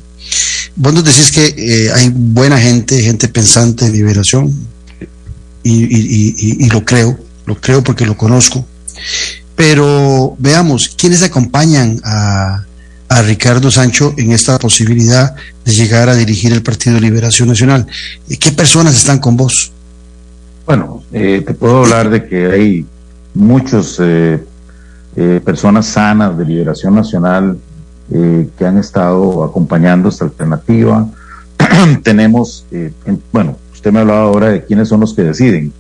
Vos 0.75 0.95
nos 0.95 1.05
decís 1.05 1.31
que 1.31 1.55
eh, 1.59 1.93
hay 1.93 2.11
buena 2.15 2.59
gente, 2.59 2.99
gente 3.03 3.29
pensante 3.29 3.91
liberación, 3.91 4.55
y, 5.69 6.69
lo 6.71 6.85
creo, 6.85 7.19
lo 7.47 7.55
creo 7.55 7.83
porque 7.83 8.05
lo 8.05 8.17
conozco. 8.17 8.65
Pero 9.55 10.37
veamos, 10.39 10.95
¿quiénes 10.97 11.23
acompañan 11.23 12.01
a, 12.05 12.63
Ricardo 13.25 13.71
Sancho 13.71 14.13
en 14.19 14.33
esta 14.33 14.59
posibilidad 14.59 15.35
de 15.65 15.73
llegar 15.73 16.11
a 16.11 16.15
dirigir 16.15 16.53
el 16.53 16.63
Partido 16.63 16.97
de 16.97 17.01
Liberación 17.01 17.49
Nacional? 17.49 17.87
¿Qué 18.39 18.51
personas 18.51 18.95
están 18.95 19.21
con 19.21 19.37
vos? 19.37 19.73
Bueno, 20.67 21.03
eh, 21.13 21.43
te 21.47 21.55
puedo 21.55 21.85
hablar 21.85 22.11
de 22.11 22.27
que 22.27 22.47
hay 22.47 22.87
muchas 23.33 23.97
eh, 24.01 24.45
eh, 25.15 25.41
personas 25.43 25.87
sanas 25.87 26.37
de 26.37 26.45
Liberación 26.45 26.95
Nacional 26.95 27.59
que 28.09 28.65
han 28.65 28.79
estado 28.79 29.43
acompañando 29.43 30.09
esta 30.11 30.27
alternativa. 30.27 31.09
Tenemos, 32.05 32.67
bueno, 33.33 33.57
usted 33.73 33.91
me 33.91 34.01
hablaba 34.01 34.23
ahora 34.23 34.49
de 34.51 34.65
quiénes 34.65 34.89
son 34.89 35.01
los 35.01 35.13
que 35.13 35.23
deciden 35.23 35.73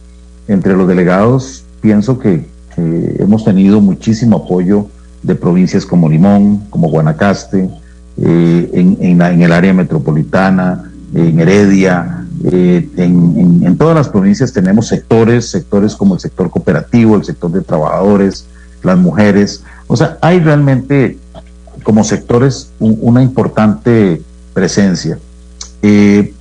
entre 0.49 0.77
los 0.77 0.87
delegados 0.89 1.65
pienso 1.81 2.19
que 2.19 2.47
hemos 2.77 3.45
tenido 3.45 3.81
muchísimo 3.81 4.39
apoyo 4.39 4.87
de 5.23 5.35
provincias 5.35 5.87
como 5.87 6.09
Limón, 6.09 6.67
como 6.71 6.89
Guanacaste, 6.89 7.69
eh, 8.19 8.71
en, 8.73 9.43
el 9.43 9.53
área 9.53 9.73
metropolitana, 9.73 10.91
en 11.15 11.41
Heredia, 11.41 12.25
eh, 12.45 12.89
en, 12.97 13.77
todas 13.77 13.97
las 13.97 14.09
provincias 14.09 14.53
tenemos 14.53 14.89
sectores, 14.89 15.51
sectores 15.51 15.95
como 15.95 16.15
el 16.15 16.21
sector 16.21 16.51
cooperativo, 16.51 17.17
el 17.17 17.25
sector 17.25 17.51
de 17.51 17.61
trabajadores, 17.63 18.47
las 18.83 18.99
mujeres. 18.99 19.63
O 19.87 19.97
sea, 19.97 20.19
hay 20.21 20.41
realmente 20.41 21.19
como 21.83 22.05
sectores 22.05 22.71
una 22.79 23.23
importante 23.23 24.23
presencia. 24.55 25.19
Eh, 25.83 26.33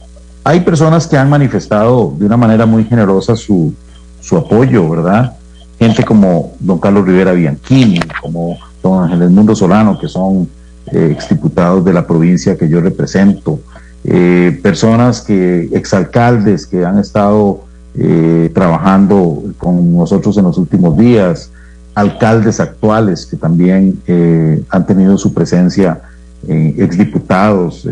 hay 0.44 0.60
personas 0.62 1.08
que 1.08 1.18
han 1.18 1.30
manifestado 1.30 2.14
de 2.18 2.26
una 2.26 2.38
manera 2.38 2.66
muy 2.66 2.84
generosa 2.86 3.36
su, 3.36 3.74
su 4.26 4.38
apoyo, 4.38 4.90
¿verdad? 4.90 5.34
Gente 5.78 6.04
como 6.04 6.54
don 6.60 6.80
Carlos 6.80 7.06
Rivera 7.06 7.34
Bianchini, 7.34 8.00
como 8.22 8.58
don 8.82 9.04
Ángel 9.04 9.30
Mundo 9.30 9.56
Solano, 9.56 10.00
que 10.00 10.08
son 10.08 10.50
eh, 10.88 11.10
exdiputados 11.12 11.86
de 11.86 11.94
la 11.94 12.08
provincia 12.08 12.58
que 12.58 12.68
yo 12.68 12.82
represento, 12.82 13.60
eh, 14.04 14.60
personas 14.64 15.22
que, 15.22 15.70
exalcaldes 15.74 16.66
que 16.66 16.84
han 16.84 16.98
estado 16.98 17.62
eh, 17.94 18.52
trabajando 18.54 19.44
con 19.60 19.96
nosotros 19.96 20.38
en 20.38 20.46
los 20.46 20.58
últimos 20.58 20.98
días, 20.98 21.52
alcaldes 21.94 22.60
actuales 22.60 23.28
que 23.28 23.38
también 23.38 24.02
eh, 24.08 24.64
han 24.70 24.86
tenido 24.88 25.18
su 25.18 25.34
presencia, 25.34 26.02
exdiputados, 26.48 27.88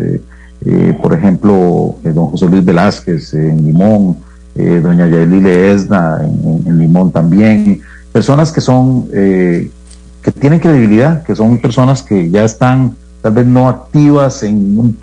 por 1.02 1.14
ejemplo, 1.16 1.96
don 2.04 2.28
José 2.28 2.48
Luis 2.48 2.64
Velázquez 2.64 3.34
en 3.34 3.66
Limón, 3.66 4.18
doña 4.56 5.08
Yaeli 5.08 5.42
Leesna 5.42 6.22
en, 6.24 6.78
Limón 6.78 7.12
también, 7.12 7.82
personas 8.12 8.52
que 8.52 8.62
son, 8.62 9.08
que 9.10 10.32
tienen 10.40 10.60
credibilidad, 10.60 11.24
que 11.24 11.36
son 11.36 11.60
personas 11.60 12.04
que 12.04 12.30
ya 12.30 12.44
están 12.44 12.96
tal 13.24 13.32
vez 13.32 13.48
no 13.48 13.70
activas 13.70 14.44
en, 14.44 14.98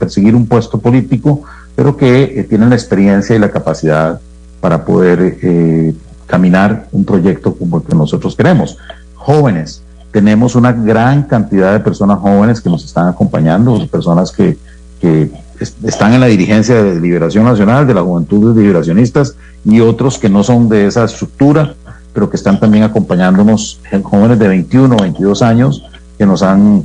perseguir 0.00 0.34
un 0.34 0.46
puesto 0.46 0.80
político, 0.80 1.42
pero 1.76 1.94
que 1.94 2.40
eh, 2.40 2.44
tienen 2.44 2.70
la 2.70 2.74
experiencia 2.74 3.36
y 3.36 3.38
la 3.38 3.50
capacidad 3.50 4.18
para 4.62 4.82
poder 4.82 5.38
eh, 5.42 5.94
caminar 6.26 6.88
un 6.90 7.04
proyecto 7.04 7.54
como 7.54 7.78
el 7.78 7.82
que 7.84 7.94
nosotros 7.94 8.34
queremos. 8.34 8.78
Jóvenes, 9.14 9.82
tenemos 10.10 10.54
una 10.54 10.72
gran 10.72 11.24
cantidad 11.24 11.74
de 11.74 11.80
personas 11.80 12.18
jóvenes 12.18 12.62
que 12.62 12.70
nos 12.70 12.82
están 12.82 13.08
acompañando, 13.08 13.86
personas 13.88 14.32
que, 14.32 14.56
que 14.98 15.30
están 15.84 16.14
en 16.14 16.20
la 16.20 16.26
dirigencia 16.26 16.82
de 16.82 17.00
Liberación 17.00 17.44
Nacional, 17.44 17.86
de 17.86 17.94
la 17.94 18.02
Juventud 18.02 18.54
de 18.54 18.62
Liberacionistas 18.62 19.36
y 19.64 19.80
otros 19.80 20.18
que 20.18 20.28
no 20.28 20.44
son 20.44 20.68
de 20.68 20.86
esa 20.86 21.04
estructura, 21.04 21.74
pero 22.12 22.30
que 22.30 22.36
están 22.36 22.60
también 22.60 22.84
acompañándonos, 22.84 23.80
jóvenes 24.02 24.38
de 24.38 24.48
21, 24.48 24.96
22 24.96 25.42
años, 25.42 25.84
que 26.16 26.26
nos 26.26 26.42
han 26.42 26.84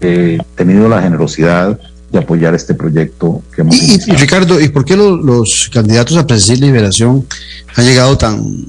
eh, 0.00 0.38
tenido 0.54 0.88
la 0.88 1.02
generosidad 1.02 1.78
de 2.10 2.18
apoyar 2.18 2.54
este 2.54 2.74
proyecto 2.74 3.42
que 3.54 3.62
hemos 3.62 3.74
y, 3.76 3.98
y, 4.06 4.16
Ricardo, 4.16 4.60
¿y 4.60 4.68
por 4.68 4.84
qué 4.84 4.96
los, 4.96 5.68
candidatos 5.72 6.16
a 6.16 6.26
presidir 6.26 6.60
Liberación 6.60 7.26
han 7.74 7.84
llegado 7.84 8.16
tan 8.16 8.66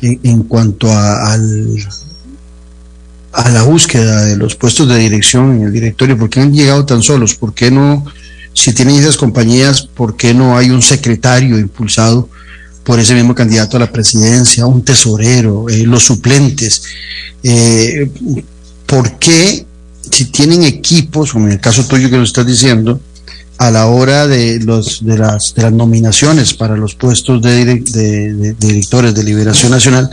en, 0.00 0.42
cuanto 0.42 0.90
a, 0.90 1.32
al, 1.32 1.76
a 3.32 3.48
la 3.50 3.62
búsqueda 3.62 4.24
de 4.24 4.36
los 4.36 4.56
puestos 4.56 4.88
de 4.88 4.98
dirección 4.98 5.56
en 5.56 5.62
el 5.62 5.72
directorio? 5.72 6.18
¿Por 6.18 6.28
qué 6.28 6.40
han 6.40 6.52
llegado 6.52 6.84
tan 6.84 7.02
solos? 7.02 7.34
¿Por 7.34 7.54
qué 7.54 7.70
no, 7.70 8.04
si 8.54 8.72
tienen 8.72 8.96
esas 8.96 9.16
compañías, 9.16 9.82
por 9.82 10.16
qué 10.16 10.32
no 10.32 10.56
hay 10.56 10.70
un 10.70 10.80
secretario 10.80 11.58
impulsado 11.58 12.28
por 12.84 13.00
ese 13.00 13.14
mismo 13.14 13.34
candidato 13.34 13.76
a 13.76 13.80
la 13.80 13.92
presidencia, 13.92 14.66
un 14.66 14.82
tesorero, 14.82 15.68
eh, 15.68 15.84
los 15.84 16.04
suplentes? 16.04 16.82
Eh, 17.42 18.08
¿Por 18.86 19.18
qué 19.18 19.66
si 20.10 20.26
tienen 20.26 20.62
equipos, 20.62 21.32
como 21.32 21.46
en 21.46 21.52
el 21.52 21.60
caso 21.60 21.84
tuyo 21.84 22.10
que 22.10 22.16
lo 22.16 22.22
estás 22.22 22.46
diciendo, 22.46 23.00
a 23.58 23.70
la 23.70 23.86
hora 23.86 24.26
de, 24.26 24.60
los, 24.60 25.04
de, 25.04 25.18
las, 25.18 25.54
de 25.54 25.62
las 25.62 25.72
nominaciones 25.72 26.54
para 26.54 26.76
los 26.76 26.94
puestos 26.94 27.40
de, 27.40 27.64
de, 27.64 28.54
directores 28.54 29.14
de 29.14 29.24
Liberación 29.24 29.70
Nacional, 29.70 30.10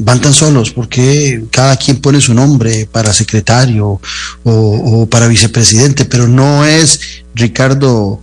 van 0.00 0.20
tan 0.20 0.32
solos 0.32 0.70
porque 0.70 1.44
cada 1.50 1.76
quien 1.76 2.00
pone 2.00 2.20
su 2.20 2.34
nombre 2.34 2.88
para 2.90 3.12
secretario 3.12 4.00
o, 4.44 5.06
para 5.10 5.28
vicepresidente, 5.28 6.04
pero 6.04 6.26
no 6.26 6.64
es 6.64 7.22
Ricardo 7.34 8.20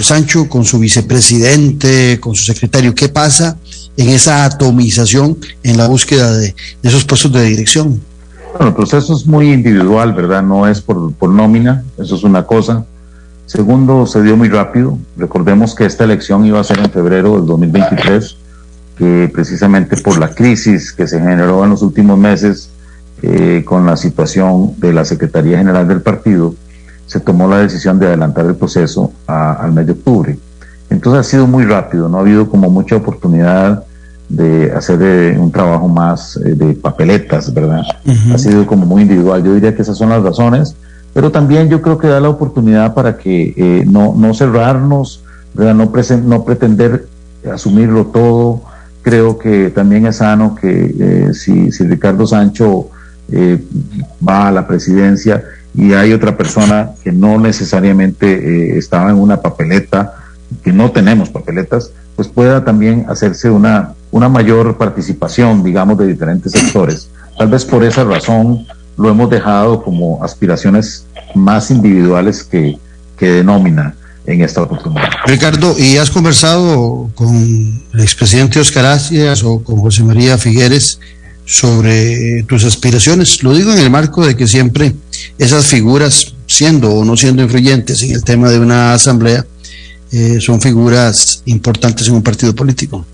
Sancho 0.00 0.48
con 0.48 0.64
su 0.64 0.78
vicepresidente, 0.78 2.18
con 2.20 2.34
su 2.34 2.44
secretario. 2.44 2.94
¿Qué 2.94 3.08
pasa 3.08 3.56
en 3.96 4.08
esa 4.08 4.44
atomización 4.44 5.36
en 5.62 5.76
la 5.76 5.88
búsqueda 5.88 6.32
de 6.32 6.54
esos 6.82 7.04
puestos 7.04 7.32
de 7.32 7.44
dirección? 7.44 8.00
Bueno, 8.52 8.68
el 8.68 8.74
proceso 8.74 9.14
es 9.14 9.26
muy 9.26 9.52
individual, 9.52 10.12
¿verdad? 10.14 10.42
No 10.42 10.66
es 10.66 10.80
por, 10.80 11.12
por 11.14 11.30
nómina, 11.30 11.84
eso 11.98 12.16
es 12.16 12.24
una 12.24 12.44
cosa. 12.46 12.84
Segundo, 13.46 14.06
se 14.06 14.22
dio 14.22 14.36
muy 14.36 14.48
rápido. 14.48 14.96
Recordemos 15.16 15.74
que 15.74 15.84
esta 15.84 16.04
elección 16.04 16.46
iba 16.46 16.60
a 16.60 16.64
ser 16.64 16.78
en 16.78 16.90
febrero 16.90 17.36
del 17.36 17.46
2023, 17.46 18.36
que 19.00 19.30
precisamente 19.32 19.96
por 19.96 20.18
la 20.18 20.28
crisis 20.28 20.92
que 20.92 21.06
se 21.06 21.18
generó 21.18 21.64
en 21.64 21.70
los 21.70 21.80
últimos 21.80 22.18
meses 22.18 22.68
eh, 23.22 23.62
con 23.64 23.86
la 23.86 23.96
situación 23.96 24.74
de 24.76 24.92
la 24.92 25.06
Secretaría 25.06 25.56
General 25.56 25.88
del 25.88 26.02
partido, 26.02 26.54
se 27.06 27.18
tomó 27.18 27.48
la 27.48 27.60
decisión 27.60 27.98
de 27.98 28.08
adelantar 28.08 28.44
el 28.44 28.56
proceso 28.56 29.10
al 29.26 29.72
mes 29.72 29.86
de 29.86 29.92
octubre. 29.92 30.38
Entonces 30.90 31.20
ha 31.26 31.30
sido 31.30 31.46
muy 31.46 31.64
rápido, 31.64 32.10
no 32.10 32.18
ha 32.18 32.20
habido 32.20 32.50
como 32.50 32.68
mucha 32.68 32.96
oportunidad 32.96 33.84
de 34.28 34.70
hacer 34.70 35.00
eh, 35.00 35.38
un 35.38 35.50
trabajo 35.50 35.88
más 35.88 36.36
eh, 36.36 36.54
de 36.54 36.74
papeletas, 36.74 37.54
¿verdad? 37.54 37.82
Ha 38.34 38.36
sido 38.36 38.66
como 38.66 38.84
muy 38.84 39.02
individual. 39.02 39.42
Yo 39.42 39.54
diría 39.54 39.74
que 39.74 39.80
esas 39.80 39.96
son 39.96 40.10
las 40.10 40.22
razones, 40.22 40.76
pero 41.14 41.32
también 41.32 41.70
yo 41.70 41.80
creo 41.80 41.96
que 41.96 42.06
da 42.06 42.20
la 42.20 42.28
oportunidad 42.28 42.92
para 42.92 43.16
que 43.16 43.54
eh, 43.56 43.84
no, 43.86 44.14
no 44.14 44.34
cerrarnos, 44.34 45.22
¿verdad? 45.54 45.74
No, 45.74 45.90
no 46.26 46.44
pretender 46.44 47.08
asumirlo 47.50 48.06
todo. 48.08 48.60
Creo 49.02 49.38
que 49.38 49.70
también 49.70 50.06
es 50.06 50.16
sano 50.16 50.54
que 50.54 51.30
si, 51.32 51.72
si 51.72 51.84
Ricardo 51.84 52.26
Sancho 52.26 52.90
va 54.26 54.48
a 54.48 54.52
la 54.52 54.66
presidencia 54.66 55.44
y 55.74 55.92
hay 55.92 56.12
otra 56.12 56.36
persona 56.36 56.90
que 57.02 57.12
no 57.12 57.38
necesariamente 57.38 58.76
estaba 58.76 59.10
en 59.10 59.16
una 59.16 59.40
papeleta, 59.40 60.14
que 60.62 60.72
no 60.72 60.90
tenemos 60.90 61.30
papeletas, 61.30 61.92
pues 62.16 62.28
pueda 62.28 62.64
también 62.64 63.06
hacerse 63.08 63.48
una, 63.48 63.94
una 64.10 64.28
mayor 64.28 64.76
participación, 64.76 65.62
digamos, 65.62 65.96
de 65.96 66.06
diferentes 66.06 66.52
sectores. 66.52 67.08
Tal 67.38 67.48
vez 67.48 67.64
por 67.64 67.84
esa 67.84 68.04
razón 68.04 68.66
lo 68.98 69.08
hemos 69.08 69.30
dejado 69.30 69.82
como 69.82 70.22
aspiraciones 70.22 71.06
más 71.34 71.70
individuales 71.70 72.42
que, 72.44 72.78
que 73.16 73.30
denomina 73.30 73.94
en 74.26 74.42
esta 74.42 74.62
oportunidad. 74.62 75.08
Ricardo, 75.26 75.74
¿y 75.78 75.96
has 75.96 76.10
conversado 76.10 77.10
con 77.14 77.82
el 77.92 78.00
expresidente 78.00 78.60
Oscar 78.60 78.86
Asias 78.86 79.42
o 79.42 79.62
con 79.62 79.80
José 79.80 80.02
María 80.02 80.38
Figueres 80.38 81.00
sobre 81.44 82.42
tus 82.44 82.64
aspiraciones? 82.64 83.42
Lo 83.42 83.54
digo 83.54 83.72
en 83.72 83.78
el 83.78 83.90
marco 83.90 84.26
de 84.26 84.36
que 84.36 84.46
siempre 84.46 84.94
esas 85.38 85.66
figuras, 85.66 86.34
siendo 86.46 86.92
o 86.92 87.04
no 87.04 87.16
siendo 87.16 87.42
influyentes 87.42 88.02
en 88.02 88.12
el 88.12 88.24
tema 88.24 88.50
de 88.50 88.58
una 88.58 88.94
asamblea, 88.94 89.44
eh, 90.12 90.40
son 90.40 90.60
figuras 90.60 91.42
importantes 91.46 92.08
en 92.08 92.14
un 92.14 92.22
partido 92.22 92.54
político. 92.54 93.04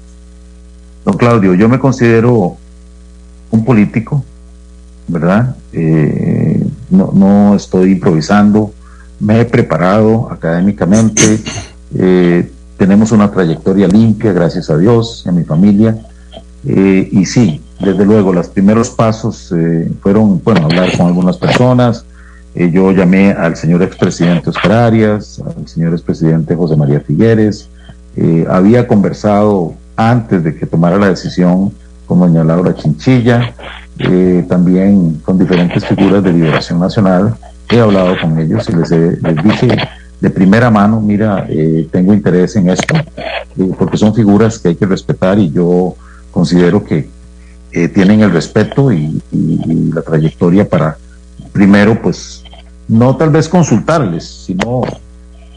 Don 1.04 1.16
Claudio, 1.16 1.54
yo 1.54 1.68
me 1.68 1.78
considero 1.78 2.56
un 3.50 3.64
político, 3.64 4.24
¿verdad? 5.06 5.56
Eh, 5.72 6.66
no, 6.90 7.12
no, 7.14 7.54
estoy 7.54 7.92
improvisando, 7.92 8.72
me 9.20 9.40
he 9.40 9.44
preparado 9.44 10.30
académicamente, 10.30 11.40
eh, 11.96 12.50
tenemos 12.76 13.12
una 13.12 13.30
trayectoria 13.30 13.88
limpia, 13.88 14.32
gracias 14.32 14.68
a 14.70 14.76
Dios 14.76 15.26
a 15.26 15.32
mi 15.32 15.44
familia, 15.44 15.96
y 16.64 17.24
sí, 17.26 17.60
desde 17.78 18.04
luego, 18.04 18.32
los 18.32 18.48
primeros 18.48 18.90
pasos 18.90 19.54
fueron, 20.02 20.42
bueno, 20.42 20.64
hablar 20.64 20.96
con 20.96 21.06
algunas 21.06 21.36
personas, 21.38 22.04
eh, 22.58 22.70
yo 22.72 22.90
llamé 22.90 23.32
al 23.32 23.54
señor 23.54 23.82
expresidente 23.82 24.48
Oscar 24.48 24.72
Arias, 24.72 25.42
al 25.44 25.68
señor 25.68 25.92
expresidente 25.92 26.56
José 26.56 26.74
María 26.74 27.00
Figueres. 27.00 27.68
Eh, 28.16 28.46
había 28.48 28.88
conversado 28.88 29.74
antes 29.94 30.42
de 30.42 30.56
que 30.56 30.64
tomara 30.64 30.96
la 30.96 31.08
decisión 31.08 31.70
con 32.06 32.20
doña 32.20 32.42
Laura 32.44 32.74
Chinchilla, 32.74 33.52
eh, 33.98 34.46
también 34.48 35.20
con 35.22 35.38
diferentes 35.38 35.84
figuras 35.84 36.24
de 36.24 36.32
Liberación 36.32 36.80
Nacional. 36.80 37.36
He 37.68 37.80
hablado 37.80 38.14
con 38.20 38.38
ellos 38.38 38.68
y 38.68 38.72
les, 38.76 38.90
les 38.90 39.44
dije 39.44 39.76
de 40.20 40.30
primera 40.30 40.70
mano, 40.70 41.00
mira, 41.00 41.46
tengo 41.90 42.14
interés 42.14 42.56
en 42.56 42.70
esto, 42.70 42.94
porque 43.78 43.96
son 43.96 44.14
figuras 44.14 44.58
que 44.58 44.68
hay 44.68 44.74
que 44.76 44.86
respetar 44.86 45.38
y 45.38 45.50
yo 45.50 45.94
considero 46.30 46.84
que 46.84 47.08
tienen 47.94 48.22
el 48.22 48.30
respeto 48.30 48.90
y, 48.92 49.20
y 49.30 49.92
la 49.92 50.00
trayectoria 50.00 50.66
para 50.66 50.96
primero 51.52 52.00
pues 52.00 52.42
no 52.88 53.16
tal 53.16 53.30
vez 53.30 53.48
consultarles, 53.48 54.24
sino 54.46 54.82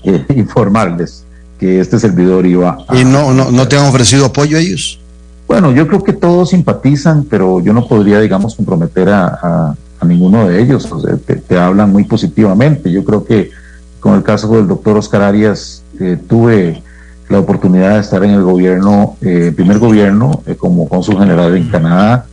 eh, 0.03 0.26
informarles 0.36 1.24
que 1.60 1.80
este 1.80 1.99
servidor 1.99 2.45
iba 2.45 2.78
a... 2.88 2.95
¿Y 2.95 3.03
no, 3.03 3.34
no, 3.34 3.51
no 3.51 3.68
te 3.68 3.78
han 3.78 3.86
ofrecido 3.86 4.26
apoyo 4.26 4.57
a 4.57 4.62
ellos? 4.62 4.99
Bueno, 5.47 5.72
yo 5.72 5.88
creo 5.88 6.03
que 6.03 6.14
todos 6.14 6.51
simpatizan, 6.51 7.26
pero 7.26 7.60
yo 7.60 7.74
no 7.74 7.88
podría, 7.88 8.20
digamos, 8.20 8.55
comprometer 8.55 9.10
a, 9.10 9.28
a, 9.28 9.76
ninguno 10.06 10.47
de 10.47 10.62
ellos. 10.62 10.91
O 10.91 11.00
sea, 11.00 11.18
te, 11.18 11.58
hablan 11.58 11.91
muy 11.91 12.04
positivamente. 12.04 12.91
Yo 12.91 13.04
creo 13.04 13.26
que 13.26 13.52
con 14.00 14.16
el 14.16 14.24
caso 14.24 14.47
del 14.56 14.68
doctor 14.68 14.97
Oscar 14.97 15.22
Arias, 15.22 15.84
eh, 16.00 16.18
tuve 16.28 16.82
la 17.28 17.39
oportunidad 17.39 17.95
de 17.95 18.00
estar 18.00 18.24
en 18.24 18.32
el 18.32 18.43
gobierno, 18.43 19.18
eh, 19.22 19.52
primer 19.56 19.78
gobierno, 19.78 20.41
como 20.58 20.88
cónsul 20.88 21.20
general 21.20 21.56
en 21.56 21.70
Canadá, 21.70 22.26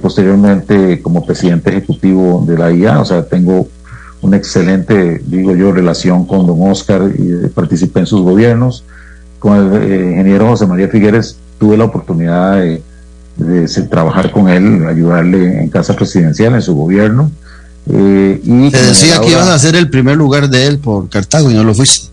posteriormente 0.00 1.02
como 1.02 1.26
presidente 1.26 1.68
ejecutivo 1.68 2.42
de 2.46 2.56
la 2.56 2.72
IA, 2.72 3.00
o 3.00 3.04
sea, 3.04 3.26
tengo 3.26 3.68
una 4.20 4.36
excelente, 4.36 5.20
digo 5.24 5.54
yo, 5.54 5.72
relación 5.72 6.26
con 6.26 6.46
don 6.46 6.70
Oscar 6.70 7.10
y 7.16 7.48
participé 7.48 8.00
en 8.00 8.06
sus 8.06 8.22
gobiernos. 8.22 8.84
Con 9.38 9.56
el 9.56 9.82
eh, 9.82 10.10
ingeniero 10.10 10.48
José 10.48 10.66
María 10.66 10.88
Figueres 10.88 11.38
tuve 11.58 11.76
la 11.76 11.84
oportunidad 11.84 12.56
de, 12.56 12.82
trabajar 13.90 14.30
con 14.32 14.48
él, 14.48 14.86
ayudarle 14.86 15.62
en 15.62 15.68
casa 15.68 15.94
presidencial, 15.94 16.54
en 16.54 16.62
su 16.62 16.74
gobierno. 16.74 17.30
Eh, 17.90 18.40
y 18.44 18.70
Te 18.70 18.82
decía 18.82 19.20
que 19.20 19.30
ibas 19.30 19.48
a 19.48 19.58
ser 19.58 19.76
el 19.76 19.88
primer 19.88 20.16
lugar 20.16 20.48
de 20.48 20.66
él 20.66 20.78
por 20.78 21.08
Cartago 21.08 21.50
y 21.50 21.54
no 21.54 21.64
lo 21.64 21.74
fuiste. 21.74 22.08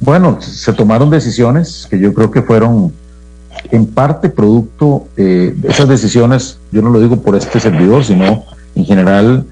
Bueno, 0.00 0.38
se 0.40 0.72
tomaron 0.72 1.10
decisiones 1.10 1.86
que 1.90 1.98
yo 1.98 2.14
creo 2.14 2.30
que 2.30 2.42
fueron 2.42 2.92
en 3.72 3.86
parte 3.86 4.28
producto 4.28 5.08
de 5.16 5.56
esas 5.64 5.88
decisiones, 5.88 6.58
yo 6.70 6.80
no 6.82 6.90
lo 6.90 7.00
digo 7.00 7.20
por 7.20 7.34
este 7.34 7.58
servidor, 7.58 8.04
sino 8.04 8.44
en 8.76 8.84
general 8.84 9.44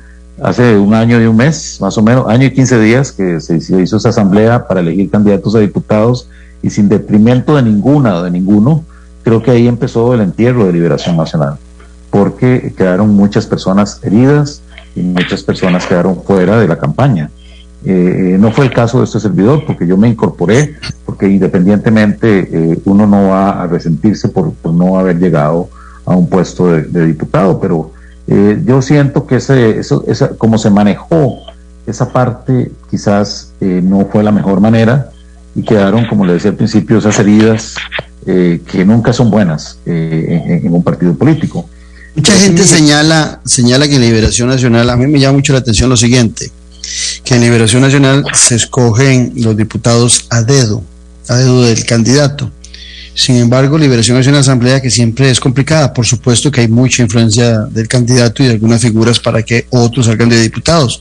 hace 0.43 0.77
un 0.77 0.95
año 0.95 1.21
y 1.21 1.27
un 1.27 1.37
mes, 1.37 1.79
más 1.81 1.97
o 1.99 2.03
menos, 2.03 2.27
año 2.29 2.47
y 2.47 2.53
quince 2.53 2.79
días 2.79 3.13
que 3.13 3.41
se, 3.41 3.57
hizo 3.57 3.97
esa 3.97 4.09
asamblea 4.09 4.67
para 4.67 4.81
elegir 4.81 5.11
candidatos 5.11 5.55
a 5.55 5.61
diputados 5.61 6.29
y 6.63 6.71
sin 6.71 6.89
detrimento 6.89 7.57
de 7.57 7.63
ninguna 7.63 8.17
o 8.17 8.23
de 8.23 8.31
ninguno, 8.31 8.85
creo 9.27 9.43
que 9.43 9.51
ahí 9.51 9.67
empezó 9.67 10.15
el 10.15 10.21
entierro 10.21 10.67
de 10.67 10.73
Liberación 10.73 11.17
Nacional, 11.17 11.59
porque 12.11 12.73
quedaron 12.77 13.11
muchas 13.17 13.45
personas 13.45 13.99
heridas 14.05 14.63
y 14.95 15.01
muchas 15.03 15.43
personas 15.43 15.85
quedaron 15.85 16.23
fuera 16.23 16.61
de 16.61 16.69
la 16.69 16.79
campaña. 16.79 17.29
Eh, 17.85 18.37
no 18.39 18.53
fue 18.53 18.67
el 18.67 18.73
caso 18.73 18.99
de 18.99 19.05
este 19.05 19.19
servidor, 19.19 19.65
porque 19.67 19.85
yo 19.85 19.97
me 19.97 20.09
incorporé, 20.09 20.77
porque 21.05 21.27
independientemente 21.27 22.49
eh, 22.53 22.79
uno 22.85 23.05
no 23.09 23.31
va 23.31 23.65
a 23.65 23.67
resentirse 23.67 24.29
por, 24.29 24.53
no 24.73 24.97
haber 24.97 25.19
llegado 25.19 25.71
a 26.05 26.15
un 26.15 26.29
puesto 26.29 26.69
de 26.69 27.07
diputado, 27.09 27.59
pero 27.59 27.91
eh, 28.29 28.63
yo 28.65 28.81
siento 28.81 29.27
que 29.27 29.37
ese, 29.37 29.81
eso, 29.81 30.05
esa, 30.07 30.37
como 30.37 30.57
se 30.57 30.71
manejó 30.71 31.39
esa 31.85 32.13
parte, 32.13 32.71
quizás 32.89 33.53
eh, 33.61 33.81
no 33.83 34.07
fue 34.07 34.23
la 34.23 34.31
mejor 34.31 34.61
manera 34.61 35.11
y 35.57 35.63
quedaron, 35.63 36.07
como 36.07 36.25
le 36.25 36.35
decía 36.35 36.53
al 36.53 36.57
principio, 36.57 36.99
esas 36.99 37.19
heridas 37.19 37.75
eh, 38.27 38.61
que 38.71 38.85
nunca 38.85 39.13
son 39.13 39.31
buenas 39.31 39.79
en, 39.87 40.73
un 40.73 40.83
partido 40.83 41.15
político. 41.15 41.69
Mucha 42.15 42.33
gente 42.33 42.65
señala, 42.65 43.41
señala 43.45 43.87
que 43.89 43.97
en 43.97 44.03
Liberación 44.03 44.49
Nacional, 44.49 44.89
a 44.89 44.97
mí 44.97 45.07
me 45.07 45.21
llama 45.21 45.35
mucho 45.39 45.53
la 45.53 45.59
atención 45.59 45.91
lo 45.91 45.97
siguiente, 45.97 46.51
que 47.25 47.35
en 47.35 47.43
Liberación 47.43 47.83
Nacional 47.83 48.25
se 48.33 48.57
escogen 48.57 49.33
los 49.37 49.57
diputados 49.57 50.27
a 50.31 50.43
dedo, 50.43 50.83
a 51.29 51.37
dedo 51.37 51.63
del 51.63 51.85
candidato. 51.85 52.51
Sin 53.17 53.37
embargo, 53.37 53.79
Liberación 53.79 54.19
es 54.19 54.27
una 54.27 54.41
asamblea 54.41 54.83
que 54.83 54.91
siempre 54.91 55.31
es 55.31 55.41
complicada. 55.41 55.95
Por 55.95 56.05
supuesto 56.05 56.51
que 56.51 56.61
hay 56.61 56.69
mucha 56.69 57.03
influencia 57.03 57.61
del 57.61 57.89
candidato 57.89 58.43
y 58.43 58.47
de 58.47 58.53
algunas 58.53 58.83
figuras 58.83 59.19
para 59.19 59.43
que 59.43 59.67
otros 59.71 60.05
salgan 60.05 60.29
de 60.29 60.39
diputados. 60.39 61.01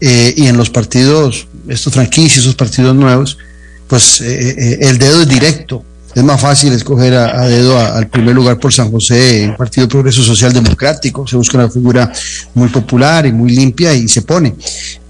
Eh, 0.00 0.34
y 0.36 0.46
en 0.46 0.56
los 0.56 0.68
partidos, 0.68 1.46
estos 1.68 1.92
franquicios, 1.92 2.44
esos 2.44 2.56
partidos 2.56 2.96
nuevos, 2.96 3.38
pues 3.86 4.20
eh, 4.20 4.56
eh, 4.58 4.78
el 4.80 4.98
dedo 4.98 5.22
es 5.22 5.28
directo. 5.28 5.84
Es 6.14 6.22
más 6.22 6.40
fácil 6.40 6.72
escoger 6.72 7.14
a, 7.14 7.46
dedo 7.46 7.78
al 7.78 8.08
primer 8.08 8.34
lugar 8.34 8.58
por 8.58 8.72
San 8.72 8.90
José, 8.90 9.44
el 9.44 9.56
Partido 9.56 9.88
Progreso 9.88 10.22
Social 10.22 10.52
Democrático. 10.52 11.26
Se 11.26 11.36
busca 11.36 11.58
una 11.58 11.70
figura 11.70 12.12
muy 12.54 12.68
popular 12.68 13.24
y 13.26 13.32
muy 13.32 13.50
limpia 13.50 13.94
y 13.94 14.08
se 14.08 14.22
pone. 14.22 14.54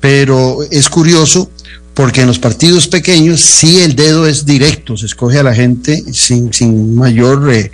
Pero 0.00 0.58
es 0.70 0.88
curioso 0.88 1.50
porque 1.94 2.22
en 2.22 2.28
los 2.28 2.38
partidos 2.38 2.88
pequeños 2.88 3.40
sí 3.40 3.80
el 3.80 3.94
dedo 3.94 4.26
es 4.26 4.46
directo, 4.46 4.96
se 4.96 5.06
escoge 5.06 5.38
a 5.38 5.42
la 5.42 5.54
gente 5.54 6.02
sin, 6.12 6.52
sin 6.52 6.94
mayor 6.94 7.52
eh, 7.52 7.70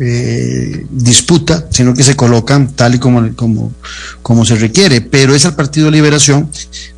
eh, 0.00 0.86
disputa, 0.90 1.68
sino 1.70 1.94
que 1.94 2.02
se 2.02 2.16
colocan 2.16 2.74
tal 2.74 2.94
y 2.94 2.98
como, 2.98 3.34
como, 3.36 3.72
como 4.22 4.44
se 4.44 4.56
requiere, 4.56 5.02
pero 5.02 5.34
es 5.34 5.44
al 5.44 5.54
Partido 5.54 5.86
de 5.86 5.92
Liberación 5.92 6.50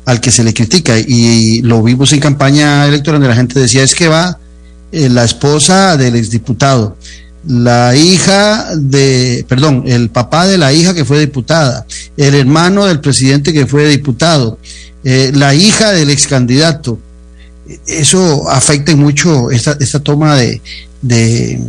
al 0.05 0.19
que 0.19 0.31
se 0.31 0.43
le 0.43 0.53
critica 0.53 0.97
y, 0.97 1.61
lo 1.61 1.83
vimos 1.83 2.11
en 2.13 2.19
campaña 2.19 2.87
electoral 2.87 3.19
donde 3.19 3.29
la 3.29 3.35
gente 3.35 3.59
decía 3.59 3.83
es 3.83 3.93
que 3.93 4.07
va 4.07 4.39
eh, 4.93 5.09
la 5.09 5.23
esposa 5.23 5.97
del 5.97 6.15
exdiputado, 6.15 6.95
la 7.47 7.95
hija 7.95 8.75
de, 8.75 9.43
perdón, 9.49 9.85
el 9.87 10.11
papá 10.11 10.45
de 10.45 10.59
la 10.59 10.71
hija 10.71 10.93
que 10.93 11.03
fue 11.03 11.19
diputada, 11.19 11.87
el 12.15 12.35
hermano 12.35 12.85
del 12.85 12.99
presidente 12.99 13.51
que 13.53 13.65
fue 13.65 13.87
diputado, 13.87 14.59
eh, 15.03 15.31
la 15.33 15.55
hija 15.55 15.91
del 15.93 16.11
ex 16.11 16.27
candidato. 16.27 16.99
Eso 17.87 18.47
afecta 18.47 18.95
mucho 18.95 19.49
esta, 19.49 19.75
esta 19.79 19.99
toma 19.99 20.35
de, 20.35 20.61
de, 21.01 21.59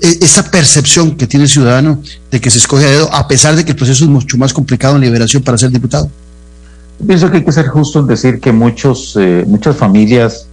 esa 0.00 0.50
percepción 0.50 1.14
que 1.16 1.26
tiene 1.26 1.44
el 1.44 1.50
ciudadano 1.50 2.02
de 2.30 2.40
que 2.40 2.50
se 2.50 2.56
escoge 2.56 2.86
a 2.86 2.90
dedo, 2.90 3.12
a 3.12 3.28
pesar 3.28 3.56
de 3.56 3.64
que 3.66 3.72
el 3.72 3.76
proceso 3.76 4.04
es 4.04 4.10
mucho 4.10 4.38
más 4.38 4.54
complicado 4.54 4.96
en 4.96 5.02
liberación 5.02 5.42
para 5.42 5.58
ser 5.58 5.70
diputado. 5.70 6.10
Pienso 7.06 7.30
que 7.30 7.36
hay 7.36 7.44
que 7.44 7.52
ser 7.52 7.66
justo 7.68 8.00
en 8.00 8.06
decir 8.06 8.40
que 8.40 8.52
muchos, 8.52 9.18
eh, 9.20 9.44
muchas 9.46 9.76
familias 9.76 10.45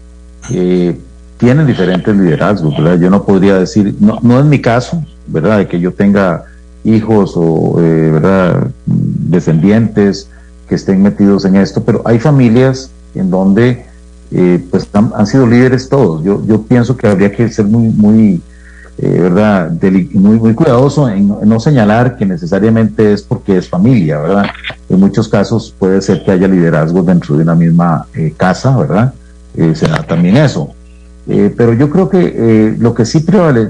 eh, 0.51 0.99
tienen 1.37 1.67
diferentes 1.67 2.15
liderazgos, 2.15 2.75
¿verdad? 2.77 2.99
Yo 2.99 3.09
no 3.09 3.23
podría 3.23 3.55
decir, 3.55 3.95
no, 3.99 4.19
no 4.21 4.39
es 4.39 4.45
mi 4.45 4.61
caso, 4.61 5.03
¿verdad? 5.27 5.59
De 5.59 5.67
que 5.67 5.79
yo 5.79 5.93
tenga 5.93 6.43
hijos 6.83 7.33
o, 7.35 7.75
¿verdad? 7.75 8.67
Descendientes 8.85 10.29
que 10.67 10.75
estén 10.75 11.01
metidos 11.01 11.45
en 11.45 11.55
esto, 11.55 11.83
pero 11.83 12.01
hay 12.05 12.19
familias 12.19 12.91
en 13.15 13.29
donde 13.29 13.85
eh, 14.31 14.65
pues 14.71 14.87
han, 14.93 15.27
sido 15.27 15.45
líderes 15.45 15.87
todos. 15.89 16.23
Yo, 16.23 16.43
yo 16.45 16.63
pienso 16.63 16.97
que 16.97 17.07
habría 17.07 17.31
que 17.31 17.47
ser 17.49 17.65
muy, 17.65 17.89
muy, 17.89 18.41
eh, 18.97 19.19
¿verdad? 19.21 19.71
muy, 20.13 20.39
muy 20.39 20.53
cuidadoso 20.55 21.07
en, 21.07 21.27
no 21.27 21.59
señalar 21.59 22.17
que 22.17 22.25
necesariamente 22.25 23.13
es 23.13 23.21
porque 23.21 23.57
es 23.57 23.69
familia, 23.69 24.19
¿verdad? 24.19 24.45
En 24.89 24.99
muchos 24.99 25.27
casos 25.27 25.73
puede 25.77 26.01
ser 26.01 26.23
que 26.23 26.31
haya 26.31 26.47
liderazgos 26.47 27.05
dentro 27.05 27.35
de 27.35 27.43
una 27.43 27.53
misma 27.53 28.07
eh, 28.15 28.33
casa, 28.35 28.75
¿verdad? 28.75 29.13
Se 29.55 29.87
da 29.87 30.03
también 30.03 30.37
eso. 30.37 30.73
pero 31.25 31.73
yo 31.73 31.89
creo 31.89 32.09
que 32.09 32.75
lo 32.79 32.93
que 32.93 33.05
sí 33.05 33.25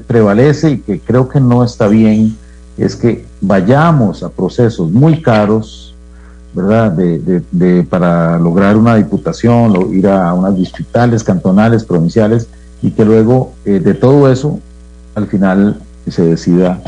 prevalece 0.08 0.72
y 0.72 0.78
que 0.80 1.00
creo 1.00 1.28
que 1.28 1.40
no 1.40 1.64
está 1.64 1.88
bien 1.88 2.38
es 2.78 2.96
que 2.96 3.26
vayamos 3.42 4.24
a 4.24 4.30
procesos 4.30 4.92
muy 4.92 5.22
caros 5.22 5.94
¿verdad? 6.54 6.92
De, 6.92 7.42
de, 7.52 7.84
para 7.84 8.38
lograr 8.38 8.78
una 8.78 8.96
diputación, 8.96 9.94
ir 9.94 10.08
a 10.08 10.34
unas 10.34 10.56
distritales, 10.56 11.24
cantonales, 11.24 11.84
provinciales, 11.84 12.48
y 12.82 12.92
que 12.92 13.04
luego 13.04 13.54
eh, 13.66 13.80
de 13.80 13.94
todo 13.94 14.32
eso, 14.32 14.60
al 15.16 15.28
final 15.28 15.80
se 16.08 16.24
decida 16.24 16.82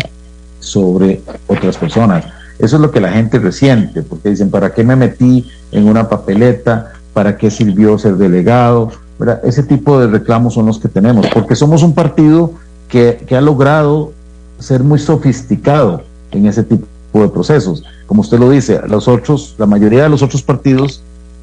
sobre 0.60 1.22
otras 1.48 1.78
personas. 1.78 2.26
Eso 2.60 2.76
es 2.78 2.82
lo 2.82 2.91
que 2.91 3.02
la 3.02 3.12
gente 3.12 3.39
resiente, 3.39 4.04
porque 4.04 4.30
dicen, 4.30 4.50
¿para 4.50 4.74
qué 4.74 4.84
me 4.84 4.96
metí 4.96 5.50
en 5.72 5.88
una 5.88 6.08
papeleta? 6.08 6.93
¿Para 7.16 7.38
qué 7.38 7.49
sirvió 7.49 7.97
ser 7.97 8.18
delegado? 8.18 8.91
¿verdad? 9.18 9.39
Ese 9.45 9.63
tipo 9.63 9.99
de 9.99 10.07
reclamos 10.07 10.53
son 10.55 10.66
los 10.66 10.80
que 10.80 10.89
tenemos, 10.89 11.26
porque 11.34 11.55
somos 11.55 11.82
un 11.82 11.93
partido 11.93 12.51
que, 12.89 13.24
que 13.26 13.38
ha 13.38 13.41
logrado 13.41 14.11
ser 14.59 14.84
muy 14.84 14.99
sofisticado 14.99 16.03
en 16.32 16.45
ese 16.45 16.63
tipo 16.63 16.86
de 17.13 17.30
procesos. 17.30 17.84
Como 18.05 18.20
usted 18.22 18.38
lo 18.38 18.49
dice, 18.49 18.82
los 18.88 19.07
otros, 19.07 19.55
la 19.57 19.66
mayoría 19.66 20.03
de 20.03 20.09
los 20.09 20.22
otros 20.22 20.43
partidos, 20.43 21.01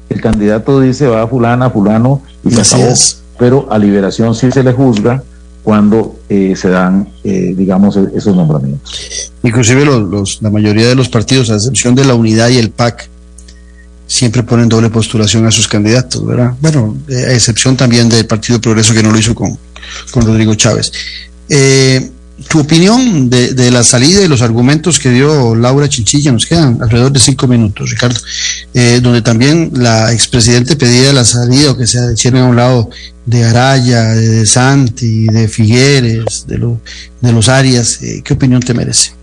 el 0.09 0.21
candidato 0.21 0.79
dice 0.79 1.07
va 1.07 1.23
a 1.23 1.27
fulana, 1.27 1.71
fulano 1.71 2.21
y 2.45 2.51
se 2.51 2.61
acabó. 2.61 2.93
Pero 3.39 3.67
a 3.71 3.79
liberación 3.79 4.35
sí 4.35 4.51
se 4.51 4.61
le 4.61 4.73
juzga 4.73 5.23
cuando 5.63 6.15
eh, 6.29 6.55
se 6.55 6.69
dan, 6.69 7.09
eh, 7.23 7.55
digamos, 7.57 7.95
esos 7.95 8.35
nombramientos. 8.35 9.31
Inclusive 9.41 9.85
los, 9.85 10.41
la 10.41 10.51
mayoría 10.51 10.87
de 10.87 10.95
los 10.95 11.09
partidos, 11.09 11.49
a 11.49 11.55
excepción 11.55 11.95
de 11.95 12.05
la 12.05 12.13
unidad 12.13 12.49
y 12.49 12.57
el 12.57 12.69
PAC, 12.69 13.09
siempre 14.13 14.43
ponen 14.43 14.69
doble 14.69 14.91
postulación 14.91 15.45
a 15.47 15.51
sus 15.51 15.67
candidatos, 15.67 16.23
¿verdad? 16.23 16.53
Bueno, 16.61 16.95
eh, 17.09 17.25
a 17.29 17.33
excepción 17.33 17.75
también 17.75 18.09
del 18.09 18.27
Partido 18.27 18.61
Progreso 18.61 18.93
que 18.93 19.01
no 19.01 19.11
lo 19.11 19.17
hizo 19.17 19.33
con, 19.33 19.57
con 20.11 20.23
Rodrigo 20.23 20.53
Chávez. 20.53 20.91
Eh, 21.49 22.11
tu 22.47 22.59
opinión 22.59 23.27
de, 23.29 23.71
la 23.71 23.83
salida 23.83 24.21
y 24.21 24.27
los 24.27 24.43
argumentos 24.43 24.99
que 24.99 25.09
dio 25.09 25.55
Laura 25.55 25.89
Chinchilla, 25.89 26.31
nos 26.31 26.45
quedan 26.45 26.79
alrededor 26.79 27.11
de 27.11 27.19
cinco 27.19 27.47
minutos, 27.47 27.89
Ricardo, 27.89 28.19
eh, 28.75 28.99
donde 29.01 29.23
también 29.23 29.71
la 29.73 30.13
expresidente 30.13 30.75
pedía 30.75 31.11
la 31.11 31.25
salida 31.25 31.71
o 31.71 31.77
que 31.77 31.87
se 31.87 32.13
hiciera 32.13 32.41
a 32.41 32.45
un 32.45 32.55
lado 32.55 32.91
de 33.25 33.45
Araya, 33.45 34.09
de, 34.09 34.45
Santi, 34.45 35.25
de 35.25 35.47
Figueres, 35.47 36.45
de, 36.45 36.77
de 37.21 37.31
los 37.31 37.49
Arias. 37.49 37.99
Eh, 38.03 38.21
¿Qué 38.23 38.33
opinión 38.33 38.61
te 38.61 38.75
merece? 38.75 39.13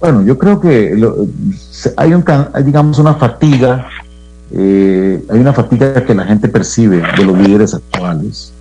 Bueno, 0.00 0.22
yo 0.24 0.36
creo 0.36 0.60
que 0.60 0.94
hay, 1.96 2.12
un, 2.12 2.24
digamos, 2.64 2.98
una 2.98 3.14
fatiga, 3.14 3.88
eh, 4.50 5.22
hay 5.28 5.38
una 5.38 5.52
fatiga 5.52 6.04
que 6.04 6.14
la 6.14 6.24
gente 6.24 6.48
percibe 6.48 7.02
de 7.16 7.24
los 7.24 7.38
líderes 7.38 7.74
actuales 7.74 8.52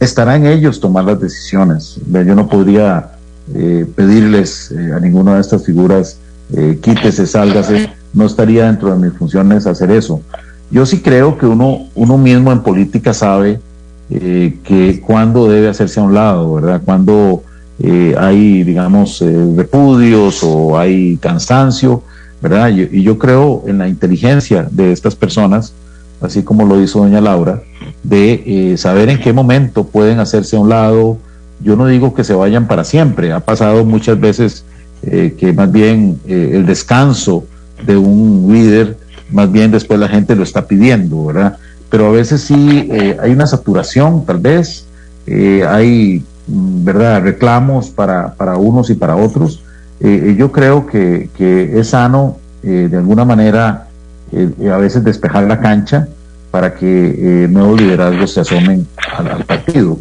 estará 0.00 0.34
en 0.34 0.46
ellos 0.46 0.80
tomar 0.80 1.04
las 1.04 1.20
decisiones. 1.20 2.00
Yo 2.08 2.34
no 2.34 2.48
podría 2.48 3.12
eh, 3.54 3.86
pedirles 3.94 4.72
eh, 4.72 4.92
a 4.92 4.98
ninguna 4.98 5.36
de 5.36 5.40
estas 5.40 5.64
figuras 5.64 6.18
quítese, 6.82 7.26
sálgase, 7.26 7.88
no 8.12 8.26
estaría 8.26 8.66
dentro 8.66 8.92
de 8.92 8.98
mis 8.98 9.16
funciones 9.16 9.66
hacer 9.66 9.90
eso. 9.90 10.20
Yo 10.70 10.84
sí 10.84 11.00
creo 11.00 11.38
que 11.38 11.46
uno, 11.46 11.88
uno 11.94 12.18
mismo 12.18 12.52
en 12.52 12.62
política 12.62 13.14
sabe 13.14 13.58
que 14.10 15.02
cuando 15.06 15.48
debe 15.48 15.70
hacerse 15.70 15.98
a 15.98 16.02
un 16.02 16.12
lado, 16.12 16.52
¿verdad? 16.52 16.82
Cuando 16.84 17.42
hay, 18.18 18.64
digamos, 18.64 19.24
repudios 19.56 20.42
o 20.42 20.78
hay 20.78 21.16
cansancio, 21.16 22.02
y 22.70 23.02
yo 23.02 23.18
creo 23.18 23.64
en 23.66 23.78
la 23.78 23.88
inteligencia 23.88 24.66
de 24.70 24.92
estas 24.92 25.14
personas, 25.14 25.72
así 26.20 26.42
como 26.42 26.66
lo 26.66 26.80
hizo 26.80 27.00
doña 27.00 27.20
Laura, 27.20 27.62
de 28.02 28.74
saber 28.76 29.08
en 29.08 29.20
qué 29.20 29.32
momento 29.32 29.84
pueden 29.84 30.18
hacerse 30.18 30.56
a 30.56 30.60
un 30.60 30.68
lado, 30.68 31.18
yo 31.60 31.76
no 31.76 31.86
digo 31.86 32.14
que 32.14 32.24
se 32.24 32.34
vayan 32.34 32.66
para 32.66 32.84
siempre, 32.84 33.32
ha 33.32 33.40
pasado 33.40 33.84
muchas 33.84 34.18
veces 34.18 34.64
eh, 35.02 35.34
que 35.36 35.52
más 35.52 35.70
bien 35.70 36.20
eh, 36.26 36.52
el 36.54 36.66
descanso 36.66 37.44
de 37.84 37.96
un 37.96 38.48
líder, 38.52 38.96
más 39.30 39.50
bien 39.50 39.70
después 39.70 39.98
la 39.98 40.08
gente 40.08 40.36
lo 40.36 40.42
está 40.42 40.66
pidiendo, 40.66 41.26
¿verdad? 41.26 41.56
Pero 41.90 42.06
a 42.06 42.10
veces 42.10 42.42
sí 42.42 42.88
eh, 42.90 43.16
hay 43.20 43.32
una 43.32 43.46
saturación, 43.46 44.24
tal 44.24 44.38
vez, 44.38 44.86
eh, 45.26 45.64
hay, 45.68 46.24
mm, 46.46 46.84
¿verdad?, 46.84 47.22
reclamos 47.22 47.90
para, 47.90 48.34
para 48.34 48.56
unos 48.56 48.90
y 48.90 48.94
para 48.94 49.16
otros. 49.16 49.62
Eh, 50.02 50.34
yo 50.38 50.50
creo 50.50 50.86
que, 50.86 51.30
que 51.36 51.78
es 51.78 51.88
sano, 51.88 52.38
de 52.62 52.96
alguna 52.96 53.24
manera, 53.24 53.88
a 54.32 54.76
veces 54.76 55.02
despejar 55.02 55.44
la 55.44 55.58
cancha 55.58 56.06
para 56.52 56.74
que 56.74 57.48
nuevos 57.50 57.80
liderazgos 57.80 58.34
se 58.34 58.40
asomen 58.40 58.86
al, 59.16 59.44
partido. 59.44 59.98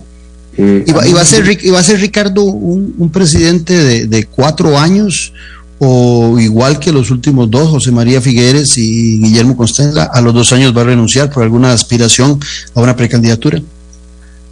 ¿Iba, 0.57 1.07
iba, 1.07 1.21
a 1.21 1.25
ser, 1.25 1.57
¿Iba 1.63 1.79
a 1.79 1.83
ser 1.83 1.99
Ricardo 1.99 2.43
un, 2.43 2.93
un 2.99 3.09
presidente 3.09 3.73
de, 3.73 4.05
de 4.05 4.25
cuatro 4.25 4.77
años? 4.77 5.33
o 5.83 6.39
igual 6.39 6.77
que 6.77 6.91
los 6.91 7.09
últimos 7.09 7.49
dos, 7.49 7.69
José 7.69 7.91
María 7.91 8.21
Figueres 8.21 8.77
y 8.77 9.19
Guillermo 9.19 9.57
Constella, 9.57 10.03
a 10.03 10.21
los 10.21 10.31
dos 10.31 10.53
años 10.53 10.77
va 10.77 10.81
a 10.81 10.83
renunciar 10.83 11.31
por 11.31 11.41
alguna 11.41 11.73
aspiración 11.73 12.39
a 12.75 12.81
una 12.81 12.95
precandidatura? 12.95 13.59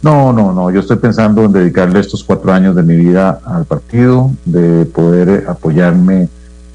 No, 0.02 0.32
no, 0.32 0.52
no, 0.52 0.70
yo 0.70 0.80
estoy 0.80 0.96
pensando 0.96 1.44
en 1.44 1.52
dedicarle 1.52 2.00
estos 2.00 2.24
cuatro 2.24 2.52
años 2.52 2.74
de 2.74 2.82
mi 2.82 2.96
vida 2.96 3.40
al 3.44 3.66
partido, 3.66 4.30
de 4.46 4.86
poder 4.86 5.44
apoyarme 5.46 6.28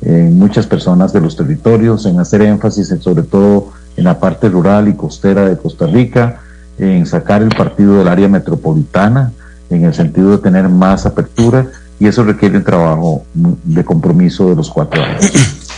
en 0.03 0.37
muchas 0.37 0.67
personas 0.67 1.11
de 1.11 1.21
los 1.21 1.35
territorios, 1.35 2.05
en 2.05 2.19
hacer 2.19 2.43
énfasis 2.43 2.91
en, 2.91 3.01
sobre 3.01 3.23
todo 3.23 3.71
en 3.97 4.03
la 4.03 4.19
parte 4.19 4.49
rural 4.49 4.87
y 4.87 4.93
costera 4.93 5.49
de 5.49 5.57
Costa 5.57 5.87
Rica, 5.87 6.41
en 6.77 7.05
sacar 7.07 7.41
el 7.41 7.49
partido 7.49 7.97
del 7.97 8.07
área 8.07 8.27
metropolitana, 8.27 9.31
en 9.71 9.85
el 9.85 9.93
sentido 9.95 10.31
de 10.31 10.37
tener 10.37 10.69
más 10.69 11.07
apertura 11.07 11.65
y 11.99 12.07
eso 12.07 12.23
requiere 12.23 12.57
un 12.57 12.63
trabajo 12.63 13.25
de 13.33 13.83
compromiso 13.83 14.49
de 14.49 14.55
los 14.55 14.69
cuatro 14.69 15.01
años. 15.01 15.31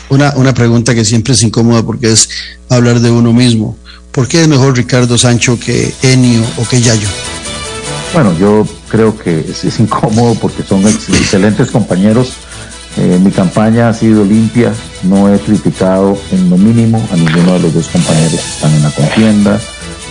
Una, 0.09 0.33
una 0.37 0.53
pregunta 0.53 0.95
que 0.95 1.03
siempre 1.03 1.33
es 1.33 1.43
incómoda 1.43 1.83
porque 1.83 2.09
es 2.09 2.29
hablar 2.69 3.01
de 3.01 3.11
uno 3.11 3.33
mismo. 3.33 3.75
¿Por 4.13 4.25
qué 4.25 4.41
es 4.41 4.47
mejor 4.47 4.77
Ricardo 4.77 5.17
Sancho 5.17 5.59
que 5.59 5.93
Enio 6.01 6.43
o 6.57 6.65
que 6.65 6.79
Yayo? 6.79 7.09
Bueno, 8.13 8.35
yo 8.39 8.65
creo 8.87 9.17
que 9.17 9.39
es, 9.39 9.79
incómodo 9.79 10.35
porque 10.35 10.63
son 10.63 10.87
excelentes 10.87 11.71
compañeros. 11.71 12.33
Eh, 12.97 13.19
mi 13.21 13.29
campaña 13.31 13.89
ha 13.89 13.93
sido 13.93 14.25
limpia, 14.25 14.73
no 15.03 15.31
he 15.31 15.37
criticado 15.39 16.17
en 16.31 16.49
lo 16.49 16.57
mínimo 16.57 17.05
a 17.11 17.15
ninguno 17.15 17.53
de 17.53 17.59
los 17.59 17.73
dos 17.73 17.87
compañeros 17.89 18.31
que 18.31 18.49
están 18.49 18.73
en 18.73 18.83
la 18.83 18.91
contienda. 18.91 19.59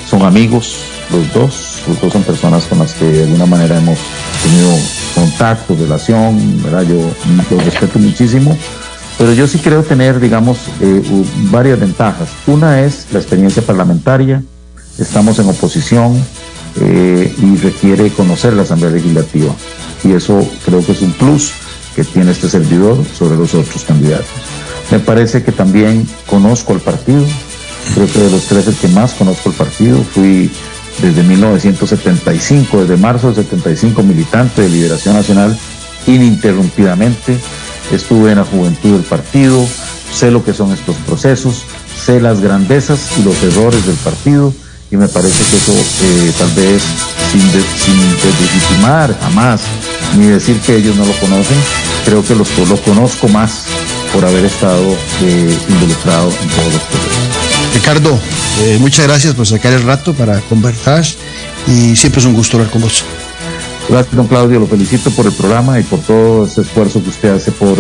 Son 0.09 0.23
amigos 0.23 0.77
los 1.11 1.33
dos, 1.33 1.83
los 1.89 2.01
dos 2.01 2.13
son 2.13 2.23
personas 2.23 2.65
con 2.65 2.79
las 2.79 2.93
que 2.95 3.05
de 3.05 3.25
alguna 3.25 3.47
manera 3.47 3.79
hemos 3.79 3.99
tenido 4.43 4.71
contacto, 5.15 5.75
relación, 5.75 6.63
¿verdad? 6.63 6.83
Yo 6.83 7.11
lo 7.51 7.63
respeto 7.63 7.99
muchísimo, 7.99 8.57
pero 9.19 9.33
yo 9.33 9.47
sí 9.47 9.59
creo 9.59 9.83
tener, 9.83 10.21
digamos, 10.21 10.59
eh, 10.81 11.03
varias 11.51 11.81
ventajas. 11.81 12.29
Una 12.47 12.83
es 12.83 13.07
la 13.13 13.19
experiencia 13.19 13.63
parlamentaria, 13.63 14.43
estamos 14.99 15.39
en 15.39 15.49
oposición 15.49 16.23
eh, 16.81 17.35
y 17.39 17.57
requiere 17.57 18.11
conocer 18.11 18.53
la 18.53 18.63
Asamblea 18.63 18.91
Legislativa, 18.91 19.55
y 20.05 20.13
eso 20.13 20.47
creo 20.65 20.85
que 20.85 20.93
es 20.93 21.03
un 21.03 21.13
plus 21.13 21.53
que 21.95 22.05
tiene 22.05 22.33
este 22.33 22.49
servidor 22.49 23.03
sobre 23.17 23.37
los 23.37 23.55
otros 23.55 23.85
candidatos. 23.85 24.27
Me 24.91 24.99
parece 24.99 25.43
que 25.43 25.53
también 25.53 26.07
conozco 26.27 26.75
el 26.75 26.81
partido, 26.81 27.25
creo 27.95 28.07
que 28.13 28.19
de 28.21 28.31
los 28.31 28.45
tres 28.45 28.67
el 28.69 28.75
que 28.75 28.89
más 28.89 29.15
conozco 29.15 29.49
el 29.49 29.55
partido, 29.55 29.99
fui 30.03 30.51
desde 31.01 31.23
1975, 31.23 32.83
desde 32.83 32.97
marzo 32.97 33.29
del 33.29 33.45
75, 33.45 34.03
militante 34.03 34.63
de 34.63 34.69
Liberación 34.69 35.15
Nacional 35.15 35.57
ininterrumpidamente. 36.07 37.39
Estuve 37.93 38.33
en 38.33 38.39
la 38.39 38.45
juventud 38.45 38.93
del 38.93 39.03
partido, 39.03 39.67
sé 40.13 40.31
lo 40.31 40.45
que 40.45 40.53
son 40.53 40.73
estos 40.73 40.97
procesos, 41.07 41.65
sé 41.97 42.21
las 42.21 42.41
grandezas 42.41 43.19
y 43.19 43.23
los 43.23 43.43
errores 43.43 43.87
del 43.87 43.97
partido 43.97 44.53
y 44.91 44.97
me 44.97 45.09
parece 45.09 45.43
que 45.51 45.57
eso 45.57 45.73
eh, 45.73 46.33
tal 46.39 46.51
vez 46.53 46.83
sin, 47.33 47.41
deslegitimar 47.51 49.19
jamás 49.21 49.61
ni 50.17 50.27
decir 50.27 50.59
que 50.61 50.77
ellos 50.77 50.97
no 50.97 51.05
lo 51.05 51.13
conocen, 51.15 51.57
creo 52.05 52.25
que 52.25 52.35
los, 52.35 52.49
lo 52.69 52.77
conozco 52.83 53.29
más 53.29 53.65
por 54.13 54.25
haber 54.25 54.45
estado 54.45 54.97
eh, 55.23 55.59
involucrado 55.69 56.29
en 56.31 56.49
todos 56.49 56.73
los 56.73 56.83
procesos. 56.83 57.75
Ricardo, 57.75 58.19
eh, 58.63 58.79
muchas 58.81 59.07
gracias 59.07 59.35
por 59.35 59.47
sacar 59.47 59.73
el 59.73 59.83
rato 59.83 60.15
para 60.15 60.41
conversar 60.43 61.05
y 61.67 61.97
siempre 61.97 62.21
es 62.21 62.27
un 62.27 62.35
gusto 62.35 62.57
hablar 62.57 62.71
con 62.71 62.83
vos. 62.83 63.05
Gracias, 63.89 64.17
don 64.17 64.27
Claudio, 64.27 64.61
lo 64.61 64.67
felicito 64.67 65.11
por 65.11 65.27
el 65.27 65.33
programa 65.33 65.79
y 65.79 65.83
por 65.83 66.01
todo 66.01 66.47
ese 66.47 66.63
esfuerzo 66.63 67.03
que 67.03 67.11
usted 67.11 67.35
hace 67.35 67.53
por 67.53 67.77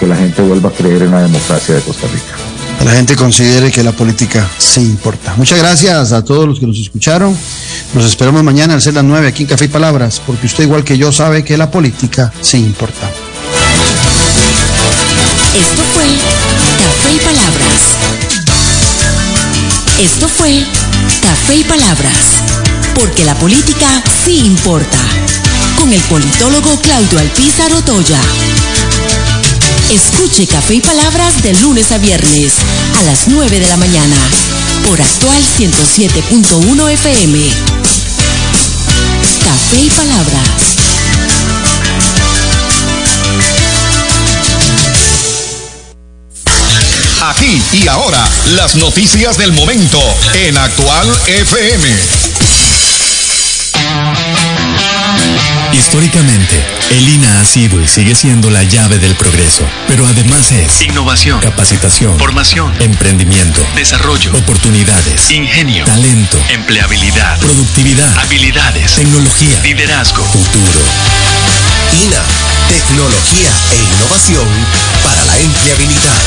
que 0.00 0.06
la 0.06 0.16
gente 0.16 0.42
vuelva 0.42 0.70
a 0.70 0.72
creer 0.72 1.02
en 1.02 1.12
la 1.12 1.22
democracia 1.22 1.74
de 1.74 1.80
Costa 1.82 2.06
Rica. 2.08 2.63
La 2.82 2.92
gente 2.92 3.16
considere 3.16 3.70
que 3.70 3.82
la 3.82 3.92
política 3.92 4.48
sí 4.58 4.80
importa. 4.80 5.34
Muchas 5.36 5.58
gracias 5.58 6.12
a 6.12 6.24
todos 6.24 6.48
los 6.48 6.58
que 6.58 6.66
nos 6.66 6.78
escucharon. 6.78 7.36
Nos 7.94 8.06
esperamos 8.06 8.42
mañana 8.42 8.74
al 8.74 8.82
ser 8.82 8.94
las 8.94 9.04
9 9.04 9.28
aquí 9.28 9.44
en 9.44 9.48
Café 9.48 9.66
y 9.66 9.68
Palabras, 9.68 10.20
porque 10.26 10.46
usted 10.46 10.64
igual 10.64 10.84
que 10.84 10.98
yo 10.98 11.12
sabe 11.12 11.44
que 11.44 11.56
la 11.56 11.70
política 11.70 12.32
sí 12.40 12.58
importa. 12.58 13.08
Esto 15.54 15.82
fue 15.94 16.04
Café 16.04 17.14
y 17.14 17.18
Palabras 17.18 17.74
esto 19.98 20.28
fue 20.28 20.64
Café 21.22 21.56
y 21.56 21.64
Palabras, 21.64 22.42
porque 22.94 23.24
la 23.24 23.34
política 23.36 24.02
sí 24.24 24.44
importa, 24.44 24.98
con 25.78 25.92
el 25.92 26.00
politólogo 26.02 26.80
Claudio 26.80 27.20
Alpizar 27.20 27.72
Otoya. 27.72 28.20
Escuche 29.90 30.46
Café 30.46 30.74
y 30.74 30.80
Palabras 30.80 31.42
de 31.42 31.54
lunes 31.60 31.92
a 31.92 31.98
viernes 31.98 32.54
a 32.98 33.02
las 33.02 33.28
9 33.28 33.60
de 33.60 33.68
la 33.68 33.76
mañana 33.76 34.16
por 34.86 35.00
actual 35.00 35.42
107.1 35.58 36.90
FM. 36.90 37.38
Café 39.44 39.80
y 39.80 39.90
Palabras. 39.90 40.74
Aquí 47.22 47.62
y 47.72 47.88
ahora, 47.88 48.28
las 48.56 48.74
noticias 48.76 49.36
del 49.38 49.52
momento 49.52 50.00
en 50.34 50.58
Actual 50.58 51.08
FM. 51.26 51.88
Históricamente, 55.72 56.64
el 56.90 57.08
INA 57.08 57.40
ha 57.40 57.44
sido 57.44 57.80
y 57.80 57.88
sigue 57.88 58.14
siendo 58.14 58.50
la 58.50 58.62
llave 58.62 58.98
del 58.98 59.14
progreso, 59.14 59.68
pero 59.86 60.06
además 60.06 60.50
es 60.52 60.82
innovación, 60.82 61.40
capacitación, 61.40 62.18
formación, 62.18 62.72
emprendimiento, 62.80 63.60
desarrollo, 63.74 64.32
oportunidades, 64.36 65.30
ingenio, 65.30 65.84
talento, 65.84 66.38
empleabilidad, 66.48 67.38
productividad, 67.38 68.16
habilidades, 68.18 68.94
tecnología, 68.94 69.60
liderazgo, 69.62 70.24
futuro. 70.24 70.80
INA, 72.02 72.22
tecnología 72.68 73.50
e 73.72 73.76
innovación 73.76 74.48
para 75.04 75.24
la 75.24 75.38
empleabilidad. 75.38 76.22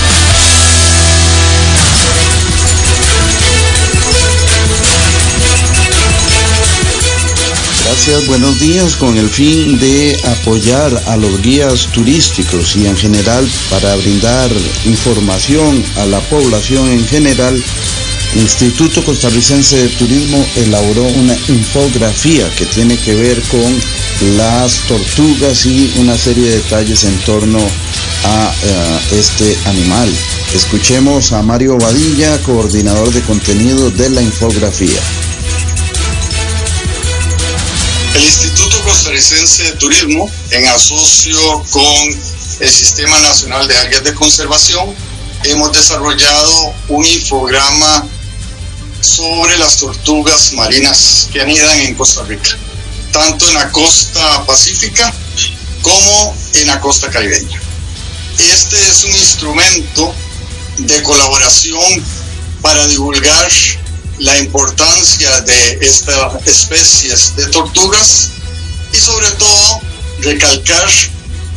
Gracias, 7.97 8.27
buenos 8.27 8.59
días. 8.59 8.95
Con 8.95 9.17
el 9.17 9.27
fin 9.27 9.79
de 9.79 10.15
apoyar 10.23 11.03
a 11.07 11.17
los 11.17 11.41
guías 11.41 11.87
turísticos 11.87 12.75
y 12.75 12.85
en 12.85 12.95
general 12.95 13.49
para 13.71 13.95
brindar 13.95 14.51
información 14.85 15.83
a 15.97 16.05
la 16.05 16.19
población 16.29 16.91
en 16.91 17.03
general, 17.07 17.59
Instituto 18.35 19.03
Costarricense 19.03 19.77
de 19.77 19.89
Turismo 19.89 20.45
elaboró 20.57 21.05
una 21.05 21.35
infografía 21.47 22.47
que 22.55 22.67
tiene 22.67 22.99
que 22.99 23.15
ver 23.15 23.41
con 23.49 24.37
las 24.37 24.75
tortugas 24.87 25.65
y 25.65 25.91
una 25.97 26.15
serie 26.15 26.51
de 26.51 26.57
detalles 26.57 27.03
en 27.03 27.17
torno 27.21 27.57
a 27.57 28.53
eh, 28.63 29.17
este 29.17 29.57
animal. 29.65 30.07
Escuchemos 30.53 31.31
a 31.31 31.41
Mario 31.41 31.79
Badilla, 31.79 32.39
coordinador 32.43 33.11
de 33.11 33.21
contenido 33.21 33.89
de 33.89 34.11
la 34.11 34.21
infografía. 34.21 35.01
El 38.17 38.23
Instituto 38.23 38.81
Costarricense 38.81 39.63
de 39.63 39.71
Turismo, 39.73 40.27
en 40.49 40.67
asocio 40.69 41.63
con 41.69 42.19
el 42.59 42.69
Sistema 42.69 43.19
Nacional 43.19 43.67
de 43.67 43.77
Áreas 43.77 44.03
de 44.03 44.15
Conservación, 44.15 44.95
hemos 45.43 45.71
desarrollado 45.71 46.73
un 46.87 47.05
infograma 47.05 48.07
sobre 49.01 49.55
las 49.59 49.77
tortugas 49.77 50.53
marinas 50.53 51.29
que 51.31 51.41
anidan 51.41 51.79
en 51.81 51.93
Costa 51.93 52.23
Rica, 52.23 52.57
tanto 53.11 53.47
en 53.49 53.53
la 53.53 53.71
costa 53.71 54.43
pacífica 54.47 55.13
como 55.83 56.35
en 56.55 56.65
la 56.65 56.81
costa 56.81 57.11
caribeña. 57.11 57.61
Este 58.39 58.81
es 58.89 59.03
un 59.03 59.11
instrumento 59.11 60.11
de 60.79 61.03
colaboración 61.03 62.03
para 62.63 62.87
divulgar 62.87 63.51
la 64.19 64.37
importancia 64.39 65.41
de 65.41 65.79
estas 65.81 66.45
especies 66.45 67.35
de 67.35 67.47
tortugas 67.47 68.31
y 68.93 68.97
sobre 68.97 69.29
todo 69.31 69.81
recalcar 70.21 70.89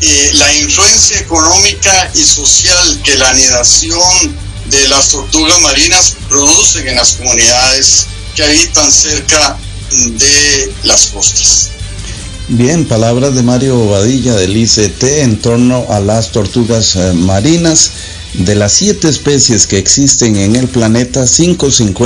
eh, 0.03 0.31
la 0.35 0.55
influencia 0.55 1.21
económica 1.21 2.11
y 2.15 2.25
social 2.25 3.01
que 3.03 3.17
la 3.17 3.31
anidación 3.31 4.37
de 4.67 4.89
las 4.89 5.09
tortugas 5.09 5.61
marinas 5.61 6.17
producen 6.29 6.89
en 6.89 6.97
las 6.97 7.13
comunidades 7.13 8.07
que 8.35 8.45
habitan 8.45 8.91
cerca 8.91 9.59
de 9.91 10.73
las 10.85 11.07
costas. 11.07 11.71
Bien, 12.49 12.85
palabras 12.85 13.35
de 13.35 13.43
Mario 13.43 13.77
Bobadilla 13.77 14.35
del 14.35 14.57
ICT 14.57 15.03
en 15.23 15.39
torno 15.39 15.87
a 15.89 16.01
las 16.01 16.33
tortugas 16.33 16.97
eh, 16.97 17.13
marinas. 17.13 17.93
De 18.35 18.55
las 18.55 18.73
siete 18.73 19.09
especies 19.09 19.67
que 19.67 19.79
existen 19.79 20.37
en 20.37 20.57
el 20.57 20.69
planeta, 20.69 21.27
cinco 21.27 21.71
se 21.71 21.83